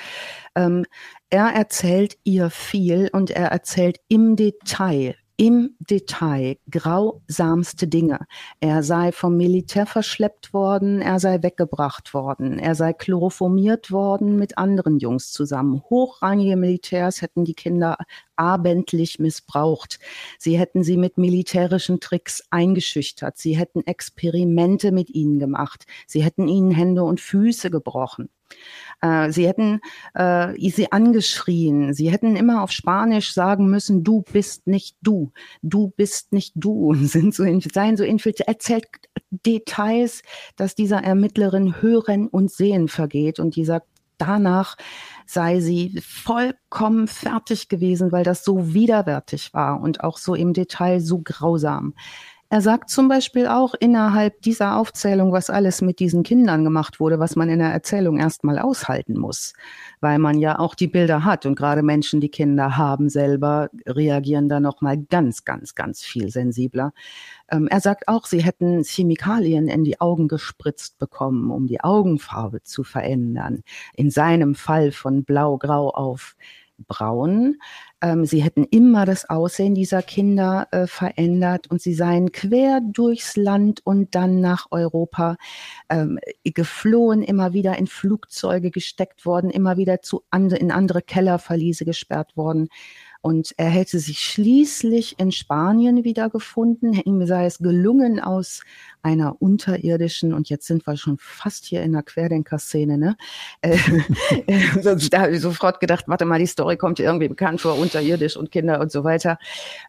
[0.55, 0.85] Ähm,
[1.31, 8.21] er erzählt ihr viel und er erzählt im Detail, im Detail grausamste Dinge.
[8.61, 14.57] Er sei vom Militär verschleppt worden, er sei weggebracht worden, er sei chloroformiert worden mit
[14.57, 15.83] anderen Jungs zusammen.
[15.91, 17.99] Hochrangige Militärs hätten die Kinder
[18.37, 19.99] abendlich missbraucht.
[20.39, 23.37] Sie hätten sie mit militärischen Tricks eingeschüchtert.
[23.37, 25.87] Sie hätten Experimente mit ihnen gemacht.
[26.07, 28.31] Sie hätten ihnen Hände und Füße gebrochen.
[29.01, 29.81] Äh, sie hätten
[30.15, 31.95] äh, sie angeschrien.
[31.95, 35.33] Sie hätten immer auf Spanisch sagen müssen, du bist nicht du.
[35.63, 36.89] Du bist nicht du.
[36.91, 38.49] Und sind so, seien so infiltriert.
[38.49, 38.87] Erzählt
[39.31, 40.23] Details,
[40.57, 43.39] dass dieser Ermittlerin Hören und Sehen vergeht.
[43.39, 43.83] Und dieser
[44.19, 44.77] danach
[45.27, 51.01] sei sie vollkommen fertig gewesen, weil das so widerwärtig war und auch so im Detail
[51.01, 51.95] so grausam.
[52.49, 57.19] Er sagt zum Beispiel auch innerhalb dieser Aufzählung, was alles mit diesen Kindern gemacht wurde,
[57.19, 59.53] was man in der Erzählung erstmal aushalten muss,
[60.01, 64.49] weil man ja auch die Bilder hat und gerade Menschen, die Kinder haben selber, reagieren
[64.49, 66.93] da noch mal ganz, ganz, ganz viel sensibler.
[67.51, 72.63] Ähm, er sagt auch, sie hätten Chemikalien in die Augen gespritzt bekommen, um die Augenfarbe
[72.63, 73.65] zu verändern.
[73.95, 76.37] In seinem Fall von blau-grau auf
[76.87, 77.57] braun.
[78.03, 83.37] Ähm, sie hätten immer das Aussehen dieser Kinder äh, verändert und sie seien quer durchs
[83.37, 85.37] Land und dann nach Europa
[85.89, 91.85] ähm, geflohen, immer wieder in Flugzeuge gesteckt worden, immer wieder zu and in andere Kellerverliese
[91.85, 92.69] gesperrt worden.
[93.27, 96.93] Und er hätte sich schließlich in Spanien wiedergefunden.
[96.93, 98.63] Ihm sei es gelungen, aus
[99.03, 103.17] einer unterirdischen, und jetzt sind wir schon fast hier in der Querdenker-Szene, ne?
[103.63, 103.79] Äh,
[105.11, 108.53] da habe ich sofort gedacht, warte mal, die Story kommt irgendwie bekannt vor, unterirdisch und
[108.53, 109.39] Kinder und so weiter.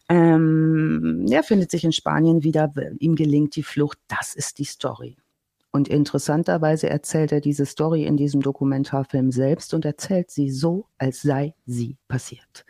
[0.08, 5.16] Ähm, er findet sich in Spanien wieder, ihm gelingt die Flucht, das ist die Story.
[5.70, 11.22] Und interessanterweise erzählt er diese Story in diesem Dokumentarfilm selbst und erzählt sie so, als
[11.22, 12.64] sei sie passiert.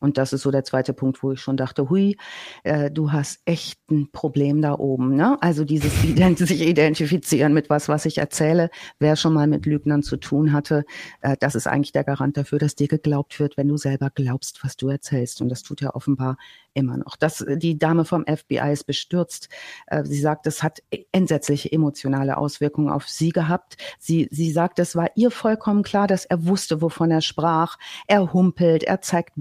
[0.00, 2.16] Und das ist so der zweite Punkt, wo ich schon dachte, hui,
[2.64, 5.16] äh, du hast echt ein Problem da oben.
[5.16, 5.36] Ne?
[5.40, 8.70] Also dieses Ident sich identifizieren mit was, was ich erzähle.
[8.98, 10.84] Wer schon mal mit Lügnern zu tun hatte,
[11.20, 14.64] äh, das ist eigentlich der Garant dafür, dass dir geglaubt wird, wenn du selber glaubst,
[14.64, 15.40] was du erzählst.
[15.40, 16.36] Und das tut ja offenbar
[16.74, 17.16] immer noch.
[17.16, 19.48] Das, die Dame vom FBI ist bestürzt.
[19.86, 20.78] Äh, sie sagt, es hat
[21.12, 23.76] entsetzliche emotionale Auswirkungen auf sie gehabt.
[23.98, 27.78] Sie, sie sagt, es war ihr vollkommen klar, dass er wusste, wovon er sprach.
[28.06, 29.32] Er humpelt, er zeigt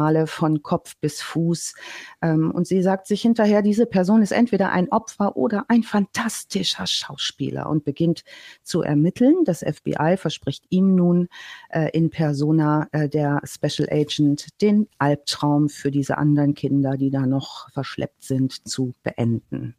[0.00, 1.74] Brandmale von Kopf bis Fuß.
[2.22, 6.86] Ähm, und sie sagt sich hinterher, diese Person ist entweder ein Opfer oder ein fantastischer
[6.86, 8.24] Schauspieler und beginnt
[8.62, 9.44] zu ermitteln.
[9.44, 11.28] Das FBI verspricht ihm nun
[11.70, 17.26] äh, in Persona äh, der Special Agent den Albtraum für diese anderen Kinder, die da
[17.26, 19.74] noch verschleppt sind, zu beenden.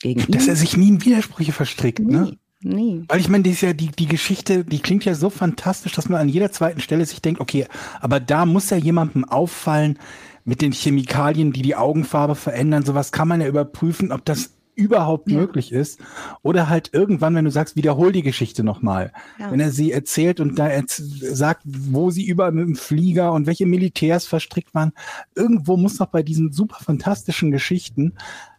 [0.00, 2.06] Gegen Dass er sich nie in Widersprüche verstrickt, ne?
[2.06, 2.30] nie.
[2.32, 2.38] ne?
[2.66, 3.02] Nee.
[3.08, 6.08] Weil ich meine, die ist ja die, die Geschichte, die klingt ja so fantastisch, dass
[6.08, 7.66] man an jeder zweiten Stelle sich denkt, okay,
[8.00, 9.98] aber da muss ja jemandem auffallen
[10.46, 12.82] mit den Chemikalien, die die Augenfarbe verändern.
[12.82, 15.38] Sowas kann man ja überprüfen, ob das überhaupt ja.
[15.38, 16.00] möglich ist.
[16.42, 19.12] Oder halt irgendwann, wenn du sagst, wiederhol die Geschichte nochmal.
[19.38, 19.50] Ja.
[19.50, 23.66] Wenn er sie erzählt und da sagt, wo sie überall mit dem Flieger und welche
[23.66, 24.92] Militärs verstrickt waren.
[25.34, 28.14] Irgendwo muss doch bei diesen super fantastischen Geschichten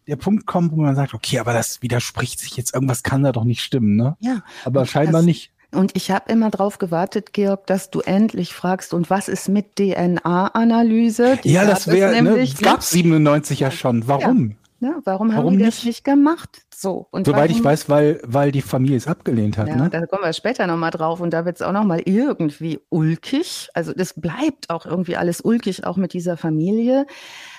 [0.08, 3.32] der Punkt kommen, wo man sagt, okay, aber das widerspricht sich jetzt, irgendwas kann da
[3.32, 4.16] doch nicht stimmen, ne?
[4.20, 4.44] Ja.
[4.64, 5.52] Aber scheinbar das, nicht.
[5.72, 9.76] Und ich habe immer darauf gewartet, Georg, dass du endlich fragst, und was ist mit
[9.78, 11.40] DNA-Analyse?
[11.44, 14.08] Ja, das wäre, ne, gab 97 ja schon.
[14.08, 14.52] Warum?
[14.52, 14.56] Ja.
[14.86, 15.02] Ne?
[15.04, 16.62] Warum, warum haben die das nicht gemacht?
[16.72, 17.08] So.
[17.10, 19.68] Und Soweit warum, ich weiß, weil, weil die Familie es abgelehnt hat.
[19.68, 19.90] Ja, ne?
[19.90, 23.70] Da kommen wir später nochmal drauf und da wird es auch nochmal irgendwie ulkig.
[23.74, 27.08] Also das bleibt auch irgendwie alles ulkig, auch mit dieser Familie.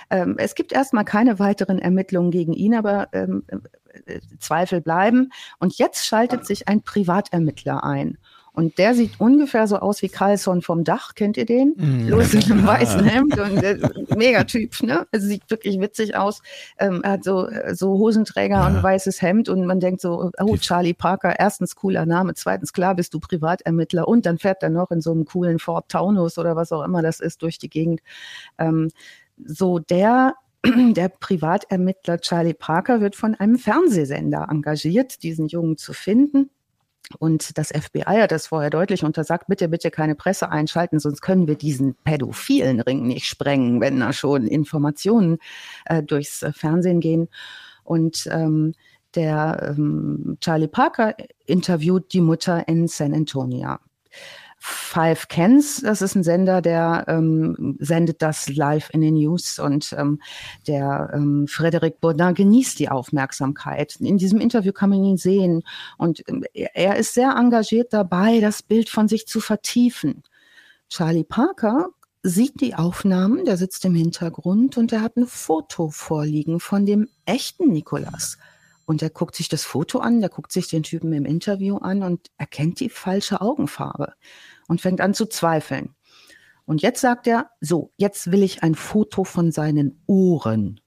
[0.09, 5.31] Ähm, es gibt erstmal keine weiteren Ermittlungen gegen ihn, aber ähm, äh, Zweifel bleiben.
[5.59, 8.18] Und jetzt schaltet sich ein Privatermittler ein.
[8.57, 11.15] Und der sieht ungefähr so aus wie Carlson vom Dach.
[11.15, 11.75] Kennt ihr den?
[11.77, 13.79] Mm, Los in einem weißen Hemd und äh,
[14.17, 15.07] Megatyp, ne?
[15.13, 16.41] Also sieht wirklich witzig aus.
[16.79, 18.67] Ähm, er hat so, so Hosenträger ja.
[18.67, 22.73] und ein weißes Hemd und man denkt so, oh, Charlie Parker, erstens cooler Name, zweitens
[22.73, 26.39] klar bist du Privatermittler und dann fährt er noch in so einem coolen Ford Taunus
[26.39, 28.01] oder was auch immer das ist durch die Gegend.
[28.57, 28.91] Ähm,
[29.45, 30.35] so der
[30.65, 36.49] der Privatermittler Charlie Parker wird von einem Fernsehsender engagiert, diesen Jungen zu finden.
[37.19, 41.47] Und das FBI hat das vorher deutlich untersagt, bitte, bitte keine Presse einschalten, sonst können
[41.47, 45.39] wir diesen pädophilen Ring nicht sprengen, wenn da schon Informationen
[45.85, 47.29] äh, durchs äh, Fernsehen gehen.
[47.85, 48.75] Und ähm,
[49.15, 51.15] der ähm, Charlie Parker
[51.47, 53.77] interviewt die Mutter in San Antonio.
[54.59, 59.95] Five Cans, das ist ein Sender, der ähm, sendet das live in den News und
[59.97, 60.21] ähm,
[60.67, 63.97] der ähm, Frédéric Baudin genießt die Aufmerksamkeit.
[63.97, 65.63] In diesem Interview kann man ihn sehen
[65.99, 70.23] und ähm, er ist sehr engagiert dabei, das Bild von sich zu vertiefen.
[70.89, 71.91] Charlie Parker
[72.23, 77.09] sieht die Aufnahmen, der sitzt im Hintergrund und er hat ein Foto vorliegen von dem
[77.25, 78.39] echten Nikolas.
[78.87, 82.03] Und er guckt sich das Foto an, der guckt sich den Typen im Interview an
[82.03, 84.14] und erkennt die falsche Augenfarbe
[84.68, 85.95] und fängt an zu zweifeln.
[86.64, 90.80] Und jetzt sagt er, so, jetzt will ich ein Foto von seinen Ohren.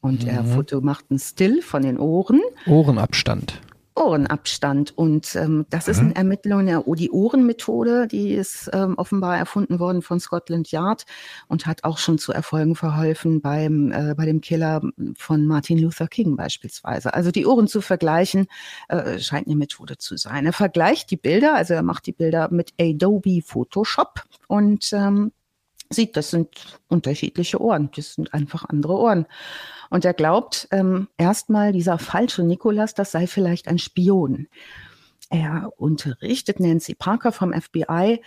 [0.00, 0.28] Und mhm.
[0.28, 2.40] er Foto macht ein Still von den Ohren.
[2.66, 3.60] Ohrenabstand.
[3.98, 4.96] Ohrenabstand.
[4.96, 5.90] Und ähm, das mhm.
[5.90, 11.04] ist eine Ermittlung der die Ohrenmethode, die ist ähm, offenbar erfunden worden von Scotland Yard
[11.48, 14.80] und hat auch schon zu Erfolgen verholfen beim äh, bei dem Killer
[15.16, 17.14] von Martin Luther King beispielsweise.
[17.14, 18.46] Also die Ohren zu vergleichen
[18.88, 20.46] äh, scheint eine Methode zu sein.
[20.46, 25.32] Er vergleicht die Bilder, also er macht die Bilder mit Adobe Photoshop und ähm,
[25.90, 26.48] sieht, das sind
[26.88, 29.26] unterschiedliche Ohren, das sind einfach andere Ohren.
[29.90, 34.48] Und er glaubt ähm, erstmal, dieser falsche Nikolas, das sei vielleicht ein Spion.
[35.30, 38.20] Er unterrichtet Nancy Parker vom FBI,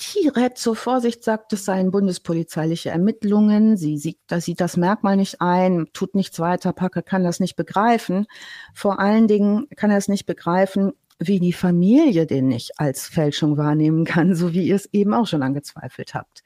[0.00, 3.76] die rät zur Vorsicht, sagt, es seien bundespolizeiliche Ermittlungen.
[3.76, 6.72] Sie sieht, sieht das Merkmal nicht ein, tut nichts weiter.
[6.72, 8.26] Parker kann das nicht begreifen.
[8.74, 13.56] Vor allen Dingen kann er es nicht begreifen, wie die Familie den nicht als Fälschung
[13.56, 16.42] wahrnehmen kann, so wie ihr es eben auch schon angezweifelt habt.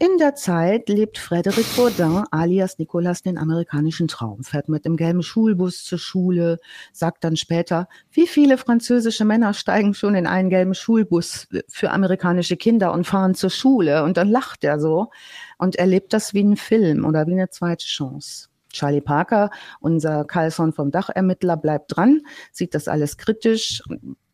[0.00, 5.24] In der Zeit lebt Frédéric Bourdin alias Nicolas den amerikanischen Traum, fährt mit dem gelben
[5.24, 6.60] Schulbus zur Schule,
[6.92, 12.56] sagt dann später, wie viele französische Männer steigen schon in einen gelben Schulbus für amerikanische
[12.56, 15.10] Kinder und fahren zur Schule und dann lacht er so
[15.58, 18.50] und erlebt das wie ein Film oder wie eine zweite Chance.
[18.72, 22.20] Charlie Parker, unser Carlson vom Dachermittler, bleibt dran,
[22.52, 23.82] sieht das alles kritisch,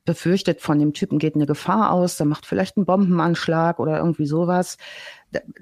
[0.05, 4.26] befürchtet, von dem Typen geht eine Gefahr aus, der macht vielleicht einen Bombenanschlag oder irgendwie
[4.26, 4.76] sowas.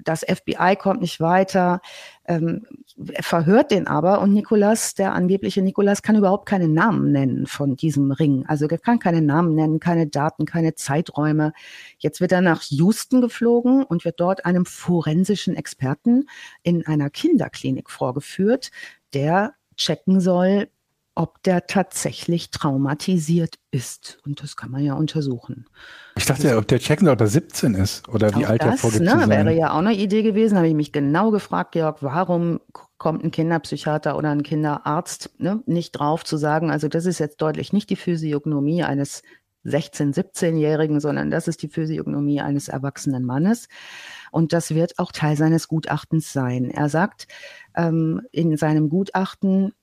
[0.03, 1.81] Das FBI kommt nicht weiter,
[2.25, 2.67] ähm,
[3.21, 8.11] verhört den aber und Nikolas, der angebliche Nikolas, kann überhaupt keine Namen nennen von diesem
[8.11, 8.45] Ring.
[8.47, 11.53] Also er kann keine Namen nennen, keine Daten, keine Zeiträume.
[11.97, 16.27] Jetzt wird er nach Houston geflogen und wird dort einem forensischen Experten
[16.61, 18.69] in einer Kinderklinik vorgeführt,
[19.13, 20.67] der checken soll,
[21.15, 24.19] ob der tatsächlich traumatisiert ist.
[24.25, 25.65] Und das kann man ja untersuchen.
[26.17, 28.77] Ich dachte ja, ob der checken soll, ob er 17 ist oder wie alt er
[28.77, 30.57] vorgibt ne, wäre ja auch eine Idee gewesen.
[30.57, 32.61] Habe ich mich genau gefragt, Georg, warum
[32.97, 37.41] kommt ein Kinderpsychiater oder ein Kinderarzt ne, nicht drauf zu sagen, also das ist jetzt
[37.41, 39.21] deutlich nicht die Physiognomie eines
[39.65, 43.67] 16-, 17-Jährigen, sondern das ist die Physiognomie eines erwachsenen Mannes.
[44.31, 46.69] Und das wird auch Teil seines Gutachtens sein.
[46.69, 47.27] Er sagt
[47.75, 49.73] ähm, in seinem Gutachten,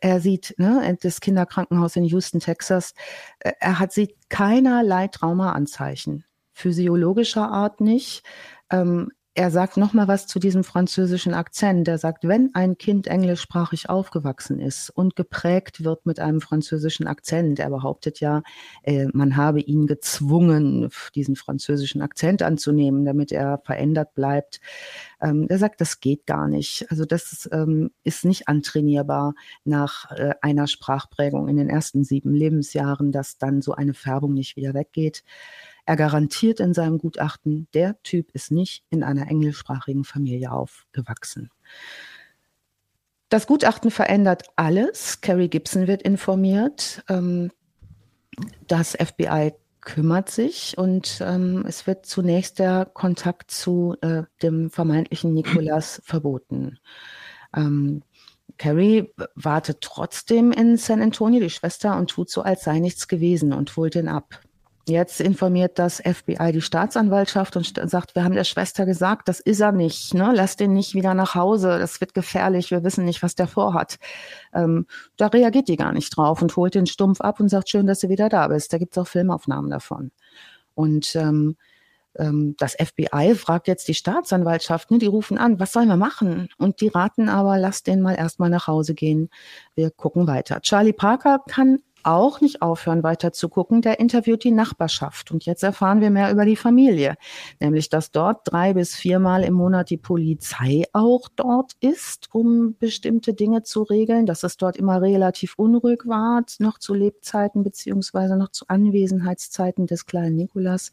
[0.00, 2.94] er sieht ne, das Kinderkrankenhaus in Houston, Texas,
[3.38, 8.24] er hat sieht keinerlei Traumaanzeichen, physiologischer Art nicht.
[8.70, 11.88] Ähm, er sagt noch mal was zu diesem französischen Akzent.
[11.88, 17.58] Er sagt, wenn ein Kind englischsprachig aufgewachsen ist und geprägt wird mit einem französischen Akzent,
[17.58, 18.42] er behauptet ja,
[18.84, 24.60] äh, man habe ihn gezwungen, diesen französischen Akzent anzunehmen, damit er verändert bleibt.
[25.20, 26.86] Ähm, er sagt, das geht gar nicht.
[26.90, 33.10] Also das ähm, ist nicht antrainierbar nach äh, einer Sprachprägung in den ersten sieben Lebensjahren,
[33.10, 35.24] dass dann so eine Färbung nicht wieder weggeht.
[35.86, 41.50] Er garantiert in seinem Gutachten, der Typ ist nicht in einer englischsprachigen Familie aufgewachsen.
[43.28, 45.20] Das Gutachten verändert alles.
[45.20, 47.02] Carrie Gibson wird informiert.
[47.08, 47.50] Ähm,
[48.66, 55.34] das FBI kümmert sich und ähm, es wird zunächst der Kontakt zu äh, dem vermeintlichen
[55.34, 56.78] Nikolas verboten.
[57.54, 58.02] Ähm,
[58.56, 63.52] Carrie wartet trotzdem in San Antonio, die Schwester, und tut so, als sei nichts gewesen
[63.52, 64.40] und holt ihn ab.
[64.86, 69.60] Jetzt informiert das FBI die Staatsanwaltschaft und sagt, wir haben der Schwester gesagt, das ist
[69.60, 70.12] er nicht.
[70.12, 70.32] Ne?
[70.34, 73.98] Lass den nicht wieder nach Hause, das wird gefährlich, wir wissen nicht, was der vorhat.
[74.52, 77.86] Ähm, da reagiert die gar nicht drauf und holt den stumpf ab und sagt, schön,
[77.86, 78.74] dass du wieder da bist.
[78.74, 80.10] Da gibt's auch Filmaufnahmen davon.
[80.74, 81.56] Und ähm,
[82.16, 86.48] ähm, das FBI fragt jetzt die Staatsanwaltschaft, ne, die rufen an, was sollen wir machen?
[86.58, 89.30] Und die raten aber, lass den mal erstmal nach Hause gehen.
[89.74, 90.60] Wir gucken weiter.
[90.60, 93.82] Charlie Parker kann auch nicht aufhören, weiter zu gucken.
[93.82, 95.30] Der interviewt die Nachbarschaft.
[95.30, 97.16] Und jetzt erfahren wir mehr über die Familie.
[97.60, 103.34] Nämlich, dass dort drei bis viermal im Monat die Polizei auch dort ist, um bestimmte
[103.34, 104.26] Dinge zu regeln.
[104.26, 110.06] Dass es dort immer relativ unruhig war, noch zu Lebzeiten beziehungsweise noch zu Anwesenheitszeiten des
[110.06, 110.92] kleinen Nikolas.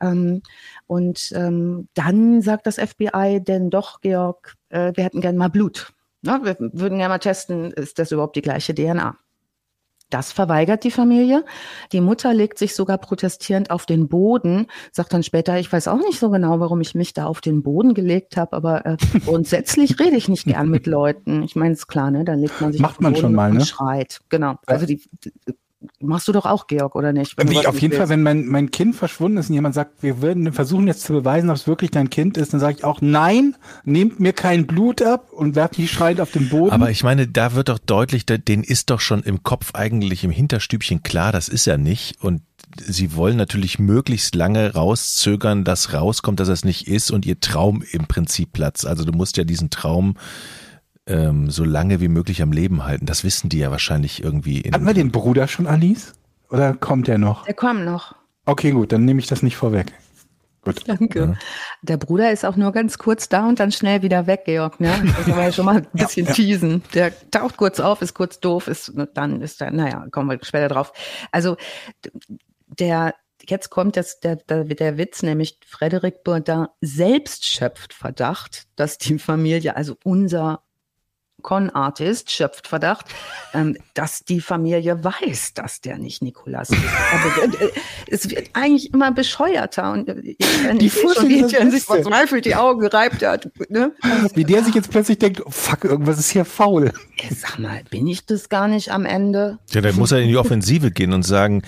[0.00, 0.42] Ähm,
[0.86, 5.92] und ähm, dann sagt das FBI denn doch, Georg, äh, wir hätten gern mal Blut.
[6.22, 9.16] Ja, wir würden gerne mal testen, ist das überhaupt die gleiche DNA?
[10.10, 11.44] Das verweigert die Familie.
[11.92, 15.98] Die Mutter legt sich sogar protestierend auf den Boden, sagt dann später, ich weiß auch
[15.98, 19.98] nicht so genau, warum ich mich da auf den Boden gelegt habe, aber äh, grundsätzlich
[19.98, 21.42] rede ich nicht gern mit Leuten.
[21.42, 22.24] Ich meine, ist klar, ne?
[22.24, 23.64] Dann legt man sich Macht auf den man Boden schon mal, und ne?
[23.64, 24.20] schreit.
[24.28, 24.54] Genau.
[24.66, 25.02] Also die,
[26.00, 27.36] Machst du doch auch, Georg, oder nicht?
[27.36, 27.98] Wie, auf jeden willst.
[27.98, 31.12] Fall, wenn mein, mein Kind verschwunden ist und jemand sagt, wir würden versuchen jetzt zu
[31.12, 34.66] beweisen, ob es wirklich dein Kind ist, dann sage ich auch, nein, nehmt mir kein
[34.66, 36.72] Blut ab und werft die schreit auf den Boden.
[36.72, 40.30] Aber ich meine, da wird doch deutlich, den ist doch schon im Kopf eigentlich im
[40.30, 42.22] Hinterstübchen klar, das ist er nicht.
[42.22, 42.42] Und
[42.82, 47.82] sie wollen natürlich möglichst lange rauszögern, dass rauskommt, dass es nicht ist und ihr Traum
[47.92, 48.86] im Prinzip platzt.
[48.86, 50.16] Also du musst ja diesen Traum
[51.06, 53.06] ähm, so lange wie möglich am Leben halten.
[53.06, 54.60] Das wissen die ja wahrscheinlich irgendwie.
[54.60, 56.14] In Hatten wir den Bruder schon, Alice?
[56.50, 57.44] Oder kommt der noch?
[57.44, 58.14] Der kommt noch.
[58.44, 59.92] Okay, gut, dann nehme ich das nicht vorweg.
[60.62, 60.82] Gut.
[60.88, 61.18] Danke.
[61.20, 61.34] Ja.
[61.82, 64.80] Der Bruder ist auch nur ganz kurz da und dann schnell wieder weg, Georg.
[64.80, 64.92] Ne?
[65.16, 66.82] Das kann man ja schon mal ein bisschen ja, teasen.
[66.92, 70.68] Der taucht kurz auf, ist kurz doof, ist dann ist er, naja, kommen wir später
[70.68, 70.92] drauf.
[71.30, 71.56] Also
[72.66, 73.14] der
[73.48, 79.20] jetzt kommt das, der, der, der Witz, nämlich Frederic Bourdin selbst schöpft Verdacht, dass die
[79.20, 80.62] Familie, also unser
[81.46, 83.06] Con-Artist schöpft Verdacht,
[83.54, 86.78] ähm, dass die Familie weiß, dass der nicht Nikolas ist.
[87.12, 87.70] Also, äh,
[88.08, 90.34] es wird eigentlich immer bescheuerter und äh,
[90.74, 93.48] die schon, wie der sich verzweifelt die Augen gereibt hat.
[93.68, 93.92] Ne?
[94.34, 96.92] Wie der sich jetzt plötzlich denkt, oh, fuck, irgendwas ist hier faul.
[97.30, 99.58] Sag mal, bin ich das gar nicht am Ende?
[99.70, 101.62] Ja, dann muss er in die Offensive gehen und sagen,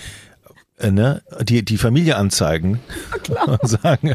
[0.77, 2.81] äh, ne, die, die Familie anzeigen
[3.47, 4.13] und sagen,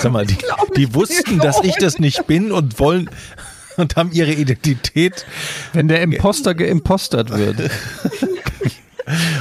[0.00, 0.38] sag mal, die,
[0.78, 3.10] die wussten, dass ich das nicht bin und wollen
[3.76, 5.26] und haben ihre Identität.
[5.72, 7.56] Wenn der Imposter geimpostert wird.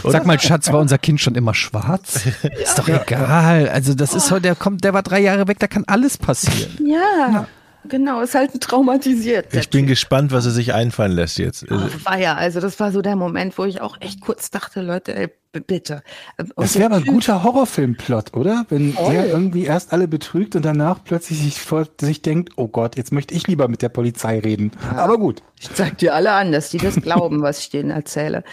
[0.04, 2.26] Sag mal, Schatz, war unser Kind schon immer schwarz?
[2.44, 2.50] Ja.
[2.50, 3.70] Ist doch egal.
[3.70, 6.86] Also das ist heute, der kommt, der war drei Jahre weg, da kann alles passieren.
[6.86, 7.30] Ja.
[7.32, 7.48] ja.
[7.90, 9.54] Genau, ist halt traumatisiert.
[9.54, 9.90] Ich bin typ.
[9.90, 11.66] gespannt, was er sich einfallen lässt jetzt.
[11.70, 14.82] Oh, war ja, also das war so der Moment, wo ich auch echt kurz dachte,
[14.82, 16.02] Leute, ey, bitte.
[16.38, 18.66] Und das wäre aber ein guter Horrorfilmplot, oder?
[18.70, 19.10] Wenn oh.
[19.10, 23.12] der irgendwie erst alle betrügt und danach plötzlich sich, vor, sich denkt, oh Gott, jetzt
[23.12, 24.72] möchte ich lieber mit der Polizei reden.
[24.92, 25.04] Ja.
[25.04, 25.44] Aber gut.
[25.60, 28.44] Ich zeig dir alle an, dass die das glauben, was ich denen erzähle.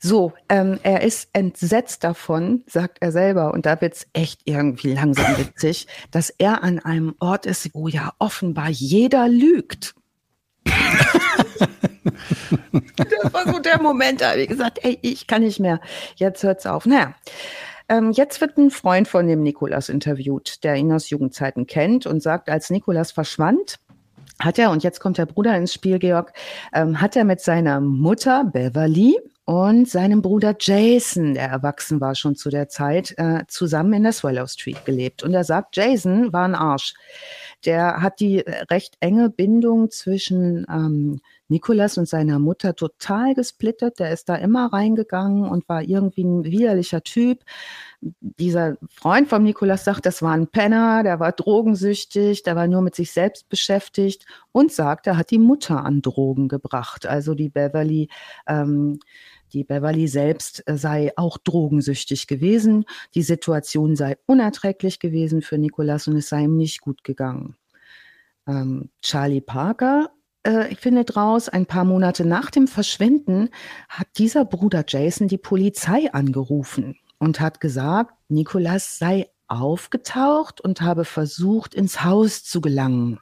[0.00, 5.38] So, ähm, er ist entsetzt davon, sagt er selber, und da wird's echt irgendwie langsam
[5.38, 9.94] witzig, dass er an einem Ort ist, wo ja offenbar jeder lügt.
[12.96, 15.80] das war so der Moment, da habe ich gesagt, ey, ich kann nicht mehr.
[16.16, 16.86] Jetzt hört's auf.
[16.86, 17.14] Naja.
[17.88, 22.20] Ähm, jetzt wird ein Freund von dem Nikolas interviewt, der ihn aus Jugendzeiten kennt und
[22.20, 23.78] sagt, als Nikolas verschwand,
[24.40, 26.32] hat er, und jetzt kommt der Bruder ins Spiel, Georg,
[26.74, 29.16] ähm, hat er mit seiner Mutter Beverly
[29.46, 34.10] und seinem Bruder Jason, der erwachsen war schon zu der Zeit, äh, zusammen in der
[34.10, 35.22] Swallow Street gelebt.
[35.22, 36.94] Und er sagt, Jason war ein Arsch.
[37.64, 44.00] Der hat die recht enge Bindung zwischen ähm, Nikolas und seiner Mutter total gesplittert.
[44.00, 47.44] Der ist da immer reingegangen und war irgendwie ein widerlicher Typ.
[48.00, 52.82] Dieser Freund von Nikolas sagt, das war ein Penner, der war drogensüchtig, der war nur
[52.82, 57.06] mit sich selbst beschäftigt und sagt, er hat die Mutter an Drogen gebracht.
[57.06, 58.08] Also die Beverly
[58.48, 58.98] ähm,
[59.52, 62.84] die Beverly selbst äh, sei auch drogensüchtig gewesen.
[63.14, 67.56] Die Situation sei unerträglich gewesen für Nicholas und es sei ihm nicht gut gegangen.
[68.46, 70.10] Ähm, Charlie Parker
[70.42, 73.50] äh, findet raus, ein paar Monate nach dem Verschwinden
[73.88, 81.04] hat dieser Bruder Jason die Polizei angerufen und hat gesagt, Nicholas sei aufgetaucht und habe
[81.04, 83.20] versucht, ins Haus zu gelangen.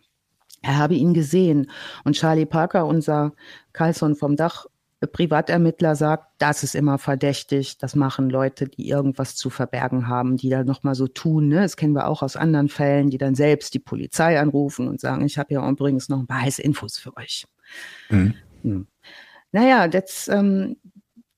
[0.63, 1.71] Er habe ihn gesehen.
[2.05, 3.33] Und Charlie Parker, unser
[3.73, 4.67] Carlson vom Dach,
[5.07, 10.51] Privatermittler sagt, das ist immer verdächtig, das machen Leute, die irgendwas zu verbergen haben, die
[10.51, 11.49] da nochmal so tun.
[11.49, 11.63] Ne?
[11.63, 15.25] Das kennen wir auch aus anderen Fällen, die dann selbst die Polizei anrufen und sagen,
[15.25, 17.47] ich habe ja übrigens noch ein paar heiße Infos für euch.
[18.11, 18.35] Mhm.
[18.63, 18.87] Hm.
[19.53, 20.77] Naja, jetzt ähm,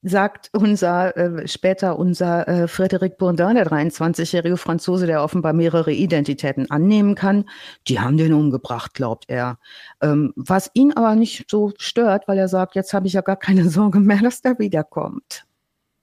[0.09, 6.71] sagt unser, äh, später unser äh, Frédéric Bourdin, der 23-jährige Franzose, der offenbar mehrere Identitäten
[6.71, 7.45] annehmen kann,
[7.89, 9.59] die haben den umgebracht, glaubt er.
[10.01, 13.37] Ähm, was ihn aber nicht so stört, weil er sagt, jetzt habe ich ja gar
[13.37, 15.45] keine Sorge mehr, dass der wiederkommt.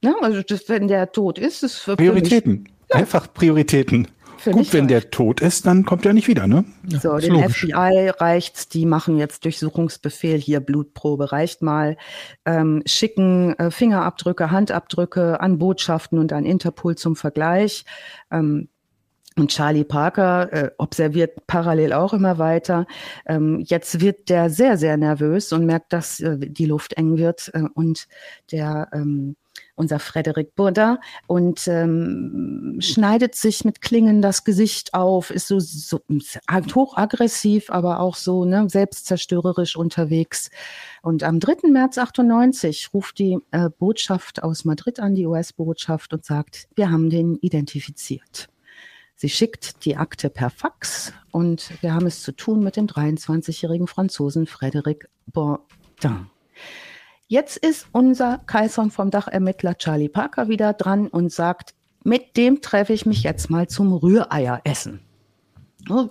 [0.04, 2.64] Ja, also das, wenn der tot ist, ist für Prioritäten.
[2.64, 2.97] Mich, ja.
[2.97, 4.10] Einfach Prioritäten.
[4.52, 6.66] Gut, wenn der tot ist, dann kommt er nicht wieder, ne?
[6.88, 7.66] So, den logisch.
[7.66, 11.98] FBI reicht's, die machen jetzt Durchsuchungsbefehl, hier Blutprobe reicht mal,
[12.46, 17.86] ähm, schicken äh, Fingerabdrücke, Handabdrücke an Botschaften und an Interpol zum Vergleich.
[18.32, 18.68] Ähm,
[19.36, 22.86] und Charlie Parker äh, observiert parallel auch immer weiter.
[23.26, 27.50] Ähm, jetzt wird der sehr, sehr nervös und merkt, dass äh, die Luft eng wird
[27.54, 28.08] äh, und
[28.52, 29.36] der ähm,
[29.76, 36.02] unser Frederik Burda, und ähm, schneidet sich mit Klingen das Gesicht auf, ist so, so
[36.76, 40.52] hochaggressiv, aber auch so ne, selbstzerstörerisch unterwegs.
[41.02, 41.70] Und am 3.
[41.70, 47.10] März 98 ruft die äh, Botschaft aus Madrid an, die US-Botschaft, und sagt, wir haben
[47.10, 48.50] den identifiziert.
[49.16, 53.88] Sie schickt die Akte per Fax und wir haben es zu tun mit dem 23-jährigen
[53.88, 56.28] Franzosen Frédéric Bourdin.
[57.34, 61.74] Jetzt ist unser Kaiser vom Dachermittler Charlie Parker wieder dran und sagt,
[62.04, 65.00] mit dem treffe ich mich jetzt mal zum Rühreieressen.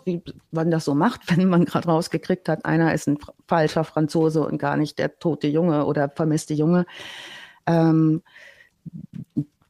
[0.05, 0.21] wie
[0.51, 4.59] man das so macht, wenn man gerade rausgekriegt hat, einer ist ein falscher Franzose und
[4.59, 6.87] gar nicht der tote Junge oder vermisste Junge.
[7.69, 8.23] Ähm,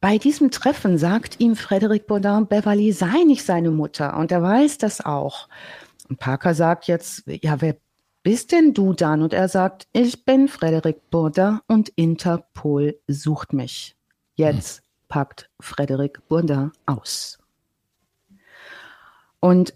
[0.01, 4.79] bei diesem Treffen sagt ihm Frédéric Baudin, Beverly sei nicht seine Mutter und er weiß
[4.79, 5.49] das auch.
[6.09, 7.75] Und Parker sagt jetzt, ja, wer
[8.23, 9.21] bist denn du dann?
[9.21, 13.95] Und er sagt, ich bin Frederik Burda und Interpol sucht mich.
[14.35, 14.83] Jetzt hm.
[15.09, 17.37] packt Frederik Burda aus.
[19.39, 19.73] Und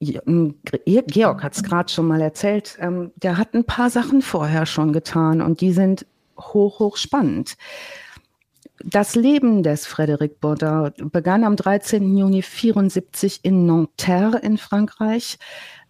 [0.00, 4.92] Georg hat es gerade schon mal erzählt, ähm, der hat ein paar Sachen vorher schon
[4.92, 6.06] getan und die sind
[6.38, 7.56] hoch, hoch spannend.
[8.80, 12.16] Das Leben des Frédéric Baudin begann am 13.
[12.16, 15.38] Juni 74 in Nanterre in Frankreich.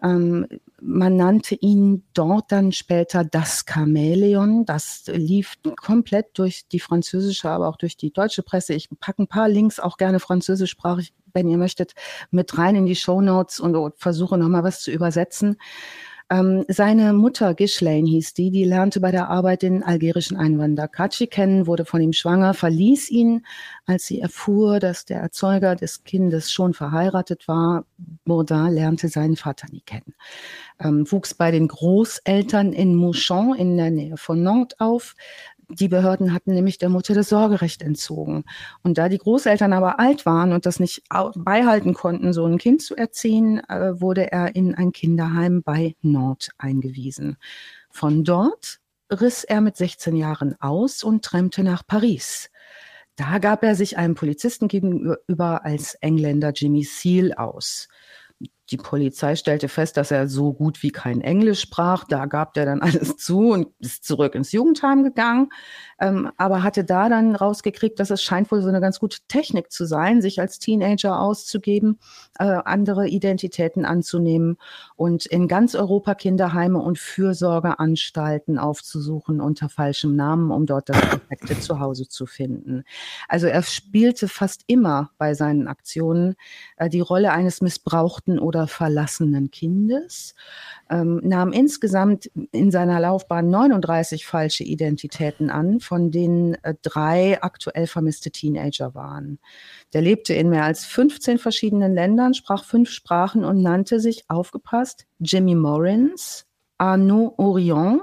[0.03, 0.45] Ähm,
[0.81, 4.65] man nannte ihn dort dann später das Chamäleon.
[4.65, 8.75] Das lief komplett durch die französische, aber auch durch die deutsche Presse.
[8.75, 11.93] Ich packe ein paar Links, auch gerne französischsprachig, wenn ihr möchtet,
[12.29, 15.57] mit rein in die Show Notes und versuche nochmal was zu übersetzen.
[16.31, 21.27] Ähm, seine Mutter, Ghislaine hieß die, die lernte bei der Arbeit den algerischen Einwanderer Kaci
[21.27, 23.45] kennen, wurde von ihm schwanger, verließ ihn,
[23.85, 27.85] als sie erfuhr, dass der Erzeuger des Kindes schon verheiratet war.
[28.25, 30.15] Bourdin lernte seinen Vater nie kennen.
[30.79, 35.15] Ähm, wuchs bei den Großeltern in Mouchon in der Nähe von Nantes auf,
[35.69, 38.43] die Behörden hatten nämlich der Mutter das Sorgerecht entzogen.
[38.83, 41.03] Und da die Großeltern aber alt waren und das nicht
[41.35, 46.49] beihalten konnten, so ein Kind zu erziehen, äh, wurde er in ein Kinderheim bei Nord
[46.57, 47.37] eingewiesen.
[47.89, 48.79] Von dort
[49.11, 52.49] riss er mit 16 Jahren aus und trennte nach Paris.
[53.15, 57.87] Da gab er sich einem Polizisten gegenüber als Engländer Jimmy Seal aus.
[58.71, 62.03] Die Polizei stellte fest, dass er so gut wie kein Englisch sprach.
[62.05, 65.49] Da gab er dann alles zu und ist zurück ins Jugendheim gegangen
[65.99, 69.71] ähm, aber hatte da dann rausgekriegt, dass es scheint wohl so eine ganz gute Technik
[69.71, 71.99] zu sein, sich als Teenager auszugeben,
[72.37, 74.57] äh, andere Identitäten anzunehmen
[74.95, 81.59] und in ganz Europa Kinderheime und Fürsorgeanstalten aufzusuchen unter falschem Namen, um dort das perfekte
[81.59, 82.83] Zuhause zu finden.
[83.29, 86.35] Also er spielte fast immer bei seinen Aktionen
[86.77, 90.35] äh, die Rolle eines missbrauchten oder verlassenen Kindes,
[90.89, 97.87] ähm, nahm insgesamt in seiner Laufbahn 39 falsche Identitäten an, von denen äh, drei aktuell
[97.87, 99.39] vermisste Teenager waren.
[99.93, 105.05] Der lebte in mehr als 15 verschiedenen Ländern, sprach fünf Sprachen und nannte sich, aufgepasst,
[105.19, 106.45] Jimmy Morins,
[106.77, 108.01] Arnaud Orion,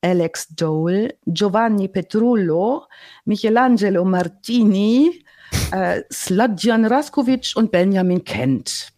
[0.00, 2.86] Alex Dole, Giovanni Petrullo,
[3.24, 5.24] Michelangelo Martini,
[5.70, 8.91] äh, Sladjan Raskovic und Benjamin Kent.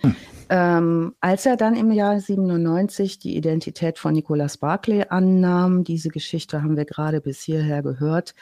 [0.00, 0.16] Hm.
[0.50, 6.62] Ähm, als er dann im Jahr 97 die Identität von Nicolas Barclay annahm, diese Geschichte
[6.62, 8.34] haben wir gerade bis hierher gehört,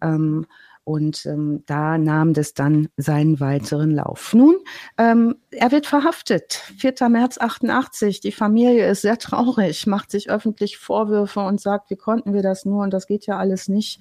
[0.00, 0.46] ähm,
[0.84, 4.34] und ähm, da nahm das dann seinen weiteren Lauf.
[4.34, 4.56] Nun,
[4.98, 6.54] ähm, er wird verhaftet.
[6.78, 7.08] 4.
[7.08, 8.20] März 88.
[8.20, 12.64] Die Familie ist sehr traurig, macht sich öffentlich Vorwürfe und sagt, wie konnten wir das
[12.64, 14.00] nur und das geht ja alles nicht.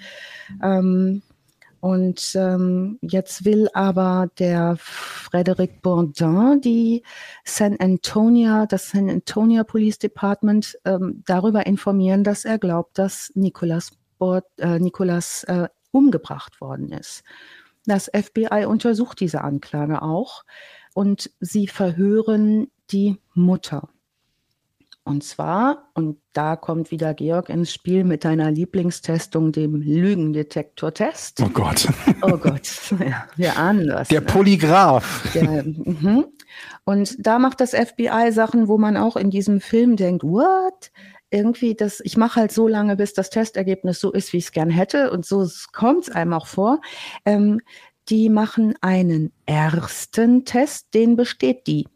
[0.63, 1.21] Ähm,
[1.81, 7.03] und ähm, jetzt will aber der Frederic Bourdin die
[7.43, 13.91] San Antonio, das San Antonio Police Department ähm, darüber informieren, dass er glaubt, dass Nicolas,
[14.19, 17.23] Bourd, äh, Nicolas äh, umgebracht worden ist.
[17.85, 20.43] Das FBI untersucht diese Anklage auch
[20.93, 23.89] und sie verhören die Mutter.
[25.03, 31.41] Und zwar, und da kommt wieder Georg ins Spiel mit deiner Lieblingstestung, dem Lügendetektor-Test.
[31.43, 31.87] Oh Gott.
[32.23, 34.09] Oh Gott, ja, wir ahnen das.
[34.09, 34.27] Der ne?
[34.27, 35.31] Polygraph.
[35.33, 36.25] Der, mhm.
[36.85, 40.91] Und da macht das FBI Sachen, wo man auch in diesem Film denkt, what?
[41.31, 44.51] Irgendwie das, ich mache halt so lange, bis das Testergebnis so ist, wie ich es
[44.51, 45.09] gern hätte.
[45.09, 46.79] Und so kommt es einem auch vor.
[47.25, 47.59] Ähm,
[48.09, 51.87] die machen einen ersten Test, den besteht die.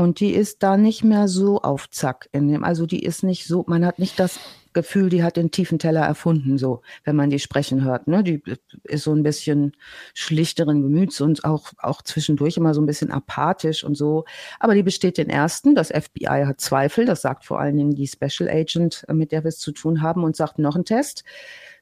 [0.00, 3.46] Und die ist da nicht mehr so auf Zack in dem, also die ist nicht
[3.46, 4.40] so, man hat nicht das
[4.72, 8.24] Gefühl, die hat den tiefen Teller erfunden, so, wenn man die sprechen hört, ne?
[8.24, 8.42] Die
[8.84, 9.76] ist so ein bisschen
[10.14, 14.24] schlichteren Gemüts und auch, auch zwischendurch immer so ein bisschen apathisch und so.
[14.58, 15.74] Aber die besteht den ersten.
[15.74, 17.04] Das FBI hat Zweifel.
[17.04, 20.00] Das sagt vor allen Dingen die Special Agent, äh, mit der wir es zu tun
[20.00, 21.24] haben und sagt noch einen Test.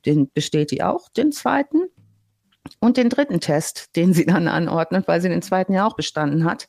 [0.07, 1.83] Den besteht die auch, den zweiten.
[2.81, 6.45] Und den dritten Test, den sie dann anordnet, weil sie den zweiten ja auch bestanden
[6.45, 6.66] hat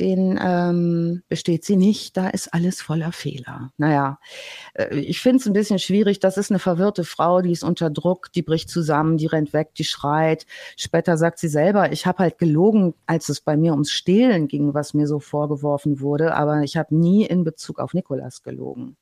[0.00, 3.72] den ähm, besteht sie nicht, da ist alles voller Fehler.
[3.76, 4.18] Naja,
[4.74, 7.90] äh, ich finde es ein bisschen schwierig, das ist eine verwirrte Frau, die ist unter
[7.90, 10.46] Druck, die bricht zusammen, die rennt weg, die schreit.
[10.76, 14.74] Später sagt sie selber, ich habe halt gelogen, als es bei mir ums Stehlen ging,
[14.74, 18.96] was mir so vorgeworfen wurde, aber ich habe nie in Bezug auf Nikolas gelogen.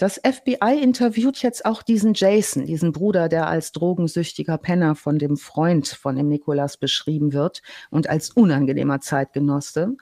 [0.00, 5.36] Das FBI interviewt jetzt auch diesen Jason, diesen Bruder, der als drogensüchtiger Penner von dem
[5.36, 9.98] Freund von dem Nikolas beschrieben wird und als unangenehmer Zeitgenosse.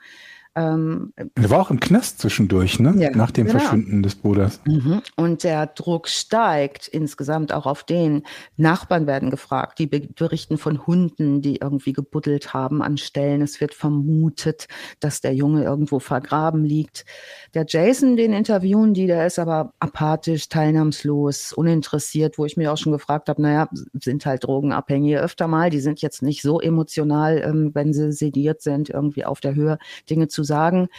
[0.59, 2.93] Ähm, er war auch im Knast zwischendurch, ne?
[2.97, 3.59] Ja, Nach dem genau.
[3.59, 4.59] Verschwinden des Bruders.
[4.65, 5.01] Mhm.
[5.15, 8.23] Und der Druck steigt insgesamt auch auf den.
[8.57, 13.41] Nachbarn werden gefragt, die berichten von Hunden, die irgendwie gebuddelt haben an Stellen.
[13.41, 14.67] Es wird vermutet,
[14.99, 17.05] dass der Junge irgendwo vergraben liegt.
[17.53, 22.77] Der Jason, den interviewen die, der ist aber apathisch, teilnahmslos, uninteressiert, wo ich mir auch
[22.77, 25.69] schon gefragt habe, naja, sind halt Drogenabhängige öfter mal.
[25.69, 29.77] Die sind jetzt nicht so emotional, ähm, wenn sie sediert sind, irgendwie auf der Höhe
[30.09, 30.89] Dinge zu sagen.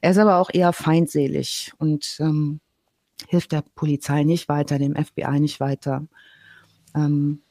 [0.00, 2.60] Er ist aber auch eher feindselig und ähm,
[3.26, 6.06] hilft der Polizei nicht weiter, dem FBI nicht weiter.
[6.94, 7.42] Ähm,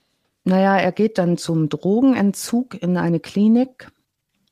[0.45, 3.91] naja, er geht dann zum Drogenentzug in eine Klinik,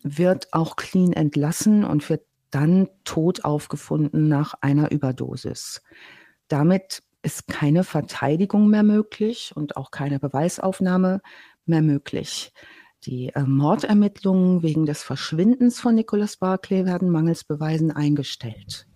[0.03, 5.81] wird auch clean entlassen und wird dann tot aufgefunden nach einer Überdosis.
[6.47, 11.21] Damit ist keine Verteidigung mehr möglich und auch keine Beweisaufnahme
[11.65, 12.53] mehr möglich.
[13.05, 18.87] Die äh, Mordermittlungen wegen des Verschwindens von Nicholas Barclay werden mangels Beweisen eingestellt.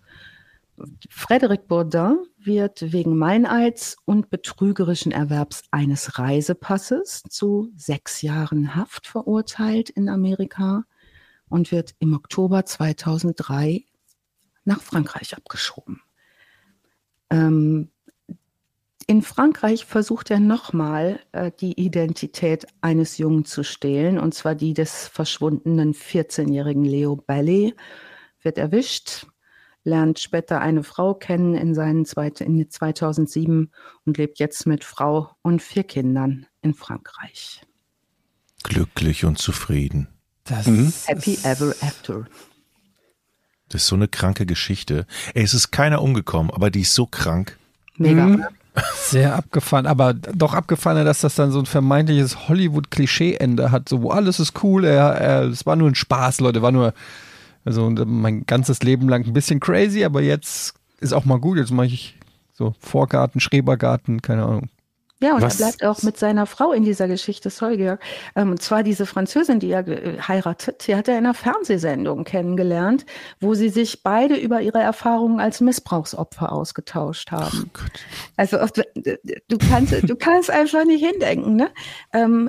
[1.10, 9.90] Frédéric Bourdin wird wegen Meineids und betrügerischen Erwerbs eines Reisepasses zu sechs Jahren Haft verurteilt
[9.90, 10.84] in Amerika
[11.48, 13.84] und wird im Oktober 2003
[14.64, 16.00] nach Frankreich abgeschoben.
[17.28, 17.90] Ähm,
[19.10, 24.72] in Frankreich versucht er nochmal äh, die Identität eines Jungen zu stehlen, und zwar die
[24.72, 27.74] des verschwundenen 14-jährigen Leo Ballet,
[28.40, 29.26] wird erwischt,
[29.82, 33.72] lernt später eine Frau kennen in, seinen zweit, in 2007
[34.04, 37.62] und lebt jetzt mit Frau und vier Kindern in Frankreich.
[38.62, 40.06] Glücklich und zufrieden.
[40.44, 40.92] Das mhm.
[41.06, 42.26] Happy ever after.
[43.70, 45.04] Das ist so eine kranke Geschichte.
[45.34, 47.58] Ey, es ist keiner umgekommen, aber die ist so krank.
[47.96, 48.26] Mega.
[48.26, 48.46] Mhm.
[48.94, 54.10] Sehr abgefahren, aber doch abgefahrener, dass das dann so ein vermeintliches Hollywood-Klischee-Ende hat, so wo
[54.10, 56.94] alles ist cool, es war nur ein Spaß, Leute, war nur,
[57.64, 61.72] also mein ganzes Leben lang ein bisschen crazy, aber jetzt ist auch mal gut, jetzt
[61.72, 62.16] mache ich
[62.52, 64.68] so Vorgarten, Schrebergarten, keine Ahnung.
[65.22, 65.60] Ja, und Was?
[65.60, 68.02] er bleibt auch mit seiner Frau in dieser Geschichte, sorry Georg.
[68.36, 69.84] Ähm, und zwar diese Französin, die er
[70.26, 73.04] heiratet, die hat er in einer Fernsehsendung kennengelernt,
[73.38, 77.70] wo sie sich beide über ihre Erfahrungen als Missbrauchsopfer ausgetauscht haben.
[77.74, 77.80] Oh
[78.36, 81.56] also du kannst, du kannst einfach nicht hindenken.
[81.56, 81.70] Ne?
[82.14, 82.48] Ähm,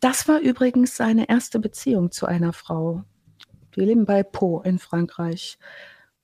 [0.00, 3.04] das war übrigens seine erste Beziehung zu einer Frau.
[3.76, 5.58] Die leben bei Po in Frankreich.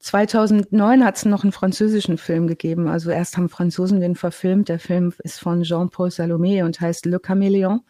[0.07, 2.87] 2009 hat es noch einen französischen Film gegeben.
[2.87, 4.69] Also erst haben Franzosen den verfilmt.
[4.69, 7.81] Der Film ist von Jean-Paul Salomé und heißt Le Caméléon.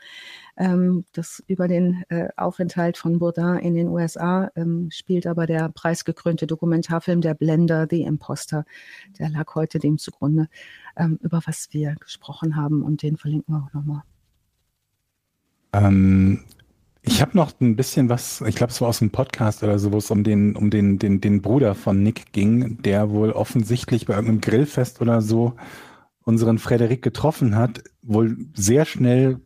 [0.57, 5.69] Ähm, das über den äh, Aufenthalt von Bourdain in den USA ähm, spielt aber der
[5.69, 8.65] preisgekrönte Dokumentarfilm Der Blender, The Imposter.
[9.19, 10.49] Der lag heute dem zugrunde,
[10.97, 14.03] ähm, über was wir gesprochen haben und den verlinken wir auch nochmal.
[17.09, 19.93] Ich habe noch ein bisschen was, ich glaube, es war aus einem Podcast oder so,
[19.93, 24.07] wo es um den, um den, den, den Bruder von Nick ging, der wohl offensichtlich
[24.07, 25.55] bei irgendeinem Grillfest oder so
[26.25, 29.41] unseren Frederik getroffen hat, wohl sehr schnell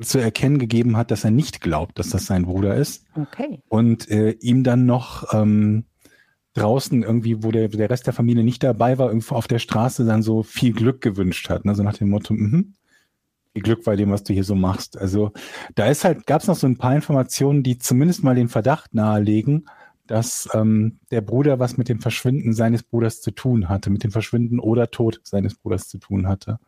[0.00, 3.04] zu erkennen gegeben hat, dass er nicht glaubt, dass das sein Bruder ist.
[3.16, 3.60] Okay.
[3.68, 5.84] Und äh, ihm dann noch ähm,
[6.54, 10.04] draußen irgendwie, wo der, der Rest der Familie nicht dabei war, irgendwo auf der Straße
[10.04, 11.64] dann so viel Glück gewünscht hat.
[11.64, 11.74] Ne?
[11.74, 12.74] So nach dem Motto, mhm,
[13.54, 14.98] viel Glück bei dem, was du hier so machst.
[14.98, 15.32] Also
[15.76, 18.94] da ist halt, gab es noch so ein paar Informationen, die zumindest mal den Verdacht
[18.94, 19.66] nahelegen,
[20.06, 24.10] dass ähm, der Bruder was mit dem Verschwinden seines Bruders zu tun hatte, mit dem
[24.10, 26.58] Verschwinden oder Tod seines Bruders zu tun hatte.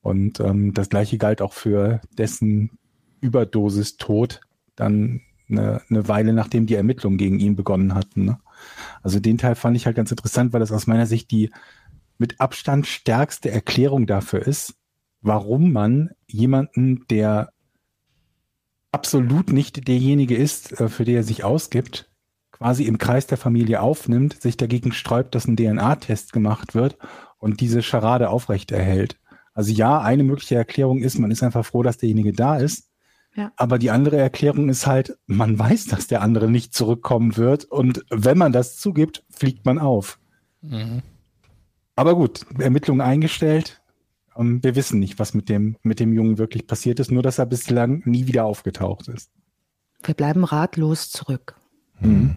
[0.00, 2.70] Und ähm, das gleiche galt auch für dessen
[3.20, 4.40] Überdosis Tod
[4.76, 8.24] dann eine, eine Weile nachdem die Ermittlungen gegen ihn begonnen hatten.
[8.24, 8.38] Ne?
[9.02, 11.50] Also den Teil fand ich halt ganz interessant, weil das aus meiner Sicht die
[12.16, 14.74] mit Abstand stärkste Erklärung dafür ist,
[15.24, 17.50] warum man jemanden, der
[18.92, 22.08] absolut nicht derjenige ist, äh, für den er sich ausgibt,
[22.52, 26.96] quasi im Kreis der Familie aufnimmt, sich dagegen sträubt, dass ein DNA-Test gemacht wird
[27.38, 29.18] und diese Scharade aufrechterhält.
[29.54, 32.90] Also ja, eine mögliche Erklärung ist, man ist einfach froh, dass derjenige da ist.
[33.34, 33.50] Ja.
[33.56, 38.04] Aber die andere Erklärung ist halt, man weiß, dass der andere nicht zurückkommen wird und
[38.10, 40.18] wenn man das zugibt, fliegt man auf.
[40.60, 41.02] Mhm.
[41.96, 43.80] Aber gut, Ermittlungen eingestellt,
[44.34, 47.38] um, wir wissen nicht, was mit dem, mit dem Jungen wirklich passiert ist, nur dass
[47.38, 49.30] er bislang nie wieder aufgetaucht ist.
[50.02, 51.56] Wir bleiben ratlos zurück.
[52.00, 52.36] Mhm.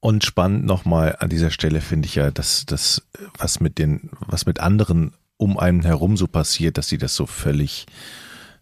[0.00, 3.06] Und spannend nochmal an dieser Stelle finde ich ja, dass das,
[3.36, 7.26] was mit den, was mit anderen um einen herum so passiert, dass sie das so
[7.26, 7.86] völlig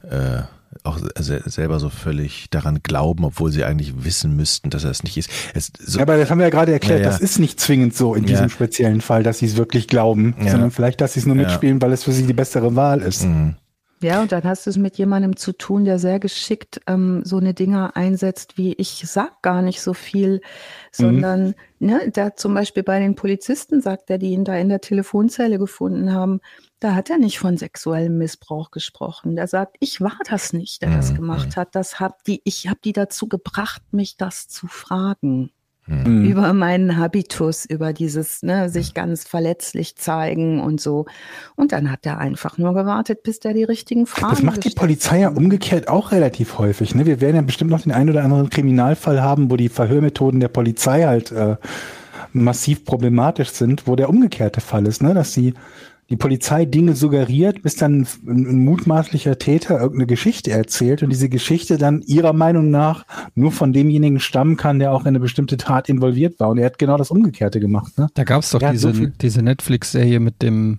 [0.03, 0.43] äh,
[0.85, 5.16] auch selber so völlig daran glauben, obwohl sie eigentlich wissen müssten, dass er es nicht
[5.16, 5.31] ist.
[5.55, 7.11] Es, so, ja, aber das haben wir ja gerade erklärt, ja, ja.
[7.11, 10.70] das ist nicht zwingend so in diesem speziellen Fall, dass sie es wirklich glauben, sondern
[10.70, 13.24] vielleicht, dass sie es nur mitspielen, weil es für sie die bessere Wahl ist.
[13.24, 13.57] Mhm.
[14.01, 17.39] Ja, und dann hast du es mit jemandem zu tun, der sehr geschickt ähm, so
[17.39, 20.40] eine Dinger einsetzt, wie ich sag gar nicht so viel,
[20.93, 21.86] sondern mhm.
[21.86, 25.59] ne, da zum Beispiel bei den Polizisten sagt er, die ihn da in der Telefonzelle
[25.59, 26.40] gefunden haben,
[26.81, 29.37] da hat er nicht von sexuellem Missbrauch gesprochen.
[29.37, 30.95] Der sagt, ich war das nicht, der mhm.
[30.95, 31.75] das gemacht hat.
[31.75, 35.51] Das hab die, ich habe die dazu gebracht, mich das zu fragen.
[35.89, 36.27] Mhm.
[36.27, 41.07] Über meinen Habitus, über dieses, ne, sich ganz verletzlich zeigen und so.
[41.57, 44.71] Und dann hat er einfach nur gewartet, bis der die richtigen Fragen Das macht die
[44.71, 46.95] Polizei ja umgekehrt auch relativ häufig.
[46.95, 47.07] Ne?
[47.07, 50.49] Wir werden ja bestimmt noch den einen oder anderen Kriminalfall haben, wo die Verhörmethoden der
[50.49, 51.57] Polizei halt äh,
[52.33, 55.15] massiv problematisch sind, wo der umgekehrte Fall ist, ne?
[55.15, 55.55] dass sie
[56.10, 61.76] die Polizei Dinge suggeriert, bis dann ein, mutmaßlicher Täter irgendeine Geschichte erzählt und diese Geschichte
[61.76, 63.05] dann ihrer Meinung nach
[63.35, 66.48] nur von demjenigen stammen kann, der auch in eine bestimmte Tat involviert war.
[66.48, 67.98] Und er hat genau das Umgekehrte gemacht.
[67.98, 68.09] Ne?
[68.14, 70.78] Da gab es doch diese, so diese Netflix-Serie mit dem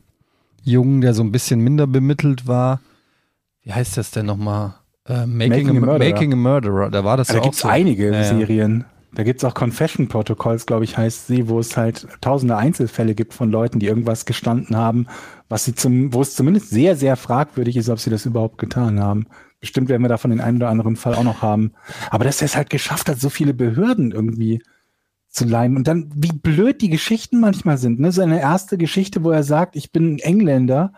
[0.64, 2.82] Jungen, der so ein bisschen minder bemittelt war.
[3.64, 4.74] Wie heißt das denn nochmal?
[5.06, 6.90] Äh, Making, Making, a, a Making, a, Murderer.
[6.90, 7.68] Da war das ja, da auch gibt's so.
[7.68, 8.86] einige ja, Serien.
[9.14, 13.34] Da gibt's auch Confession Protocols, glaube ich, heißt sie, wo es halt tausende Einzelfälle gibt
[13.34, 15.08] von Leuten, die irgendwas gestanden haben,
[15.48, 19.00] was sie zum, wo es zumindest sehr, sehr fragwürdig ist, ob sie das überhaupt getan
[19.00, 19.26] haben.
[19.60, 21.74] Bestimmt werden wir davon den einen oder anderen Fall auch noch haben.
[22.12, 24.62] Aber dass er es halt geschafft hat, so viele Behörden irgendwie
[25.28, 25.76] zu leihen.
[25.76, 28.00] Und dann, wie blöd die Geschichten manchmal sind.
[28.00, 28.12] Ne?
[28.12, 30.94] Seine erste Geschichte, wo er sagt, ich bin ein Engländer,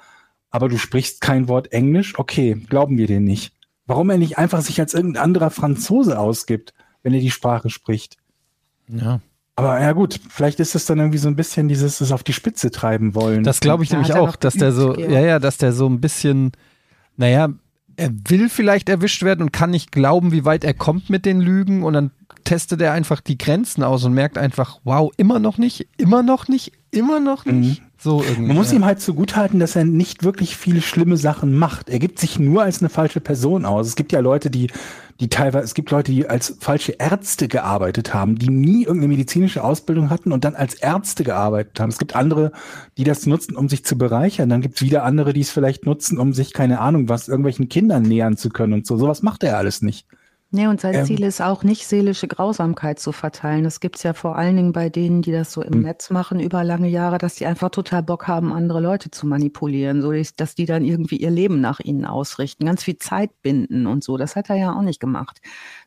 [0.50, 2.20] aber du sprichst kein Wort Englisch.
[2.20, 3.54] Okay, glauben wir dir nicht.
[3.86, 6.74] Warum er nicht einfach sich als irgendein anderer Franzose ausgibt,
[7.04, 8.18] wenn er die Sprache spricht?
[8.88, 9.22] Ja.
[9.56, 12.34] Aber ja gut, vielleicht ist es dann irgendwie so ein bisschen dieses es auf die
[12.34, 13.44] Spitze treiben wollen.
[13.44, 15.20] Das glaube ich Da nämlich auch, dass der so, ja, ja.
[15.22, 16.52] ja, dass der so ein bisschen,
[17.18, 17.50] naja,
[17.98, 21.42] er will vielleicht erwischt werden und kann nicht glauben, wie weit er kommt mit den
[21.42, 22.12] Lügen und dann
[22.44, 26.48] testet er einfach die Grenzen aus und merkt einfach, wow, immer noch nicht, immer noch
[26.48, 27.84] nicht, immer noch nicht.
[28.04, 28.48] So irgendwie.
[28.48, 31.88] Man muss ihm halt zugutehalten, dass er nicht wirklich viele schlimme Sachen macht.
[31.88, 33.86] Er gibt sich nur als eine falsche Person aus.
[33.86, 34.72] Es gibt ja Leute, die,
[35.20, 39.64] die teilweise, es gibt Leute, die als falsche Ärzte gearbeitet haben, die nie irgendeine medizinische
[39.64, 41.90] Ausbildung hatten und dann als Ärzte gearbeitet haben.
[41.92, 42.52] Es gibt andere,
[42.98, 44.50] die das nutzen, um sich zu bereichern.
[44.50, 47.70] Dann gibt es wieder andere, die es vielleicht nutzen, um sich, keine Ahnung, was irgendwelchen
[47.70, 48.98] Kindern nähern zu können und so.
[48.98, 50.08] Sowas macht er alles nicht.
[50.54, 51.06] Nee, und sein Ähm.
[51.06, 53.64] Ziel ist auch nicht, seelische Grausamkeit zu verteilen.
[53.64, 55.82] Das gibt's ja vor allen Dingen bei denen, die das so im Hm.
[55.84, 60.02] Netz machen über lange Jahre, dass die einfach total Bock haben, andere Leute zu manipulieren,
[60.02, 64.04] so dass die dann irgendwie ihr Leben nach ihnen ausrichten, ganz viel Zeit binden und
[64.04, 64.18] so.
[64.18, 65.40] Das hat er ja auch nicht gemacht.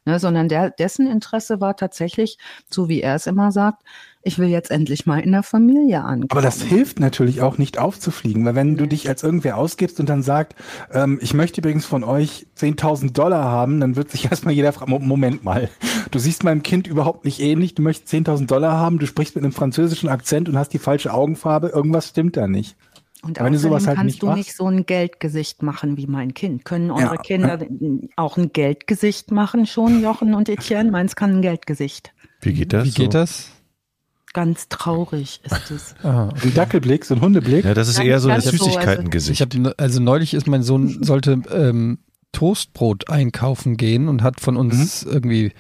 [0.07, 2.37] Ne, sondern der, dessen Interesse war tatsächlich,
[2.69, 3.83] so wie er es immer sagt,
[4.23, 6.31] ich will jetzt endlich mal in der Familie ankommen.
[6.31, 10.09] Aber das hilft natürlich auch nicht aufzufliegen, weil wenn du dich als irgendwer ausgibst und
[10.11, 10.57] dann sagt,
[10.93, 14.91] ähm, ich möchte übrigens von euch 10.000 Dollar haben, dann wird sich erstmal jeder fragen,
[14.91, 15.71] Mo- Moment mal,
[16.11, 19.45] du siehst meinem Kind überhaupt nicht ähnlich, du möchtest 10.000 Dollar haben, du sprichst mit
[19.45, 22.77] einem französischen Akzent und hast die falsche Augenfarbe, irgendwas stimmt da nicht.
[23.25, 25.97] Und wenn du außerdem sowas halt kannst nicht du machst- nicht so ein Geldgesicht machen
[25.97, 26.65] wie mein Kind.
[26.65, 27.21] Können unsere Ja.
[27.23, 27.59] Kinder
[28.17, 30.91] auch ein Geldgesicht machen schon, Jochen und Etienne?
[30.91, 32.13] Meins kann ein Geldgesicht.
[32.41, 32.85] Wie geht das?
[32.87, 33.51] Wie geht das?
[34.33, 35.95] Ganz traurig ist es.
[36.05, 37.65] Ah, Ein Dackelblick, so ein Hundeblick.
[37.65, 39.47] Ja, das ist Ganz- eher so ein ganz so, also- Süßigkeitengesicht.
[39.79, 41.99] also neulich ist mein Sohn sollte ähm,
[42.33, 45.53] Toastbrot einkaufen gehen und hat von uns irgendwie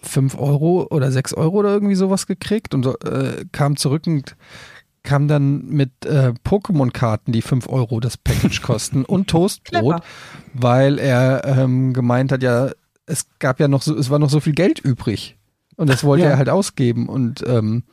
[0.00, 4.36] fünf Euro oder sechs Euro oder irgendwie sowas gekriegt und äh, kam zurück und
[5.02, 10.02] kam dann mit äh, Pokémon-Karten, die fünf Euro das Package kosten und Toastbrot,
[10.54, 12.70] weil er ähm, gemeint hat, ja,
[13.06, 15.36] es gab ja noch so, es war noch so viel Geld übrig
[15.76, 16.30] und das wollte Ja.
[16.32, 17.84] er halt ausgeben und ähm,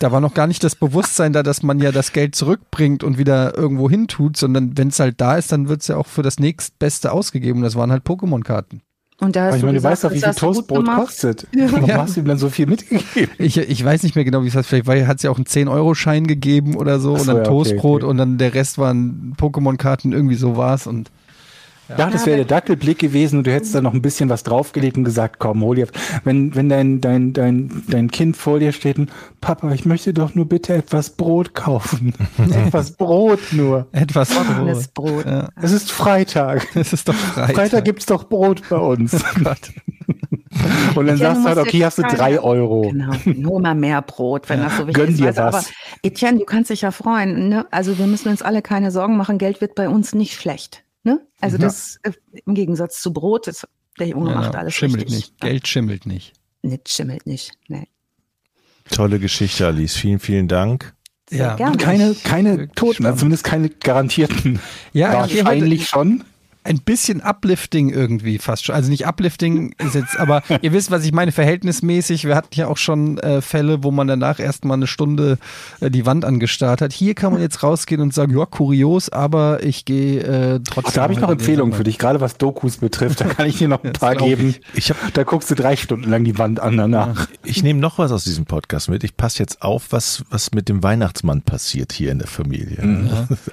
[0.00, 3.16] da war noch gar nicht das Bewusstsein da, dass man ja das Geld zurückbringt und
[3.16, 6.06] wieder irgendwo hin tut, sondern wenn es halt da ist, dann wird es ja auch
[6.06, 7.62] für das nächstbeste ausgegeben.
[7.62, 8.82] Das waren halt Pokémon-Karten.
[9.20, 11.46] Und da hast Aber ich du meine, du gesagt, weißt doch, wie viel Toastbrot kostet.
[11.70, 11.98] Warum Ja.
[11.98, 13.30] hast du ihm dann so viel mitgegeben?
[13.38, 14.68] Ich, ich weiß nicht mehr genau, wie es heißt.
[14.68, 17.50] Vielleicht hat es ja auch einen 10-Euro-Schein gegeben oder so so, und dann ja, okay,
[17.50, 18.10] Toastbrot okay.
[18.10, 21.10] und dann der Rest waren Pokémon-Karten, irgendwie so war's und
[21.88, 24.96] Ja, das wäre der Dackelblick gewesen und du hättest da noch ein bisschen was draufgelegt
[24.96, 25.86] und gesagt, komm, hol dir.
[26.24, 30.34] Wenn, wenn dein, dein, dein, dein Kind vor dir steht und Papa, ich möchte doch
[30.34, 32.14] nur bitte etwas Brot kaufen.
[32.66, 33.86] etwas Brot nur.
[33.92, 35.24] etwas Trockenes Brot.
[35.24, 35.26] Brot.
[35.26, 36.66] Ja, Es ist Freitag.
[36.74, 37.54] es ist doch Freitag.
[37.54, 39.12] Freitag gibt's doch Brot bei uns.
[40.94, 42.82] und dann Ja, sagst du halt, okay, hast du drei Euro.
[42.82, 45.20] Genau, nur mal mehr Brot, wenn das so wichtig Gönn ist.
[45.20, 45.54] dir Weißt du, was.
[45.54, 45.64] Aber
[46.02, 47.48] Etienne, du kannst dich ja freuen.
[47.50, 47.66] Ne?
[47.70, 49.38] Also wir müssen uns alle keine Sorgen machen.
[49.38, 50.83] Geld wird bei uns nicht schlecht.
[51.04, 51.20] Ne?
[51.40, 51.62] Also Ja.
[51.64, 52.12] das äh,
[52.46, 53.66] im Gegensatz zu Brot, das,
[53.98, 55.14] der Junge Ja, macht alles schimmelt richtig.
[55.16, 55.40] nicht.
[55.40, 56.32] Geld schimmelt nicht.
[56.62, 57.52] Nee, schimmelt nicht.
[57.68, 57.86] Nee.
[58.90, 59.94] Tolle Geschichte, Alice.
[59.96, 60.94] Vielen, vielen Dank.
[61.28, 61.56] Sehr Ja.
[61.56, 61.76] gerne.
[61.76, 64.60] Keine, keine Toten, also zumindest keine garantierten.
[64.92, 66.24] Ja, Wahrscheinlich schon.
[66.64, 68.74] Ein bisschen Uplifting irgendwie fast schon.
[68.74, 72.24] Also nicht Uplifting ist jetzt, aber ihr wisst, was ich meine, verhältnismäßig.
[72.24, 75.38] Wir hatten ja auch schon äh, Fälle, wo man danach erstmal eine Stunde
[75.80, 76.92] äh, die Wand angestarrt hat.
[76.92, 80.84] Hier kann man jetzt rausgehen und sagen, ja, kurios, aber ich gehe äh, trotzdem.
[80.86, 83.20] Ach, da habe ich noch Empfehlungen für dich, gerade was Dokus betrifft.
[83.20, 84.36] Da kann ich dir noch ein paar glaub ich.
[84.36, 84.54] geben.
[84.74, 87.28] Ich hab- da guckst du drei Stunden lang die Wand an danach.
[87.44, 89.04] Ich nehme noch was aus diesem Podcast mit.
[89.04, 92.78] Ich passe jetzt auf, was, was mit dem Weihnachtsmann passiert hier in der Familie.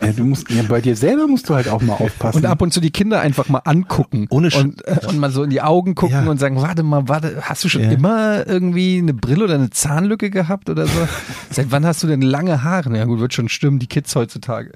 [0.01, 2.37] Ja, du musst, ja, bei dir selber musst du halt auch mal aufpassen.
[2.39, 5.31] Und ab und zu die Kinder einfach mal angucken Ohne Sch- und, äh, und mal
[5.31, 6.29] so in die Augen gucken Ja.
[6.29, 7.89] und sagen, warte mal, warte, hast du schon Ja.
[7.89, 11.07] immer irgendwie eine Brille oder eine Zahnlücke gehabt oder so?
[11.49, 12.95] Seit wann hast du denn lange Haare?
[12.95, 14.71] Ja gut, wird schon stimmen, die Kids heutzutage.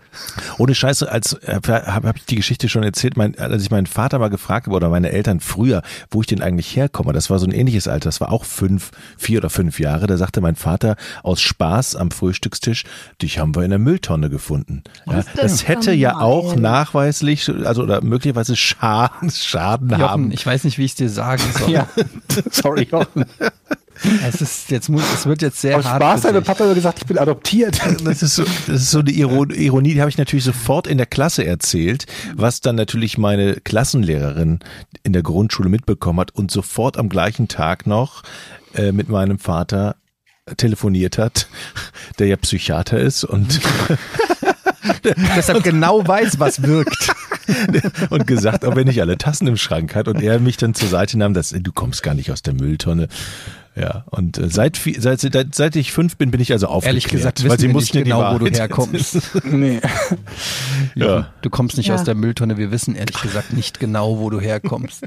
[0.57, 3.85] Ohne Scheiße, als äh, habe hab ich die Geschichte schon erzählt, mein, als ich meinen
[3.85, 7.13] Vater mal gefragt habe oder meine Eltern früher, wo ich denn eigentlich herkomme.
[7.13, 10.07] Das war so ein ähnliches Alter, das war auch fünf, vier oder fünf Jahre.
[10.07, 12.85] Da sagte mein Vater aus Spaß am Frühstückstisch,
[13.21, 14.83] dich haben wir in der Mülltonne gefunden.
[15.05, 20.31] Ja, das hätte ja auch nachweislich, also oder möglicherweise Schaden, Schaden Jochen, haben.
[20.31, 21.69] ich weiß nicht, wie ich es dir sagen soll.
[21.71, 21.87] ja,
[22.51, 22.87] sorry.
[22.91, 23.25] Jochen.
[24.27, 26.01] Es ist jetzt muss, es wird jetzt sehr Aus hart.
[26.01, 26.43] Spaß hat dich.
[26.43, 27.79] Papa immer gesagt, ich bin adoptiert.
[28.03, 30.97] Das ist so, das ist so eine Iro- Ironie, die habe ich natürlich sofort in
[30.97, 32.05] der Klasse erzählt,
[32.35, 34.59] was dann natürlich meine Klassenlehrerin
[35.03, 38.23] in der Grundschule mitbekommen hat und sofort am gleichen Tag noch
[38.73, 39.95] äh, mit meinem Vater
[40.57, 41.47] telefoniert hat,
[42.19, 43.61] der ja Psychiater ist und,
[45.35, 47.13] Deshalb genau weiß, was wirkt.
[48.09, 50.89] und gesagt, ob er nicht alle Tassen im Schrank hat und er mich dann zur
[50.89, 53.07] Seite nahm, dass du kommst gar nicht aus der Mülltonne.
[53.75, 56.93] Ja, und äh, seit, seit, seit, seit ich fünf bin, bin ich also aufgeklärt.
[56.93, 59.19] Ehrlich gesagt, weil wissen sie wir mussten nicht genau, wo du herkommst.
[59.43, 59.81] nee.
[60.95, 61.33] Ja.
[61.41, 61.95] Du kommst nicht Ja.
[61.95, 62.57] aus der Mülltonne.
[62.57, 65.03] Wir wissen ehrlich gesagt nicht genau, wo du herkommst.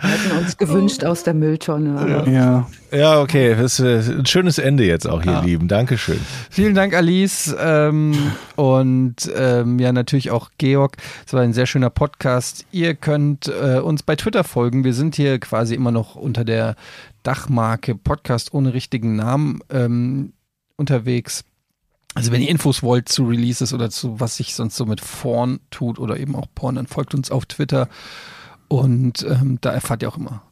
[0.00, 2.24] Wir hätten uns gewünscht aus der Mülltonne.
[2.30, 2.68] Ja.
[2.96, 5.40] Ja, okay, das ist äh, ein schönes Ende jetzt auch, ihr Ja.
[5.40, 5.68] Lieben.
[5.68, 6.20] Dankeschön.
[6.50, 7.54] Vielen Dank, Alice.
[7.58, 8.14] Ähm,
[8.56, 10.96] und ähm, ja, natürlich auch Georg.
[11.26, 12.64] Es war ein sehr schöner Podcast.
[12.70, 14.84] Ihr könnt äh, uns bei Twitter folgen.
[14.84, 16.76] Wir sind hier quasi immer noch unter der
[17.24, 20.32] Dachmarke Podcast ohne richtigen Namen ähm,
[20.76, 21.44] unterwegs.
[22.14, 25.60] Also wenn ihr Infos wollt zu Releases oder zu was sich sonst so mit Porn
[25.70, 27.88] tut oder eben auch Porn, dann folgt uns auf Twitter.
[28.68, 30.42] Und ähm, da erfahrt ihr auch immer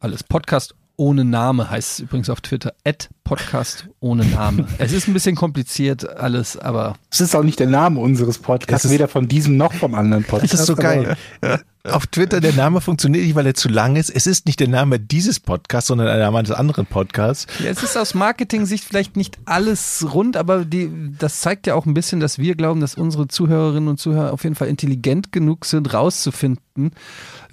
[0.00, 0.22] alles.
[0.22, 2.72] Podcast ohne Name heißt es übrigens auf Twitter.
[2.84, 4.66] At Podcast ohne Name.
[4.78, 8.84] es ist ein bisschen kompliziert alles, aber Es ist auch nicht der Name unseres Podcasts,
[8.84, 10.52] Es ist- weder von diesem noch vom anderen Podcast.
[10.52, 11.16] Das ist so geil.
[11.86, 14.08] Auf Twitter der Name funktioniert nicht, weil er zu lang ist.
[14.08, 17.46] Es ist nicht der Name dieses Podcasts, sondern der Name eines anderen Podcasts.
[17.62, 21.86] ja, es ist aus Marketing-Sicht vielleicht nicht alles rund, aber die, das zeigt ja auch
[21.86, 25.64] ein bisschen, dass wir glauben, dass unsere Zuhörerinnen und Zuhörer auf jeden Fall intelligent genug
[25.66, 26.92] sind, rauszufinden,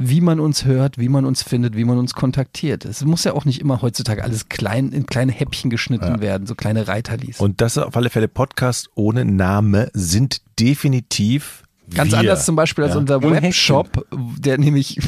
[0.03, 2.85] wie man uns hört, wie man uns findet, wie man uns kontaktiert.
[2.85, 6.55] Es muss ja auch nicht immer heutzutage alles klein in kleine Häppchen geschnitten werden, so
[6.55, 7.39] kleine Reiterlis.
[7.39, 11.63] Und das auf alle Fälle Podcasts ohne Name sind definitiv
[11.93, 12.19] Ganz wir.
[12.19, 12.99] anders zum Beispiel als Ja.
[12.99, 14.05] unser Webshop,
[14.37, 14.99] der nämlich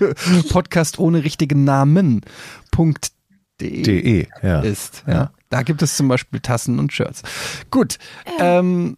[0.50, 2.22] Podcast ohne richtigen Namen.
[2.70, 3.12] Punkt
[3.60, 4.60] .de De, ja.
[4.60, 5.04] ist.
[5.06, 5.30] Ja.
[5.48, 7.22] Da gibt es zum Beispiel Tassen und Shirts.
[7.70, 7.98] Gut.
[8.38, 8.96] Ähm,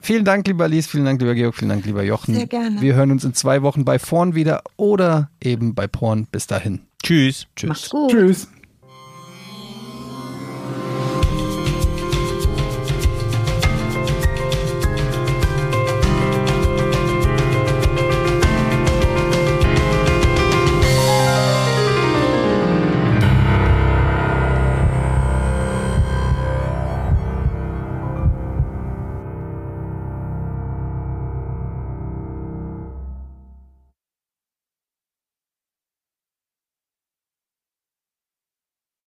[0.00, 2.34] vielen Dank, lieber Alice, vielen Dank, lieber Georg, vielen Dank, lieber Jochen.
[2.34, 2.80] Sehr gerne.
[2.80, 6.26] Wir hören uns in zwei Wochen bei Porn wieder oder eben bei Porn.
[6.30, 6.80] Bis dahin.
[7.02, 7.46] Tschüss.
[7.56, 7.68] Tschüss.
[7.68, 8.10] Macht's gut.
[8.10, 8.48] Tschüss.